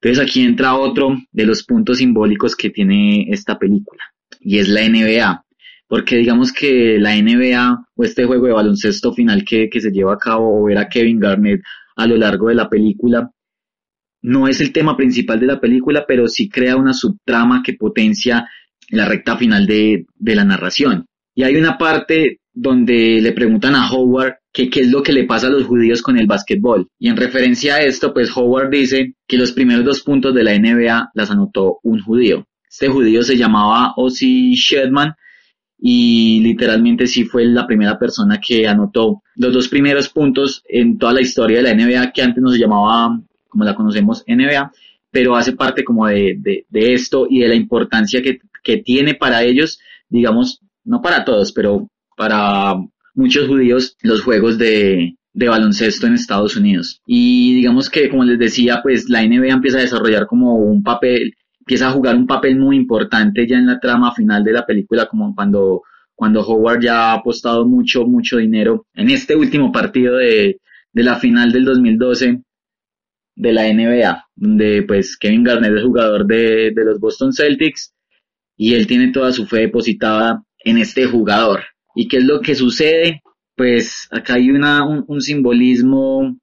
Entonces 0.04 0.22
aquí 0.22 0.42
entra 0.42 0.76
otro 0.76 1.16
de 1.32 1.46
los 1.46 1.64
puntos 1.64 1.98
simbólicos 1.98 2.54
que 2.54 2.70
tiene 2.70 3.26
esta 3.30 3.58
película, 3.58 4.04
y 4.40 4.58
es 4.58 4.68
la 4.68 4.86
NBA 4.88 5.44
porque 5.86 6.16
digamos 6.16 6.52
que 6.52 6.98
la 6.98 7.14
NBA 7.14 7.86
o 7.94 8.04
este 8.04 8.24
juego 8.24 8.46
de 8.46 8.52
baloncesto 8.52 9.12
final 9.12 9.44
que, 9.44 9.68
se 9.72 9.90
lleva 9.90 10.14
a 10.14 10.18
cabo 10.18 10.60
o 10.60 10.64
ver 10.64 10.78
a 10.78 10.88
Kevin 10.88 11.20
Garnett 11.20 11.62
a 11.96 12.06
lo 12.06 12.16
largo 12.16 12.48
de 12.48 12.54
la 12.54 12.68
película 12.68 13.30
no 14.22 14.48
es 14.48 14.60
el 14.60 14.72
tema 14.72 14.96
principal 14.96 15.38
de 15.38 15.46
la 15.46 15.60
película, 15.60 16.04
pero 16.08 16.26
sí 16.26 16.48
crea 16.48 16.76
una 16.76 16.94
subtrama 16.94 17.62
que 17.62 17.74
potencia 17.74 18.48
la 18.88 19.04
recta 19.04 19.36
final 19.36 19.66
de, 19.66 20.06
de 20.14 20.34
la 20.34 20.44
narración. 20.44 21.04
Y 21.34 21.42
hay 21.42 21.56
una 21.56 21.76
parte 21.76 22.40
donde 22.50 23.20
le 23.20 23.32
preguntan 23.32 23.74
a 23.74 23.90
Howard 23.92 24.36
que 24.54 24.70
qué 24.70 24.82
es 24.82 24.90
lo 24.90 25.02
que 25.02 25.12
le 25.12 25.24
pasa 25.24 25.48
a 25.48 25.50
los 25.50 25.64
judíos 25.64 26.00
con 26.00 26.16
el 26.16 26.28
básquetbol. 26.28 26.88
Y 27.00 27.08
en 27.08 27.16
referencia 27.16 27.74
a 27.74 27.82
esto, 27.82 28.14
pues 28.14 28.34
Howard 28.34 28.70
dice 28.70 29.16
que 29.26 29.36
los 29.36 29.50
primeros 29.50 29.84
dos 29.84 30.02
puntos 30.02 30.32
de 30.32 30.44
la 30.44 30.56
NBA 30.56 31.10
las 31.12 31.30
anotó 31.32 31.80
un 31.82 32.00
judío. 32.00 32.46
Este 32.70 32.88
judío 32.88 33.24
se 33.24 33.36
llamaba 33.36 33.94
Ozzy 33.96 34.54
Shedman 34.54 35.16
y 35.76 36.38
literalmente 36.40 37.08
sí 37.08 37.24
fue 37.24 37.44
la 37.46 37.66
primera 37.66 37.98
persona 37.98 38.40
que 38.40 38.68
anotó 38.68 39.22
los 39.34 39.52
dos 39.52 39.68
primeros 39.68 40.08
puntos 40.08 40.62
en 40.68 40.98
toda 40.98 41.14
la 41.14 41.20
historia 41.20 41.60
de 41.60 41.64
la 41.64 41.74
NBA 41.74 42.12
que 42.12 42.22
antes 42.22 42.40
no 42.40 42.50
se 42.50 42.60
llamaba 42.60 43.20
como 43.48 43.64
la 43.64 43.74
conocemos 43.74 44.22
NBA, 44.24 44.70
pero 45.10 45.34
hace 45.34 45.54
parte 45.54 45.82
como 45.82 46.06
de, 46.06 46.64
de, 46.68 46.94
esto 46.94 47.26
y 47.28 47.40
de 47.40 47.48
la 47.48 47.54
importancia 47.56 48.22
que, 48.22 48.38
que 48.62 48.76
tiene 48.76 49.14
para 49.14 49.42
ellos, 49.42 49.80
digamos, 50.08 50.60
no 50.84 51.02
para 51.02 51.24
todos, 51.24 51.52
pero 51.52 51.88
para 52.16 52.76
muchos 53.14 53.48
judíos 53.48 53.96
los 54.02 54.22
juegos 54.22 54.58
de, 54.58 55.16
de 55.32 55.48
baloncesto 55.48 56.06
en 56.06 56.14
Estados 56.14 56.56
Unidos. 56.56 57.00
Y 57.06 57.54
digamos 57.54 57.90
que, 57.90 58.08
como 58.08 58.24
les 58.24 58.38
decía, 58.38 58.80
pues 58.82 59.08
la 59.08 59.22
NBA 59.22 59.52
empieza 59.52 59.78
a 59.78 59.82
desarrollar 59.82 60.26
como 60.26 60.56
un 60.56 60.82
papel 60.82 61.34
empieza 61.64 61.88
a 61.88 61.92
jugar 61.92 62.14
un 62.14 62.26
papel 62.26 62.56
muy 62.58 62.76
importante 62.76 63.46
ya 63.46 63.56
en 63.56 63.66
la 63.66 63.80
trama 63.80 64.14
final 64.14 64.44
de 64.44 64.52
la 64.52 64.66
película, 64.66 65.06
como 65.06 65.34
cuando, 65.34 65.82
cuando 66.14 66.46
Howard 66.46 66.82
ya 66.82 67.12
ha 67.12 67.14
apostado 67.14 67.66
mucho, 67.66 68.04
mucho 68.06 68.36
dinero 68.36 68.86
en 68.94 69.08
este 69.08 69.34
último 69.34 69.72
partido 69.72 70.18
de, 70.18 70.60
de 70.92 71.02
la 71.02 71.16
final 71.16 71.52
del 71.52 71.64
2012 71.64 72.42
de 73.36 73.52
la 73.52 73.72
NBA, 73.72 74.26
donde 74.36 74.82
pues 74.82 75.16
Kevin 75.16 75.42
Garnett 75.42 75.74
es 75.74 75.82
jugador 75.82 76.26
de, 76.26 76.70
de 76.74 76.84
los 76.84 77.00
Boston 77.00 77.32
Celtics 77.32 77.94
y 78.58 78.74
él 78.74 78.86
tiene 78.86 79.10
toda 79.10 79.32
su 79.32 79.46
fe 79.46 79.60
depositada 79.60 80.44
en 80.58 80.76
este 80.76 81.06
jugador. 81.06 81.62
¿Y 81.94 82.08
qué 82.08 82.18
es 82.18 82.24
lo 82.24 82.40
que 82.40 82.54
sucede? 82.54 83.22
pues 83.56 84.08
acá 84.10 84.34
hay 84.34 84.50
una, 84.50 84.84
un, 84.84 85.20
simbolismo 85.20 86.36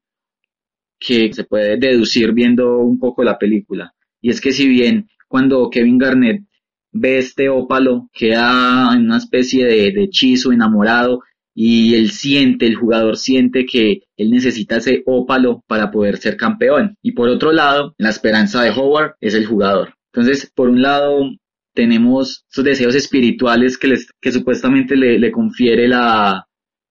que 1.00 1.34
se 1.34 1.44
puede 1.44 1.78
deducir 1.78 2.32
viendo 2.34 2.80
un 2.80 3.00
poco 3.00 3.24
la 3.24 3.38
película. 3.38 3.94
Y 4.22 4.30
es 4.30 4.40
que 4.40 4.52
si 4.52 4.68
bien 4.68 5.08
cuando 5.28 5.70
Kevin 5.70 5.98
Garnett 5.98 6.44
ve 6.92 7.18
este 7.18 7.50
ópalo, 7.50 8.10
queda 8.14 8.94
en 8.94 9.06
una 9.06 9.18
especie 9.18 9.66
de, 9.66 9.92
de 9.92 10.04
hechizo 10.04 10.52
enamorado 10.52 11.22
y 11.54 11.96
él 11.96 12.12
siente, 12.12 12.66
el 12.66 12.76
jugador 12.76 13.18
siente 13.18 13.66
que 13.66 14.04
él 14.16 14.32
necesita 14.32 14.78
ese 14.78 15.04
ópalo 15.06 15.64
para 15.68 15.92
poder 15.92 16.18
ser 16.18 16.38
campeón. 16.38 16.96
Y 17.02 17.12
por 17.12 17.30
otro 17.30 17.52
lado, 17.52 17.94
la 17.98 18.10
esperanza 18.10 18.62
de 18.64 18.72
Howard 18.72 19.16
es 19.20 19.34
el 19.34 19.46
jugador. 19.46 19.96
Entonces, 20.14 20.52
por 20.54 20.70
un 20.70 20.82
lado, 20.82 21.30
tenemos 21.74 22.46
esos 22.52 22.64
deseos 22.64 22.96
espirituales 22.96 23.78
que, 23.78 23.88
les, 23.88 24.08
que 24.20 24.32
supuestamente 24.32 24.96
le, 24.96 25.32
confiere 25.32 25.88
la, 25.88 26.48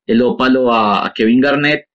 el 0.06 0.22
ópalo 0.22 0.72
a, 0.72 1.12
Kevin 1.14 1.40
Garnett 1.40 1.86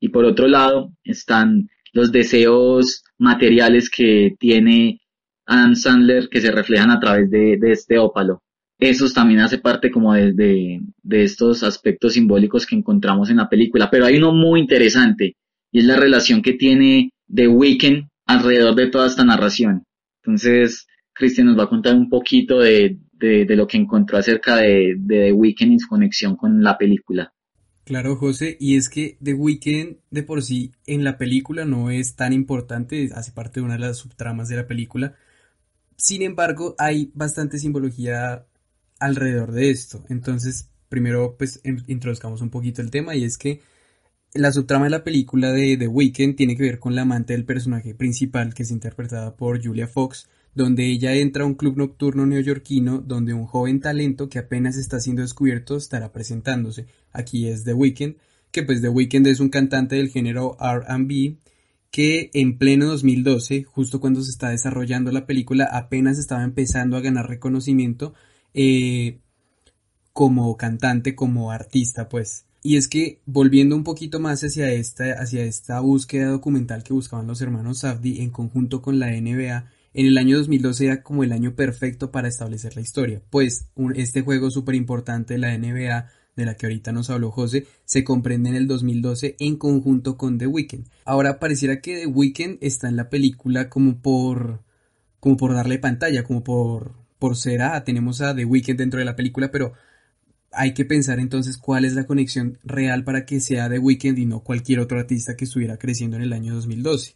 y 0.00 0.08
por 0.08 0.24
otro 0.24 0.48
lado 0.48 0.92
están 1.04 1.68
los 1.92 2.12
deseos 2.12 3.04
materiales 3.18 3.90
que 3.90 4.34
tiene 4.38 5.00
Adam 5.46 5.74
Sandler 5.74 6.28
que 6.28 6.40
se 6.40 6.52
reflejan 6.52 6.90
a 6.90 7.00
través 7.00 7.30
de, 7.30 7.56
de 7.58 7.72
este 7.72 7.98
ópalo. 7.98 8.42
Eso 8.78 9.06
también 9.10 9.40
hace 9.40 9.58
parte 9.58 9.90
como 9.90 10.14
de, 10.14 10.32
de, 10.32 10.80
de, 11.02 11.22
estos 11.22 11.62
aspectos 11.62 12.14
simbólicos 12.14 12.64
que 12.64 12.76
encontramos 12.76 13.28
en 13.28 13.36
la 13.36 13.48
película. 13.48 13.90
Pero 13.90 14.06
hay 14.06 14.16
uno 14.16 14.32
muy 14.32 14.60
interesante 14.60 15.36
y 15.70 15.80
es 15.80 15.84
la 15.84 15.96
relación 15.96 16.40
que 16.40 16.54
tiene 16.54 17.12
The 17.32 17.48
Weeknd 17.48 18.08
alrededor 18.26 18.74
de 18.74 18.86
toda 18.86 19.06
esta 19.06 19.24
narración. 19.24 19.84
Entonces, 20.22 20.86
Cristian 21.20 21.46
nos 21.46 21.58
va 21.58 21.64
a 21.64 21.68
contar 21.68 21.94
un 21.94 22.08
poquito 22.08 22.58
de, 22.58 22.98
de, 23.12 23.44
lo 23.54 23.66
que 23.66 23.76
encontró 23.76 24.18
acerca 24.18 24.56
de, 24.56 24.94
de 24.98 25.26
The 25.26 25.32
Weeknd 25.32 25.72
y 25.72 25.78
su 25.78 25.88
conexión 25.88 26.36
con 26.36 26.62
la 26.62 26.76
película. 26.76 27.32
Claro, 27.84 28.16
José, 28.16 28.56
y 28.58 28.76
es 28.76 28.88
que 28.88 29.18
The 29.22 29.34
Weeknd 29.34 29.98
de 30.10 30.22
por 30.22 30.42
sí 30.42 30.72
en 30.86 31.04
la 31.04 31.18
película 31.18 31.64
no 31.64 31.90
es 31.90 32.16
tan 32.16 32.32
importante, 32.32 33.10
hace 33.14 33.32
parte 33.32 33.60
de 33.60 33.66
una 33.66 33.74
de 33.74 33.80
las 33.80 33.98
subtramas 33.98 34.48
de 34.48 34.56
la 34.56 34.66
película. 34.66 35.14
Sin 35.96 36.22
embargo, 36.22 36.74
hay 36.78 37.10
bastante 37.14 37.58
simbología 37.58 38.46
alrededor 38.98 39.52
de 39.52 39.70
esto. 39.70 40.04
Entonces, 40.08 40.70
primero, 40.88 41.36
pues 41.36 41.60
introduzcamos 41.88 42.40
un 42.42 42.50
poquito 42.50 42.80
el 42.80 42.90
tema 42.90 43.14
y 43.16 43.24
es 43.24 43.36
que 43.36 43.60
la 44.34 44.52
subtrama 44.52 44.84
de 44.84 44.90
la 44.90 45.04
película 45.04 45.52
de 45.52 45.76
The 45.76 45.88
Weeknd 45.88 46.36
tiene 46.36 46.56
que 46.56 46.62
ver 46.62 46.78
con 46.78 46.94
la 46.94 47.02
amante 47.02 47.32
del 47.32 47.44
personaje 47.44 47.94
principal, 47.94 48.54
que 48.54 48.62
es 48.62 48.70
interpretada 48.70 49.36
por 49.36 49.62
Julia 49.62 49.88
Fox, 49.88 50.28
donde 50.54 50.86
ella 50.86 51.14
entra 51.14 51.44
a 51.44 51.46
un 51.46 51.54
club 51.54 51.76
nocturno 51.76 52.26
neoyorquino 52.26 52.98
donde 52.98 53.34
un 53.34 53.46
joven 53.46 53.80
talento 53.80 54.28
que 54.28 54.38
apenas 54.38 54.76
está 54.76 55.00
siendo 55.00 55.22
descubierto 55.22 55.76
estará 55.76 56.12
presentándose. 56.12 56.86
Aquí 57.12 57.48
es 57.48 57.64
The 57.64 57.74
Weeknd, 57.74 58.16
que 58.50 58.62
pues 58.62 58.80
The 58.80 58.88
Weeknd 58.88 59.26
es 59.26 59.40
un 59.40 59.48
cantante 59.48 59.96
del 59.96 60.08
género 60.08 60.56
R&B 60.60 61.36
que 61.90 62.30
en 62.34 62.56
pleno 62.56 62.86
2012, 62.86 63.64
justo 63.64 64.00
cuando 64.00 64.22
se 64.22 64.30
está 64.30 64.50
desarrollando 64.50 65.10
la 65.10 65.26
película, 65.26 65.64
apenas 65.64 66.18
estaba 66.18 66.44
empezando 66.44 66.96
a 66.96 67.00
ganar 67.00 67.28
reconocimiento 67.28 68.14
eh, 68.54 69.18
como 70.12 70.56
cantante, 70.56 71.14
como 71.14 71.50
artista, 71.50 72.08
pues. 72.08 72.46
Y 72.62 72.76
es 72.76 72.88
que 72.88 73.20
volviendo 73.26 73.74
un 73.74 73.84
poquito 73.84 74.20
más 74.20 74.44
hacia 74.44 74.70
esta, 74.70 75.12
hacia 75.14 75.42
esta 75.44 75.80
búsqueda 75.80 76.28
documental 76.28 76.84
que 76.84 76.92
buscaban 76.92 77.26
los 77.26 77.40
hermanos 77.40 77.78
Safdie 77.80 78.22
en 78.22 78.30
conjunto 78.30 78.82
con 78.82 78.98
la 78.98 79.10
NBA, 79.10 79.70
en 79.92 80.06
el 80.06 80.18
año 80.18 80.38
2012 80.38 80.86
era 80.86 81.02
como 81.02 81.24
el 81.24 81.32
año 81.32 81.54
perfecto 81.54 82.10
para 82.10 82.28
establecer 82.28 82.76
la 82.76 82.82
historia, 82.82 83.22
pues 83.30 83.66
este 83.94 84.22
juego 84.22 84.50
súper 84.50 84.74
importante 84.74 85.38
la 85.38 85.56
NBA, 85.56 86.08
de 86.36 86.46
la 86.46 86.54
que 86.54 86.66
ahorita 86.66 86.92
nos 86.92 87.10
habló 87.10 87.30
José, 87.30 87.66
se 87.84 88.04
comprende 88.04 88.50
en 88.50 88.56
el 88.56 88.66
2012 88.66 89.36
en 89.38 89.56
conjunto 89.56 90.16
con 90.16 90.38
The 90.38 90.46
Weeknd. 90.46 90.86
Ahora 91.04 91.38
pareciera 91.38 91.80
que 91.80 91.98
The 91.98 92.06
Weeknd 92.06 92.58
está 92.60 92.88
en 92.88 92.96
la 92.96 93.10
película 93.10 93.68
como 93.68 94.00
por, 94.00 94.62
como 95.18 95.36
por 95.36 95.54
darle 95.54 95.78
pantalla, 95.78 96.24
como 96.24 96.42
por, 96.42 96.94
por 97.18 97.36
ser, 97.36 97.62
ah, 97.62 97.84
tenemos 97.84 98.20
a 98.20 98.34
The 98.34 98.44
Weeknd 98.44 98.78
dentro 98.78 98.98
de 98.98 99.04
la 99.04 99.16
película, 99.16 99.50
pero 99.50 99.72
hay 100.52 100.74
que 100.74 100.84
pensar 100.84 101.20
entonces 101.20 101.56
cuál 101.58 101.84
es 101.84 101.94
la 101.94 102.06
conexión 102.06 102.58
real 102.64 103.04
para 103.04 103.24
que 103.24 103.40
sea 103.40 103.68
The 103.68 103.78
Weeknd 103.78 104.18
y 104.18 104.26
no 104.26 104.40
cualquier 104.40 104.80
otro 104.80 104.98
artista 104.98 105.36
que 105.36 105.44
estuviera 105.44 105.78
creciendo 105.78 106.16
en 106.16 106.22
el 106.22 106.32
año 106.32 106.54
2012. 106.54 107.14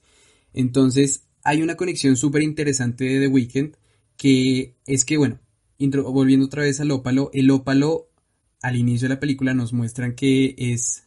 Entonces, 0.52 1.24
hay 1.44 1.62
una 1.62 1.76
conexión 1.76 2.16
súper 2.16 2.42
interesante 2.42 3.04
de 3.04 3.20
The 3.20 3.28
Weeknd 3.28 3.76
que 4.16 4.76
es 4.86 5.04
que, 5.04 5.16
bueno, 5.16 5.40
volviendo 5.78 6.46
otra 6.46 6.62
vez 6.62 6.80
al 6.80 6.90
ópalo, 6.90 7.30
el 7.32 7.50
ópalo 7.50 8.08
al 8.62 8.76
inicio 8.76 9.08
de 9.08 9.14
la 9.14 9.20
película 9.20 9.54
nos 9.54 9.72
muestran 9.72 10.14
que 10.14 10.54
es 10.56 11.04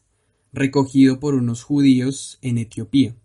recogido 0.54 1.20
por 1.20 1.36
unos 1.36 1.64
judíos 1.64 2.38
en 2.42 2.58
Etiopía. 2.58 3.16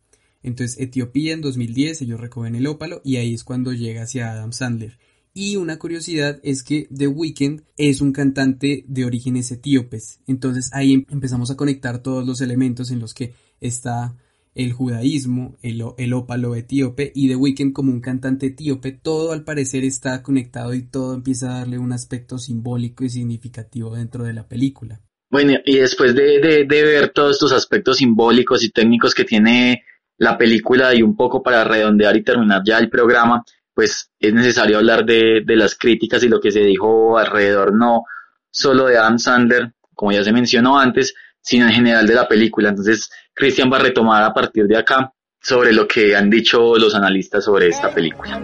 Entonces, 0.43 0.81
Etiopía 0.81 1.35
en 1.35 1.41
2010 1.41 2.03
ellos 2.03 2.21
recogen 2.21 2.55
el 2.55 2.67
ópalo 2.67 3.01
y 3.05 3.17
ahí 3.17 3.35
es 3.35 3.45
cuando 3.45 3.73
llega 3.73 4.03
hacia 4.03 4.33
Adam 4.33 4.53
Sandler. 4.53 4.99
Y 5.35 5.57
una 5.57 5.79
curiosidad 5.79 6.41
es 6.43 6.63
que 6.63 6.89
The 6.95 7.07
Weeknd 7.07 7.63
es 7.77 8.01
un 8.01 8.13
cantante 8.13 8.85
de 8.87 9.05
orígenes 9.05 9.51
etíopes. 9.51 10.21
Entonces 10.27 10.71
ahí 10.73 10.93
em-, 10.93 11.07
empezamos 11.11 11.51
a 11.51 11.57
conectar 11.57 12.03
todos 12.03 12.27
los 12.27 12.41
elementos 12.41 12.91
en 12.91 12.99
los 12.99 13.15
que 13.15 13.35
está 13.61 14.17
el 14.55 14.73
judaísmo, 14.73 15.57
el, 15.63 15.83
el, 15.97 16.13
ópalo 16.13 16.55
etíope 16.55 17.11
y 17.15 17.29
The 17.29 17.37
Weeknd 17.37 17.73
como 17.73 17.91
un 17.91 18.01
cantante 18.01 18.47
etíope, 18.47 18.93
todo 18.93 19.33
al 19.33 19.45
parecer 19.45 19.85
está 19.85 20.23
conectado 20.23 20.75
y 20.75 20.83
todo 20.83 21.15
empieza 21.15 21.51
a 21.51 21.59
darle 21.61 21.79
un 21.79 21.93
aspecto 21.93 22.39
simbólico 22.39 23.05
y 23.05 23.11
significativo 23.11 23.95
dentro 23.97 24.25
de 24.25 24.35
la 24.35 24.47
película. 24.47 25.01
Bueno, 25.31 25.55
y 25.65 25.77
después 25.77 26.15
de, 26.15 26.41
de, 26.41 26.65
ver 26.67 27.09
todos 27.09 27.33
estos 27.33 27.53
aspectos 27.53 27.97
simbólicos 27.97 28.63
y 28.63 28.71
técnicos 28.71 29.15
que 29.15 29.25
tiene 29.25 29.85
la 30.19 30.37
película 30.37 30.95
y 30.95 31.03
un 31.03 31.17
poco 31.17 31.43
para 31.43 31.65
redondear 31.65 32.15
y 32.17 32.23
terminar 32.23 32.61
ya 32.65 32.79
el 32.79 32.91
programa, 32.91 33.43
pues 33.73 34.11
es 34.21 34.35
necesario 34.35 34.77
hablar 34.77 35.07
de, 35.07 35.43
de 35.47 35.57
las 35.57 35.75
críticas 35.75 36.23
y 36.23 36.29
lo 36.29 36.39
que 36.39 36.51
se 36.51 36.61
dijo 36.61 37.17
alrededor, 37.17 37.75
no 37.75 38.05
solo 38.51 38.85
de 38.85 38.99
Adam 38.99 39.19
Sandler, 39.19 39.73
como 39.95 40.13
ya 40.13 40.23
se 40.23 40.33
mencionó 40.33 40.79
antes, 40.79 41.15
sino 41.41 41.67
en 41.67 41.73
general 41.73 42.07
de 42.07 42.15
la 42.15 42.29
película. 42.29 42.69
Entonces, 42.69 43.11
Cristian 43.35 43.73
va 43.73 43.79
a 43.79 43.81
retomar 43.81 44.23
a 44.23 44.33
partir 44.33 44.67
de 44.67 44.77
acá 44.77 45.13
sobre 45.41 45.73
lo 45.73 45.89
que 45.89 46.15
han 46.15 46.31
dicho 46.31 46.77
los 46.77 46.95
analistas 46.95 47.45
sobre 47.45 47.69
esta 47.69 47.93
película. 47.93 48.39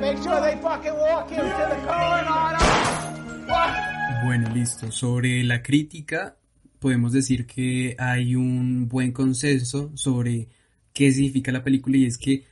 Bueno, 4.24 4.55
listo. 4.55 4.91
Sobre 4.91 5.45
la 5.45 5.62
crítica, 5.62 6.36
podemos 6.78 7.12
decir 7.12 7.47
que 7.47 7.95
hay 7.99 8.34
un 8.34 8.89
buen 8.89 9.12
consenso 9.12 9.93
sobre 9.95 10.49
qué 10.93 11.12
significa 11.12 11.53
la 11.53 11.62
película 11.62 11.97
y 11.97 12.07
es 12.07 12.18
que 12.18 12.47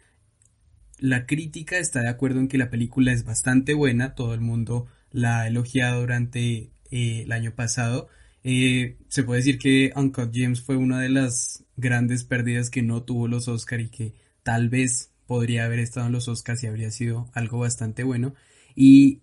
la 0.99 1.27
crítica 1.27 1.79
está 1.79 2.01
de 2.01 2.09
acuerdo 2.09 2.41
en 2.41 2.49
que 2.49 2.59
la 2.59 2.71
película 2.71 3.13
es 3.13 3.25
bastante 3.25 3.75
buena, 3.75 4.15
todo 4.15 4.35
el 4.35 4.41
mundo 4.41 4.87
la 5.11 5.41
ha 5.41 5.47
elogiado 5.49 6.01
durante 6.01 6.71
eh, 6.91 7.23
el 7.25 7.33
año 7.33 7.53
pasado 7.55 8.09
eh, 8.49 8.97
se 9.09 9.25
puede 9.25 9.41
decir 9.41 9.59
que 9.59 9.91
Uncut 9.97 10.31
James 10.33 10.63
fue 10.63 10.77
una 10.77 11.01
de 11.01 11.09
las 11.09 11.65
grandes 11.77 12.25
pérdidas 12.25 12.71
que 12.71 12.83
no 12.83 13.03
tuvo 13.03 13.29
los 13.29 13.49
Oscar 13.49 13.81
y 13.81 13.89
que 13.89 14.15
tal 14.43 14.69
vez 14.69 15.13
podría 15.27 15.65
haber 15.65 15.81
estado 15.81 16.07
en 16.07 16.13
los 16.13 16.29
Oscars 16.29 16.63
y 16.63 16.67
habría 16.67 16.91
sido 16.91 17.29
algo 17.35 17.59
bastante 17.59 18.05
bueno. 18.05 18.35
Y, 18.75 19.21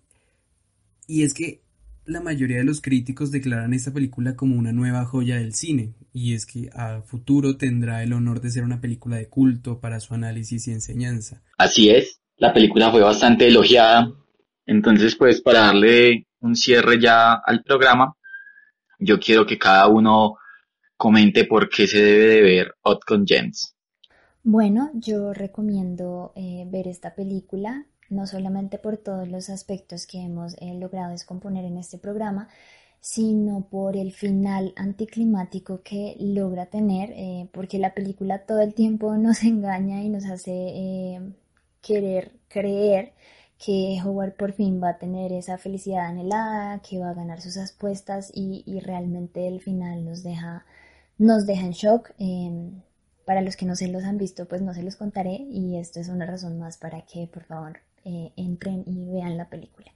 y 1.06 1.22
es 1.22 1.34
que 1.34 1.62
la 2.06 2.20
mayoría 2.20 2.58
de 2.58 2.64
los 2.64 2.80
críticos 2.80 3.30
declaran 3.30 3.72
esta 3.72 3.92
película 3.92 4.36
como 4.36 4.56
una 4.56 4.72
nueva 4.72 5.04
joya 5.06 5.36
del 5.36 5.54
cine, 5.54 5.94
y 6.12 6.34
es 6.34 6.44
que 6.44 6.68
a 6.74 7.00
futuro 7.00 7.56
tendrá 7.56 8.02
el 8.02 8.12
honor 8.12 8.40
de 8.40 8.50
ser 8.50 8.62
una 8.62 8.80
película 8.80 9.16
de 9.16 9.28
culto 9.28 9.80
para 9.80 10.00
su 10.00 10.14
análisis 10.14 10.68
y 10.68 10.72
enseñanza. 10.72 11.42
Así 11.56 11.88
es, 11.88 12.20
la 12.36 12.52
película 12.52 12.90
fue 12.90 13.00
bastante 13.00 13.46
elogiada, 13.46 14.12
entonces 14.66 15.16
pues 15.16 15.40
para 15.40 15.60
darle 15.60 16.26
un 16.40 16.56
cierre 16.56 17.00
ya 17.00 17.32
al 17.34 17.62
programa, 17.62 18.14
yo 18.98 19.18
quiero 19.18 19.46
que 19.46 19.58
cada 19.58 19.88
uno 19.88 20.36
comente 21.04 21.44
por 21.44 21.68
qué 21.68 21.86
se 21.86 21.98
debe 21.98 22.26
de 22.28 22.40
ver 22.40 22.74
con 23.06 23.26
Gems. 23.26 23.76
Bueno, 24.42 24.90
yo 24.94 25.34
recomiendo 25.34 26.32
eh, 26.34 26.64
ver 26.66 26.88
esta 26.88 27.14
película, 27.14 27.84
no 28.08 28.26
solamente 28.26 28.78
por 28.78 28.96
todos 28.96 29.28
los 29.28 29.50
aspectos 29.50 30.06
que 30.06 30.22
hemos 30.22 30.54
eh, 30.62 30.72
logrado 30.72 31.10
descomponer 31.10 31.66
en 31.66 31.76
este 31.76 31.98
programa, 31.98 32.48
sino 33.00 33.68
por 33.68 33.98
el 33.98 34.12
final 34.12 34.72
anticlimático 34.76 35.82
que 35.82 36.16
logra 36.18 36.70
tener, 36.70 37.10
eh, 37.10 37.50
porque 37.52 37.78
la 37.78 37.92
película 37.92 38.46
todo 38.46 38.62
el 38.62 38.72
tiempo 38.72 39.14
nos 39.18 39.42
engaña 39.52 40.02
y 40.02 40.08
nos 40.08 40.24
hace 40.24 41.20
querer 41.82 42.32
creer 42.48 43.12
que 43.58 43.98
Howard 44.04 44.34
por 44.36 44.52
fin 44.52 44.80
va 44.82 44.90
a 44.90 44.98
tener 44.98 45.32
esa 45.32 45.58
felicidad 45.58 46.06
anhelada, 46.06 46.80
que 46.80 46.98
va 46.98 47.10
a 47.10 47.14
ganar 47.14 47.40
sus 47.40 47.56
apuestas 47.56 48.30
y, 48.34 48.64
realmente 48.80 49.46
el 49.48 49.60
final 49.60 50.04
nos 50.04 50.22
deja, 50.22 50.66
nos 51.18 51.46
deja 51.46 51.66
en 51.66 51.72
shock. 51.72 52.10
Em, 52.18 52.82
para 53.24 53.40
los 53.40 53.56
que 53.56 53.66
no 53.66 53.74
se 53.74 53.88
los 53.88 54.04
han 54.04 54.18
visto, 54.18 54.46
pues 54.46 54.62
no 54.62 54.74
se 54.74 54.82
los 54.82 54.96
contaré 54.96 55.46
y 55.50 55.78
esto 55.78 56.00
es 56.00 56.08
una 56.08 56.26
razón 56.26 56.58
más 56.58 56.76
para 56.76 57.02
que 57.02 57.28
por 57.32 57.44
favor 57.44 57.78
eh, 58.04 58.32
entren 58.36 58.84
y 58.86 59.06
vean 59.12 59.36
la 59.36 59.48
película. 59.48 59.90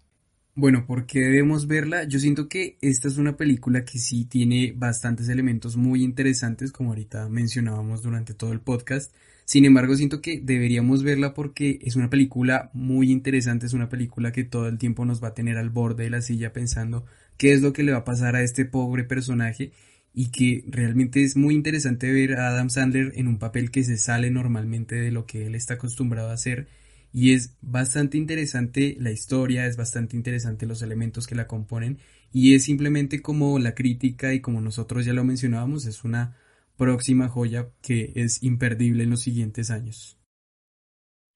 Bueno, 0.54 0.86
¿por 0.86 1.06
qué 1.06 1.20
debemos 1.20 1.68
verla? 1.68 2.02
Yo 2.04 2.18
siento 2.18 2.48
que 2.48 2.78
esta 2.80 3.06
es 3.06 3.16
una 3.16 3.36
película 3.36 3.84
que 3.84 3.98
sí 3.98 4.24
tiene 4.24 4.72
bastantes 4.76 5.28
elementos 5.28 5.76
muy 5.76 6.02
interesantes, 6.02 6.72
como 6.72 6.90
ahorita 6.90 7.28
mencionábamos 7.28 8.02
durante 8.02 8.34
todo 8.34 8.52
el 8.52 8.60
podcast. 8.60 9.14
Sin 9.44 9.64
embargo, 9.64 9.94
siento 9.94 10.20
que 10.20 10.40
deberíamos 10.40 11.04
verla 11.04 11.32
porque 11.32 11.78
es 11.82 11.94
una 11.94 12.10
película 12.10 12.70
muy 12.72 13.12
interesante, 13.12 13.66
es 13.66 13.72
una 13.72 13.88
película 13.88 14.32
que 14.32 14.42
todo 14.42 14.66
el 14.66 14.78
tiempo 14.78 15.04
nos 15.04 15.22
va 15.22 15.28
a 15.28 15.34
tener 15.34 15.58
al 15.58 15.70
borde 15.70 16.04
de 16.04 16.10
la 16.10 16.22
silla 16.22 16.52
pensando 16.52 17.04
qué 17.36 17.52
es 17.52 17.62
lo 17.62 17.72
que 17.72 17.84
le 17.84 17.92
va 17.92 17.98
a 17.98 18.04
pasar 18.04 18.34
a 18.34 18.42
este 18.42 18.64
pobre 18.64 19.04
personaje 19.04 19.70
y 20.18 20.32
que 20.32 20.64
realmente 20.66 21.22
es 21.22 21.36
muy 21.36 21.54
interesante 21.54 22.10
ver 22.10 22.40
a 22.40 22.48
Adam 22.48 22.70
Sandler 22.70 23.12
en 23.14 23.28
un 23.28 23.38
papel 23.38 23.70
que 23.70 23.84
se 23.84 23.96
sale 23.96 24.32
normalmente 24.32 24.96
de 24.96 25.12
lo 25.12 25.26
que 25.26 25.46
él 25.46 25.54
está 25.54 25.74
acostumbrado 25.74 26.30
a 26.30 26.32
hacer 26.32 26.66
y 27.12 27.34
es 27.34 27.54
bastante 27.60 28.18
interesante 28.18 28.96
la 28.98 29.12
historia, 29.12 29.66
es 29.66 29.76
bastante 29.76 30.16
interesante 30.16 30.66
los 30.66 30.82
elementos 30.82 31.28
que 31.28 31.36
la 31.36 31.46
componen 31.46 32.00
y 32.32 32.56
es 32.56 32.64
simplemente 32.64 33.22
como 33.22 33.60
la 33.60 33.76
crítica 33.76 34.34
y 34.34 34.40
como 34.40 34.60
nosotros 34.60 35.04
ya 35.04 35.12
lo 35.12 35.22
mencionábamos, 35.22 35.86
es 35.86 36.02
una 36.02 36.36
próxima 36.76 37.28
joya 37.28 37.68
que 37.80 38.10
es 38.16 38.42
imperdible 38.42 39.04
en 39.04 39.10
los 39.10 39.20
siguientes 39.20 39.70
años. 39.70 40.18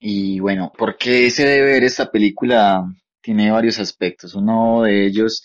Y 0.01 0.41
bueno, 0.41 0.73
¿por 0.77 0.99
qué 0.99 1.31
se 1.31 1.47
debe 1.47 1.71
ver 1.75 1.85
esta 1.85 2.11
película? 2.11 2.93
Tiene 3.21 3.53
varios 3.53 3.79
aspectos. 3.79 4.35
Uno 4.35 4.83
de 4.83 5.07
ellos 5.07 5.45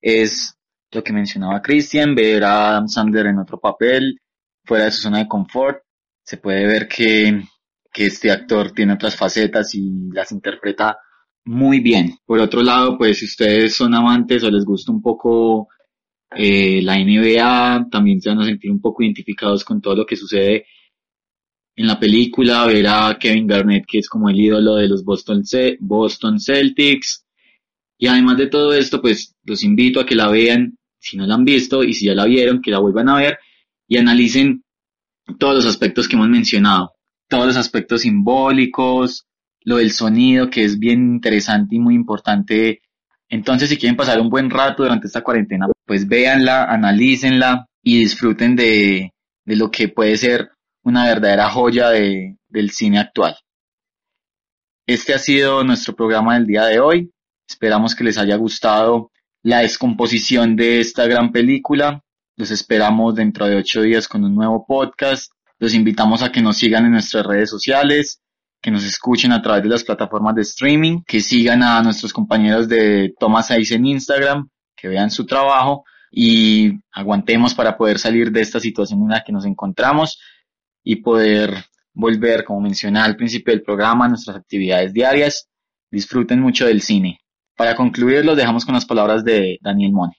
es 0.00 0.57
lo 0.92 1.02
que 1.02 1.12
mencionaba 1.12 1.62
Christian, 1.62 2.14
ver 2.14 2.44
a 2.44 2.70
Adam 2.70 2.88
Sandler 2.88 3.26
en 3.26 3.38
otro 3.38 3.58
papel, 3.58 4.20
fuera 4.64 4.84
de 4.84 4.90
su 4.90 5.02
zona 5.02 5.18
de 5.18 5.28
confort. 5.28 5.82
Se 6.24 6.36
puede 6.38 6.66
ver 6.66 6.88
que 6.88 7.42
que 7.98 8.06
este 8.06 8.30
actor 8.30 8.70
tiene 8.72 8.92
otras 8.94 9.16
facetas 9.16 9.74
y 9.74 10.10
las 10.12 10.30
interpreta 10.32 10.98
muy 11.44 11.80
bien. 11.80 12.16
Por 12.24 12.38
otro 12.38 12.62
lado, 12.62 12.96
pues 12.96 13.18
si 13.18 13.24
ustedes 13.24 13.74
son 13.74 13.92
amantes 13.92 14.44
o 14.44 14.50
les 14.50 14.64
gusta 14.64 14.92
un 14.92 15.02
poco 15.02 15.68
eh, 16.30 16.80
la 16.82 16.96
NBA, 16.96 17.88
también 17.90 18.20
se 18.20 18.28
van 18.28 18.40
a 18.40 18.44
sentir 18.44 18.70
un 18.70 18.80
poco 18.80 19.02
identificados 19.02 19.64
con 19.64 19.80
todo 19.80 19.96
lo 19.96 20.06
que 20.06 20.14
sucede 20.16 20.66
en 21.74 21.88
la 21.88 21.98
película, 21.98 22.66
ver 22.66 22.86
a 22.86 23.16
Kevin 23.18 23.48
Garnett, 23.48 23.84
que 23.86 23.98
es 23.98 24.08
como 24.08 24.28
el 24.28 24.38
ídolo 24.38 24.76
de 24.76 24.88
los 24.88 25.04
Boston, 25.04 25.42
Boston 25.80 26.38
Celtics. 26.38 27.24
Y 27.98 28.06
además 28.06 28.36
de 28.36 28.46
todo 28.46 28.72
esto, 28.74 29.00
pues 29.00 29.34
los 29.44 29.64
invito 29.64 29.98
a 29.98 30.06
que 30.06 30.14
la 30.14 30.28
vean, 30.28 30.77
si 30.98 31.16
no 31.16 31.26
la 31.26 31.34
han 31.34 31.44
visto, 31.44 31.84
y 31.84 31.94
si 31.94 32.06
ya 32.06 32.14
la 32.14 32.24
vieron, 32.24 32.60
que 32.62 32.70
la 32.70 32.78
vuelvan 32.78 33.08
a 33.08 33.16
ver 33.16 33.38
y 33.86 33.96
analicen 33.96 34.64
todos 35.38 35.54
los 35.54 35.66
aspectos 35.66 36.08
que 36.08 36.16
hemos 36.16 36.28
mencionado 36.28 36.92
todos 37.28 37.46
los 37.46 37.56
aspectos 37.56 38.02
simbólicos, 38.02 39.26
lo 39.62 39.76
del 39.76 39.92
sonido, 39.92 40.50
que 40.50 40.64
es 40.64 40.78
bien 40.78 41.14
interesante 41.14 41.76
y 41.76 41.78
muy 41.78 41.94
importante. 41.94 42.80
Entonces, 43.28 43.68
si 43.68 43.76
quieren 43.76 43.96
pasar 43.96 44.20
un 44.20 44.30
buen 44.30 44.50
rato 44.50 44.82
durante 44.82 45.06
esta 45.06 45.22
cuarentena, 45.22 45.66
pues 45.84 46.08
véanla, 46.08 46.64
analícenla 46.64 47.66
y 47.82 47.98
disfruten 47.98 48.56
de, 48.56 49.12
de 49.44 49.56
lo 49.56 49.70
que 49.70 49.88
puede 49.88 50.16
ser 50.16 50.50
una 50.82 51.04
verdadera 51.04 51.50
joya 51.50 51.90
de, 51.90 52.38
del 52.48 52.70
cine 52.70 52.98
actual. 52.98 53.36
Este 54.86 55.12
ha 55.12 55.18
sido 55.18 55.62
nuestro 55.64 55.94
programa 55.94 56.34
del 56.34 56.46
día 56.46 56.64
de 56.64 56.80
hoy. 56.80 57.10
Esperamos 57.46 57.94
que 57.94 58.04
les 58.04 58.16
haya 58.16 58.36
gustado 58.36 59.10
la 59.48 59.60
descomposición 59.60 60.56
de 60.56 60.80
esta 60.80 61.06
gran 61.06 61.32
película. 61.32 62.02
Los 62.36 62.50
esperamos 62.50 63.14
dentro 63.14 63.46
de 63.46 63.56
ocho 63.56 63.82
días 63.82 64.06
con 64.06 64.24
un 64.24 64.34
nuevo 64.34 64.64
podcast 64.66 65.32
los 65.58 65.74
invitamos 65.74 66.22
a 66.22 66.30
que 66.30 66.40
nos 66.40 66.56
sigan 66.56 66.84
en 66.84 66.92
nuestras 66.92 67.26
redes 67.26 67.50
sociales, 67.50 68.22
que 68.62 68.70
nos 68.70 68.84
escuchen 68.84 69.32
a 69.32 69.42
través 69.42 69.62
de 69.64 69.68
las 69.68 69.84
plataformas 69.84 70.34
de 70.34 70.42
streaming, 70.42 71.02
que 71.06 71.20
sigan 71.20 71.62
a 71.62 71.82
nuestros 71.82 72.12
compañeros 72.12 72.68
de 72.68 73.14
Thomas 73.18 73.50
Ice 73.50 73.74
en 73.74 73.86
Instagram, 73.86 74.48
que 74.76 74.88
vean 74.88 75.10
su 75.10 75.26
trabajo 75.26 75.84
y 76.10 76.72
aguantemos 76.92 77.54
para 77.54 77.76
poder 77.76 77.98
salir 77.98 78.30
de 78.30 78.40
esta 78.40 78.60
situación 78.60 79.02
en 79.02 79.08
la 79.08 79.24
que 79.24 79.32
nos 79.32 79.44
encontramos 79.44 80.20
y 80.84 80.96
poder 80.96 81.52
volver, 81.92 82.44
como 82.44 82.60
mencioné 82.60 83.00
al 83.00 83.16
principio 83.16 83.52
del 83.52 83.62
programa, 83.62 84.06
a 84.06 84.08
nuestras 84.08 84.36
actividades 84.36 84.92
diarias. 84.92 85.48
Disfruten 85.90 86.40
mucho 86.40 86.66
del 86.66 86.82
cine. 86.82 87.20
Para 87.58 87.74
concluir, 87.74 88.24
los 88.24 88.36
dejamos 88.36 88.64
con 88.64 88.74
las 88.74 88.86
palabras 88.86 89.24
de 89.24 89.58
Daniel 89.60 89.90
Mone. 89.90 90.12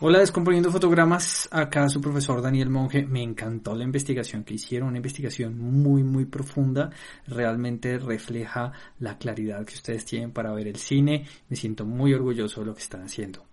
Hola, 0.00 0.20
Descomponiendo 0.20 0.72
Fotogramas. 0.72 1.46
Acá 1.52 1.90
su 1.90 2.00
profesor 2.00 2.40
Daniel 2.40 2.70
Monge. 2.70 3.04
Me 3.04 3.22
encantó 3.22 3.74
la 3.74 3.84
investigación 3.84 4.44
que 4.44 4.54
hicieron, 4.54 4.88
una 4.88 4.96
investigación 4.96 5.58
muy, 5.58 6.02
muy 6.02 6.24
profunda. 6.24 6.88
Realmente 7.26 7.98
refleja 7.98 8.72
la 8.98 9.18
claridad 9.18 9.66
que 9.66 9.74
ustedes 9.74 10.06
tienen 10.06 10.32
para 10.32 10.52
ver 10.52 10.68
el 10.68 10.76
cine. 10.76 11.26
Me 11.50 11.56
siento 11.56 11.84
muy 11.84 12.14
orgulloso 12.14 12.60
de 12.60 12.66
lo 12.68 12.74
que 12.74 12.80
están 12.80 13.02
haciendo. 13.02 13.44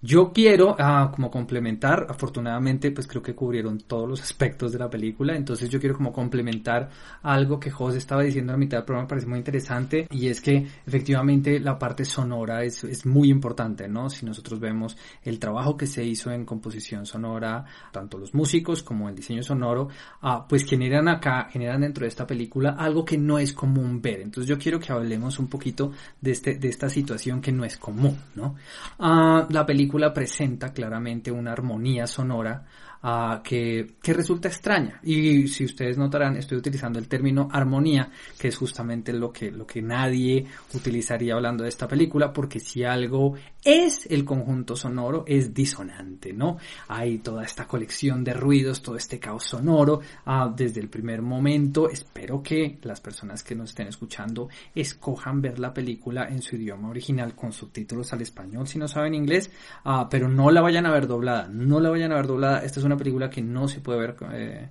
Yo 0.00 0.32
quiero, 0.32 0.76
ah, 0.78 1.10
como 1.12 1.28
complementar, 1.28 2.06
afortunadamente, 2.08 2.92
pues 2.92 3.08
creo 3.08 3.20
que 3.20 3.34
cubrieron 3.34 3.78
todos 3.80 4.08
los 4.08 4.22
aspectos 4.22 4.70
de 4.70 4.78
la 4.78 4.88
película, 4.88 5.34
entonces 5.34 5.68
yo 5.68 5.80
quiero 5.80 5.96
como 5.96 6.12
complementar 6.12 6.88
algo 7.22 7.58
que 7.58 7.72
José 7.72 7.98
estaba 7.98 8.22
diciendo 8.22 8.52
a 8.52 8.54
la 8.54 8.60
mitad 8.60 8.78
del 8.78 8.84
programa, 8.84 9.06
me 9.06 9.08
parece 9.08 9.26
muy 9.26 9.38
interesante, 9.38 10.06
y 10.12 10.28
es 10.28 10.40
que 10.40 10.68
efectivamente 10.86 11.58
la 11.58 11.76
parte 11.80 12.04
sonora 12.04 12.62
es, 12.62 12.84
es 12.84 13.06
muy 13.06 13.28
importante, 13.28 13.88
¿no? 13.88 14.08
Si 14.08 14.24
nosotros 14.24 14.60
vemos 14.60 14.96
el 15.24 15.40
trabajo 15.40 15.76
que 15.76 15.88
se 15.88 16.04
hizo 16.04 16.30
en 16.30 16.44
composición 16.44 17.04
sonora, 17.04 17.64
tanto 17.90 18.18
los 18.18 18.34
músicos 18.34 18.84
como 18.84 19.08
el 19.08 19.16
diseño 19.16 19.42
sonoro, 19.42 19.88
ah, 20.22 20.46
pues 20.48 20.64
generan 20.64 21.08
acá, 21.08 21.48
generan 21.50 21.80
dentro 21.80 22.04
de 22.04 22.08
esta 22.08 22.24
película 22.24 22.76
algo 22.78 23.04
que 23.04 23.18
no 23.18 23.36
es 23.40 23.52
común 23.52 24.00
ver. 24.00 24.20
Entonces 24.20 24.48
yo 24.48 24.58
quiero 24.58 24.78
que 24.78 24.92
hablemos 24.92 25.40
un 25.40 25.48
poquito 25.48 25.90
de, 26.20 26.30
este, 26.30 26.54
de 26.54 26.68
esta 26.68 26.88
situación 26.88 27.40
que 27.40 27.50
no 27.50 27.64
es 27.64 27.76
común, 27.76 28.16
¿no? 28.36 28.54
Ah, 29.00 29.44
la 29.50 29.66
película 29.66 29.87
película 29.88 30.12
presenta 30.12 30.74
claramente 30.74 31.32
una 31.32 31.52
armonía 31.52 32.06
sonora 32.06 32.66
uh, 33.02 33.42
que, 33.42 33.94
que, 34.02 34.12
resulta 34.12 34.48
extraña. 34.48 35.00
Y 35.02 35.48
si 35.48 35.64
ustedes 35.64 35.98
notarán, 35.98 36.36
estoy 36.36 36.58
utilizando 36.58 36.98
el 36.98 37.08
término 37.08 37.48
armonía, 37.50 38.10
que 38.38 38.48
es 38.48 38.56
justamente 38.56 39.12
lo 39.12 39.32
que, 39.32 39.50
lo 39.50 39.66
que 39.66 39.82
nadie 39.82 40.46
utilizaría 40.74 41.34
hablando 41.34 41.62
de 41.62 41.68
esta 41.68 41.88
película, 41.88 42.32
porque 42.32 42.60
si 42.60 42.84
algo 42.84 43.34
es 43.64 44.06
el 44.10 44.24
conjunto 44.24 44.76
sonoro, 44.76 45.24
es 45.26 45.52
disonante, 45.52 46.32
¿no? 46.32 46.58
Hay 46.88 47.18
toda 47.18 47.44
esta 47.44 47.66
colección 47.66 48.24
de 48.24 48.34
ruidos, 48.34 48.82
todo 48.82 48.96
este 48.96 49.18
caos 49.18 49.44
sonoro, 49.44 50.00
uh, 50.26 50.54
desde 50.54 50.80
el 50.80 50.88
primer 50.88 51.22
momento. 51.22 51.88
Espero 51.88 52.42
que 52.42 52.78
las 52.82 53.00
personas 53.00 53.42
que 53.42 53.54
nos 53.54 53.70
estén 53.70 53.88
escuchando 53.88 54.48
escojan 54.74 55.40
ver 55.40 55.58
la 55.58 55.72
película 55.72 56.28
en 56.28 56.42
su 56.42 56.56
idioma 56.56 56.88
original 56.88 57.34
con 57.34 57.52
subtítulos 57.52 58.12
al 58.12 58.22
español 58.22 58.66
si 58.66 58.78
no 58.78 58.88
saben 58.88 59.14
inglés, 59.14 59.50
uh, 59.84 60.08
pero 60.10 60.28
no 60.28 60.50
la 60.50 60.60
vayan 60.60 60.86
a 60.86 60.92
ver 60.92 61.06
doblada, 61.06 61.48
no 61.48 61.80
la 61.80 61.90
vayan 61.90 62.12
a 62.12 62.16
ver 62.16 62.26
doblada. 62.26 62.64
Esta 62.64 62.80
es 62.80 62.86
una 62.88 62.96
película 62.96 63.30
que 63.30 63.40
no 63.42 63.68
se 63.68 63.80
puede 63.80 64.00
ver 64.00 64.16
eh, 64.32 64.68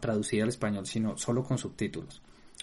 traducida 0.00 0.42
al 0.42 0.50
español, 0.50 0.86
sino 0.86 1.16
solo 1.16 1.42
con 1.42 1.58
subtítulos. 1.58 2.20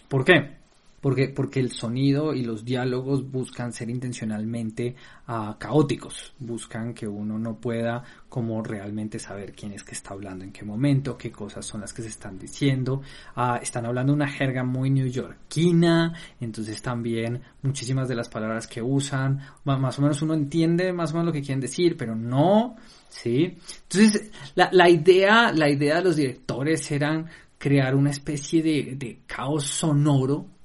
¿Por 0.07 0.23
qué? 0.23 0.58
Porque, 1.01 1.29
porque 1.29 1.59
el 1.59 1.71
sonido 1.71 2.33
y 2.33 2.43
los 2.43 2.65
diálogos 2.65 3.29
buscan 3.29 3.71
ser 3.71 3.89
intencionalmente 3.89 4.95
uh, 5.27 5.57
caóticos, 5.57 6.33
buscan 6.39 6.93
que 6.93 7.07
uno 7.07 7.39
no 7.39 7.55
pueda 7.55 8.03
como 8.27 8.61
realmente 8.61 9.17
saber 9.17 9.53
quién 9.53 9.73
es 9.73 9.83
que 9.83 9.93
está 9.93 10.13
hablando, 10.13 10.43
en 10.43 10.51
qué 10.51 10.65
momento, 10.65 11.17
qué 11.17 11.31
cosas 11.31 11.65
son 11.65 11.81
las 11.81 11.93
que 11.93 12.01
se 12.01 12.09
están 12.09 12.37
diciendo. 12.37 13.01
Uh, 13.35 13.55
están 13.61 13.85
hablando 13.85 14.13
una 14.13 14.27
jerga 14.27 14.63
muy 14.63 14.89
neoyorquina, 14.89 16.13
entonces 16.39 16.81
también 16.81 17.41
muchísimas 17.61 18.07
de 18.07 18.15
las 18.15 18.29
palabras 18.29 18.67
que 18.67 18.81
usan, 18.81 19.39
más 19.63 19.99
o 19.99 20.01
menos 20.01 20.21
uno 20.21 20.33
entiende 20.33 20.91
más 20.93 21.11
o 21.11 21.13
menos 21.13 21.27
lo 21.27 21.33
que 21.33 21.41
quieren 21.41 21.61
decir, 21.61 21.95
pero 21.97 22.15
no, 22.15 22.75
¿sí? 23.07 23.57
Entonces, 23.83 24.31
la, 24.55 24.89
idea, 24.89 25.51
la 25.53 25.69
idea 25.69 25.95
de 25.95 26.03
los 26.03 26.15
directores 26.15 26.91
eran 26.91 27.27
crear 27.57 27.95
una 27.95 28.11
especie 28.11 28.61
de 28.63 29.19
caos 29.27 29.65
sonoro 29.65 30.58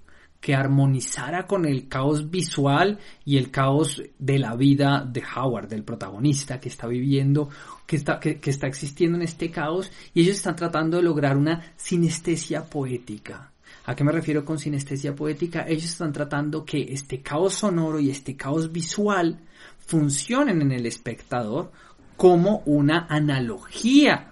que 0.45 0.55
armonizara 0.55 1.47
con 1.47 1.65
el 1.65 1.89
caos 1.89 2.31
visual 2.31 2.99
y 3.25 3.39
el 3.39 3.51
caos 3.51 4.03
de 4.19 4.39
la 4.39 4.55
vida 4.55 5.03
de 5.11 5.23
Howard, 5.23 5.69
del 5.69 5.85
protagonista 5.85 6.61
que 6.61 6.69
está 6.69 6.87
viviendo, 6.87 7.49
que 7.87 7.97
está, 7.97 8.21
que, 8.21 8.39
está 8.45 8.67
existiendo 8.67 9.17
en 9.17 9.23
este 9.23 9.51
caos, 9.51 9.91
y 10.13 10.21
ellos 10.21 10.37
están 10.37 10.55
tratando 10.55 10.99
de 10.99 11.03
lograr 11.03 11.39
una 11.39 11.73
sinestesia 11.77 12.63
poética. 12.63 13.53
¿A 13.87 13.97
qué 13.97 14.05
me 14.05 14.13
refiero 14.13 14.45
con 14.45 14.59
sinestesia 14.59 15.15
poética? 15.15 15.65
Ellos 15.67 15.87
están 15.87 16.13
tratando 16.13 16.63
que 16.63 16.93
este 16.93 17.23
caos 17.23 17.55
sonoro 17.55 17.99
y 17.99 18.11
este 18.11 18.37
caos 18.37 18.71
visual 18.71 19.41
funcionen 19.79 20.61
en 20.61 20.73
el 20.73 20.85
espectador 20.85 21.73
como 22.19 22.59
una 22.67 23.07
analogía 23.09 24.31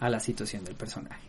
a 0.00 0.08
la 0.08 0.20
situación 0.20 0.64
del 0.64 0.74
personaje. 0.74 1.28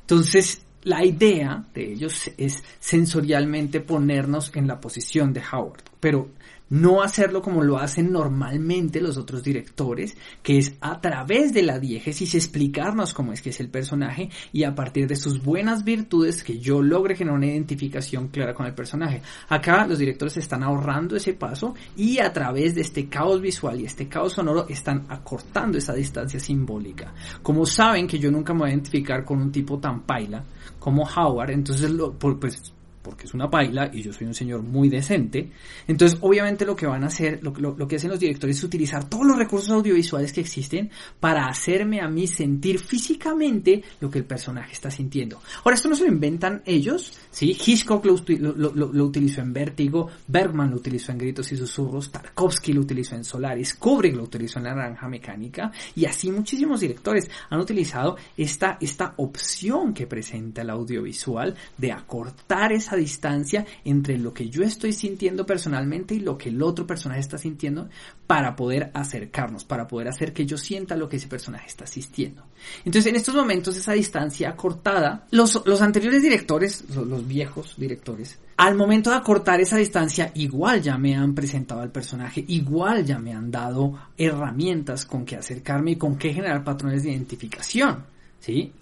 Entonces, 0.00 0.64
la 0.84 1.04
idea 1.04 1.64
de 1.74 1.92
ellos 1.92 2.30
es 2.36 2.62
sensorialmente 2.78 3.80
ponernos 3.80 4.54
en 4.54 4.66
la 4.66 4.80
posición 4.80 5.32
de 5.32 5.42
Howard, 5.52 5.82
pero 5.98 6.28
no 6.70 7.02
hacerlo 7.02 7.42
como 7.42 7.62
lo 7.62 7.78
hacen 7.78 8.10
normalmente 8.10 9.00
los 9.00 9.16
otros 9.16 9.42
directores, 9.42 10.16
que 10.42 10.58
es 10.58 10.74
a 10.80 11.00
través 11.00 11.52
de 11.52 11.62
la 11.62 11.78
diégesis 11.78 12.34
explicarnos 12.34 13.14
cómo 13.14 13.32
es 13.32 13.42
que 13.42 13.50
es 13.50 13.60
el 13.60 13.68
personaje 13.68 14.30
y 14.52 14.64
a 14.64 14.74
partir 14.74 15.06
de 15.06 15.16
sus 15.16 15.42
buenas 15.42 15.84
virtudes 15.84 16.42
que 16.42 16.58
yo 16.58 16.82
logre 16.82 17.16
generar 17.16 17.36
una 17.36 17.46
identificación 17.46 18.28
clara 18.28 18.54
con 18.54 18.66
el 18.66 18.74
personaje. 18.74 19.22
Acá 19.48 19.86
los 19.86 19.98
directores 19.98 20.36
están 20.36 20.62
ahorrando 20.62 21.16
ese 21.16 21.34
paso 21.34 21.74
y 21.96 22.18
a 22.18 22.32
través 22.32 22.74
de 22.74 22.80
este 22.80 23.08
caos 23.08 23.40
visual 23.40 23.80
y 23.80 23.84
este 23.84 24.08
caos 24.08 24.32
sonoro 24.32 24.66
están 24.68 25.04
acortando 25.08 25.78
esa 25.78 25.94
distancia 25.94 26.40
simbólica. 26.40 27.12
Como 27.42 27.66
saben 27.66 28.06
que 28.06 28.18
yo 28.18 28.30
nunca 28.30 28.52
me 28.52 28.60
voy 28.60 28.70
a 28.70 28.72
identificar 28.72 29.24
con 29.24 29.40
un 29.40 29.52
tipo 29.52 29.78
tan 29.78 30.02
paila 30.02 30.44
como 30.78 31.04
Howard, 31.04 31.50
entonces 31.50 31.90
lo, 31.90 32.12
pues 32.12 32.74
porque 33.04 33.26
es 33.26 33.34
una 33.34 33.50
paila 33.50 33.90
y 33.92 34.02
yo 34.02 34.12
soy 34.12 34.26
un 34.26 34.34
señor 34.34 34.62
muy 34.62 34.88
decente. 34.88 35.50
Entonces, 35.86 36.18
obviamente 36.22 36.64
lo 36.64 36.74
que 36.74 36.86
van 36.86 37.04
a 37.04 37.08
hacer, 37.08 37.38
lo, 37.42 37.52
lo, 37.52 37.86
que 37.86 37.96
hacen 37.96 38.10
los 38.10 38.18
directores 38.18 38.56
es 38.56 38.64
utilizar 38.64 39.08
todos 39.08 39.26
los 39.26 39.36
recursos 39.36 39.70
audiovisuales 39.70 40.32
que 40.32 40.40
existen 40.40 40.90
para 41.20 41.46
hacerme 41.46 42.00
a 42.00 42.08
mí 42.08 42.26
sentir 42.26 42.78
físicamente 42.78 43.84
lo 44.00 44.10
que 44.10 44.18
el 44.20 44.24
personaje 44.24 44.72
está 44.72 44.90
sintiendo. 44.90 45.40
Ahora, 45.62 45.76
esto 45.76 45.90
no 45.90 45.94
se 45.94 46.04
lo 46.04 46.12
inventan 46.12 46.62
ellos, 46.64 47.12
¿sí? 47.30 47.50
Hitchcock 47.50 48.04
lo, 48.06 48.16
lo 48.16 49.04
utilizó 49.04 49.42
en 49.42 49.52
Vértigo, 49.52 50.08
Bergman 50.26 50.70
lo 50.70 50.76
utilizó 50.76 51.12
en 51.12 51.18
Gritos 51.18 51.52
y 51.52 51.56
Susurros, 51.58 52.10
Tarkovsky 52.10 52.72
lo 52.72 52.80
utilizó 52.80 53.16
en 53.16 53.24
Solaris, 53.24 53.74
Kubrick 53.74 54.16
lo 54.16 54.24
utilizó 54.24 54.58
en 54.58 54.64
La 54.64 54.74
Naranja 54.74 55.08
Mecánica, 55.08 55.70
y 55.94 56.06
así 56.06 56.30
muchísimos 56.30 56.80
directores 56.80 57.30
han 57.50 57.60
utilizado 57.60 58.16
esta, 58.36 58.78
esta 58.80 59.12
opción 59.18 59.92
que 59.92 60.06
presenta 60.06 60.62
el 60.62 60.70
audiovisual 60.70 61.54
de 61.76 61.92
acortar 61.92 62.72
esa 62.72 62.93
distancia 62.96 63.66
entre 63.84 64.18
lo 64.18 64.32
que 64.32 64.48
yo 64.48 64.62
estoy 64.62 64.92
sintiendo 64.92 65.46
personalmente 65.46 66.14
y 66.14 66.20
lo 66.20 66.38
que 66.38 66.48
el 66.48 66.62
otro 66.62 66.86
personaje 66.86 67.20
está 67.20 67.38
sintiendo 67.38 67.88
para 68.26 68.56
poder 68.56 68.90
acercarnos, 68.94 69.64
para 69.64 69.86
poder 69.86 70.08
hacer 70.08 70.32
que 70.32 70.46
yo 70.46 70.56
sienta 70.56 70.96
lo 70.96 71.08
que 71.08 71.16
ese 71.16 71.28
personaje 71.28 71.66
está 71.66 71.86
sintiendo. 71.86 72.42
Entonces, 72.84 73.06
en 73.06 73.16
estos 73.16 73.34
momentos, 73.34 73.76
esa 73.76 73.92
distancia 73.92 74.56
cortada, 74.56 75.26
los, 75.30 75.62
los 75.66 75.82
anteriores 75.82 76.22
directores, 76.22 76.84
los, 76.94 77.26
viejos 77.26 77.74
directores, 77.76 78.38
al 78.56 78.74
momento 78.74 79.10
de 79.10 79.16
acortar 79.16 79.60
esa 79.60 79.76
distancia, 79.76 80.30
igual 80.34 80.80
ya 80.80 80.96
me 80.96 81.14
han 81.14 81.34
presentado 81.34 81.80
al 81.80 81.90
personaje, 81.90 82.44
igual 82.48 83.04
ya 83.04 83.18
me 83.18 83.32
han 83.32 83.50
dado 83.50 83.98
herramientas 84.16 85.04
con 85.04 85.24
que 85.24 85.36
acercarme 85.36 85.92
y 85.92 85.96
con 85.96 86.16
qué 86.16 86.32
generar 86.32 86.62
patrones 86.62 87.02
de 87.02 87.10
identificación. 87.10 88.04
¿Sí? 88.40 88.72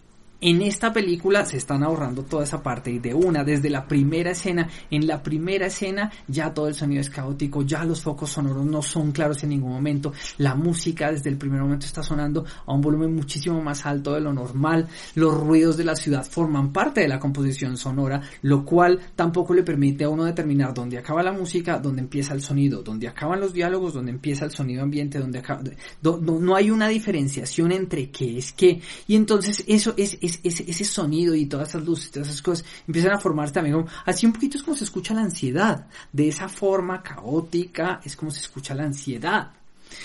En 0.45 0.61
esta 0.61 0.93
película 0.93 1.47
se 1.47 1.57
están 1.57 1.85
ahorrando 1.85 2.25
toda 2.25 2.43
esa 2.43 2.61
parte 2.61 2.91
y 2.91 2.99
de 2.99 3.15
una, 3.15 3.45
desde 3.45 3.71
la 3.71 3.87
primera 3.87 4.33
escena, 4.33 4.69
en 4.91 5.07
la 5.07 5.23
primera 5.23 5.67
escena 5.67 6.11
ya 6.27 6.53
todo 6.53 6.67
el 6.67 6.75
sonido 6.75 7.01
es 7.01 7.11
caótico, 7.11 7.63
ya 7.63 7.85
los 7.85 8.03
focos 8.03 8.31
sonoros 8.31 8.67
no 8.67 8.83
son 8.83 9.13
claros 9.13 9.41
en 9.45 9.51
ningún 9.51 9.71
momento, 9.71 10.13
la 10.39 10.57
música 10.57 11.13
desde 11.13 11.31
el 11.31 11.39
primer 11.39 11.61
momento 11.61 11.87
está 11.87 12.03
sonando 12.03 12.45
a 12.67 12.75
un 12.75 12.81
volumen 12.81 13.15
muchísimo 13.15 13.63
más 13.63 13.87
alto 13.87 14.15
de 14.15 14.21
lo 14.21 14.33
normal, 14.33 14.89
los 15.15 15.33
ruidos 15.33 15.77
de 15.77 15.85
la 15.85 15.95
ciudad 15.95 16.27
forman 16.29 16.73
parte 16.73 17.03
de 17.03 17.09
la 17.09 17.21
composición 17.21 17.77
sonora, 17.77 18.21
lo 18.43 18.65
cual 18.65 18.99
tampoco 19.15 19.55
le 19.55 19.63
permite 19.63 20.03
a 20.03 20.09
uno 20.09 20.25
determinar 20.25 20.75
dónde 20.75 20.99
acaba 20.99 21.23
la 21.23 21.31
música, 21.31 21.79
dónde 21.79 22.03
empieza 22.03 22.35
el 22.35 22.43
sonido, 22.43 22.83
dónde 22.83 23.07
acaban 23.07 23.39
los 23.39 23.53
diálogos, 23.53 23.95
dónde 23.95 24.11
empieza 24.11 24.45
el 24.45 24.51
sonido 24.51 24.83
ambiente, 24.83 25.21
dónde 25.21 25.39
acaba, 25.39 25.63
no 26.03 26.57
hay 26.57 26.73
una 26.73 26.89
diferenciación 26.89 27.71
entre 27.71 28.11
qué 28.11 28.39
es 28.39 28.53
qué, 28.53 28.81
y 29.07 29.15
entonces 29.15 29.63
eso 29.69 29.95
es 29.97 30.32
ese, 30.43 30.85
sonido 30.85 31.35
y 31.35 31.47
todas 31.47 31.71
esas 31.71 31.85
luces, 31.85 32.11
todas 32.11 32.29
esas 32.29 32.43
cosas 32.43 32.65
empiezan 32.87 33.13
a 33.13 33.19
formarse 33.19 33.55
también 33.55 33.85
así 34.05 34.27
un 34.27 34.33
poquito 34.33 34.57
es 34.57 34.63
como 34.63 34.77
se 34.77 34.85
escucha 34.85 35.15
la 35.15 35.23
ansiedad. 35.23 35.87
De 36.13 36.29
esa 36.29 36.49
forma 36.49 37.03
caótica 37.03 38.01
es 38.05 38.17
como 38.17 38.31
se 38.31 38.41
escucha 38.41 38.75
la 38.75 38.85
ansiedad. 38.85 39.53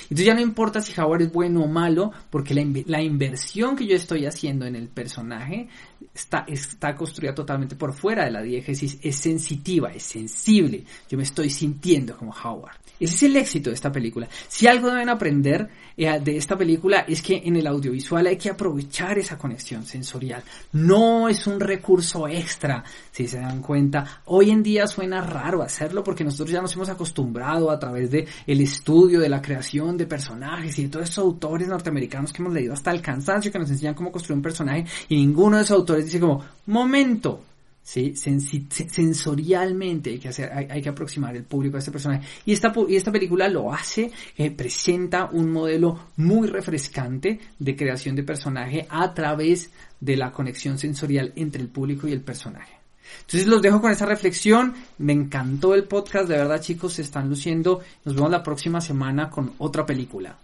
Entonces 0.04 0.26
ya 0.26 0.34
no 0.34 0.42
importa 0.42 0.82
si 0.82 1.00
Howard 1.00 1.24
es 1.24 1.32
bueno 1.32 1.64
o 1.64 1.68
malo, 1.68 2.12
porque 2.30 2.54
la, 2.54 2.66
la, 2.86 3.02
inversión 3.02 3.76
que 3.76 3.88
yo 3.88 3.96
estoy 3.96 4.26
haciendo 4.26 4.66
en 4.66 4.76
el 4.76 4.90
personaje 4.90 5.70
está, 6.14 6.45
está 6.48 6.95
construida 6.95 7.34
totalmente 7.34 7.76
por 7.76 7.93
fuera 7.93 8.26
de 8.26 8.32
la 8.32 8.41
diégesis, 8.41 8.98
es 9.02 9.16
sensitiva, 9.16 9.91
es 9.93 10.04
sensible. 10.04 10.84
Yo 11.10 11.18
me 11.18 11.24
estoy 11.24 11.50
sintiendo 11.50 12.18
como 12.18 12.32
Howard. 12.32 12.78
Ese 13.00 13.16
es 13.16 13.24
el 13.24 13.36
éxito 13.36 13.70
de 13.70 13.76
esta 13.76 13.91
película. 13.91 14.28
Si 14.48 14.66
algo 14.68 14.89
deben 14.89 15.10
aprender 15.10 15.70
eh, 15.95 16.20
de 16.20 16.38
esta 16.38 16.58
película 16.58 17.06
es 17.08 17.22
que 17.22 17.41
en 17.45 17.56
el 17.56 17.68
audiovisual 17.68 18.26
hay 18.26 18.38
que 18.38 18.50
aprovechar 18.50 19.20
esa 19.20 19.38
conexión 19.38 19.86
sensorial. 19.86 20.43
No 20.72 21.30
es 21.30 21.45
un 21.45 21.60
recurso 21.60 22.28
extra, 22.28 22.84
si 23.12 23.28
se 23.28 23.39
dan 23.39 23.62
cuenta. 23.62 24.22
Hoy 24.26 24.50
en 24.50 24.64
día 24.64 24.88
suena 24.88 25.22
raro 25.22 25.62
hacerlo 25.62 26.04
porque 26.04 26.24
nosotros 26.24 26.52
ya 26.52 26.62
nos 26.62 26.76
hemos 26.76 26.89
acostumbrado 26.89 27.70
a 27.70 27.80
través 27.80 28.10
de 28.10 28.28
el 28.48 28.62
estudio 28.62 29.20
de 29.20 29.30
la 29.30 29.41
creación 29.41 29.95
de 29.95 30.08
personajes 30.08 30.78
y 30.80 30.84
de 30.84 30.89
todos 30.89 31.10
esos 31.10 31.24
autores 31.24 31.68
norteamericanos 31.68 32.34
que 32.34 32.41
hemos 32.41 32.54
leído 32.54 32.74
hasta 32.74 32.91
el 32.91 33.02
cansancio 33.02 33.52
que 33.52 33.60
nos 33.60 33.70
enseñan 33.70 33.93
cómo 33.93 34.12
construir 34.12 34.38
un 34.38 34.43
personaje 34.43 34.86
y 35.10 35.18
ninguno 35.18 35.58
de 35.58 35.64
esos 35.64 35.78
autores 35.88 36.06
dice 36.06 36.20
como, 36.20 36.44
momento, 36.66 37.44
¿sí? 37.82 38.14
sensorialmente 38.16 40.10
hay 40.10 40.20
que 40.20 40.28
hacer, 40.28 40.52
hay, 40.52 40.82
que 40.82 40.90
aproximar 40.90 41.36
el 41.36 41.44
público 41.44 41.78
a 41.78 41.80
este 41.80 41.92
personaje. 41.92 42.28
Y 42.46 42.52
esta, 42.52 42.74
y 42.88 42.98
esta 42.98 43.12
película 43.12 43.48
lo 43.48 43.74
hace, 43.74 44.12
eh, 44.36 44.52
presenta 44.52 45.30
un 45.32 45.50
modelo 45.50 46.10
muy 46.18 46.48
refrescante 46.48 47.40
de 47.58 47.76
creación 47.78 48.16
de 48.16 48.24
personaje 48.24 48.86
a 48.90 49.14
través 49.14 49.72
de 50.02 50.18
la 50.18 50.32
conexión 50.32 50.78
sensorial 50.78 51.32
entre 51.38 51.62
el 51.62 51.70
público 51.70 52.08
y 52.08 52.12
el 52.12 52.22
personaje. 52.22 52.74
Entonces 53.22 53.48
los 53.48 53.62
dejo 53.62 53.80
con 53.80 53.92
esta 53.92 54.06
reflexión. 54.06 54.74
Me 54.98 55.14
encantó 55.14 55.74
el 55.74 55.86
podcast, 55.86 56.28
de 56.28 56.38
verdad 56.38 56.60
chicos, 56.60 56.94
se 56.94 57.04
están 57.04 57.30
luciendo. 57.30 57.80
Nos 58.04 58.16
vemos 58.16 58.32
la 58.32 58.44
próxima 58.44 58.82
semana 58.82 59.30
con 59.30 59.54
otra 59.60 59.86
película. 59.86 60.38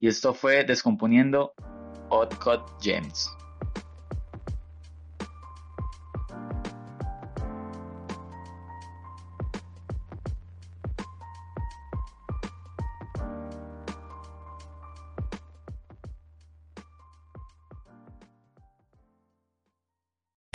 Y 0.00 0.08
esto 0.08 0.34
fue 0.34 0.64
Descomponiendo 0.64 1.52
Hot 2.08 2.34
Cut 2.42 2.62
James. 2.82 3.28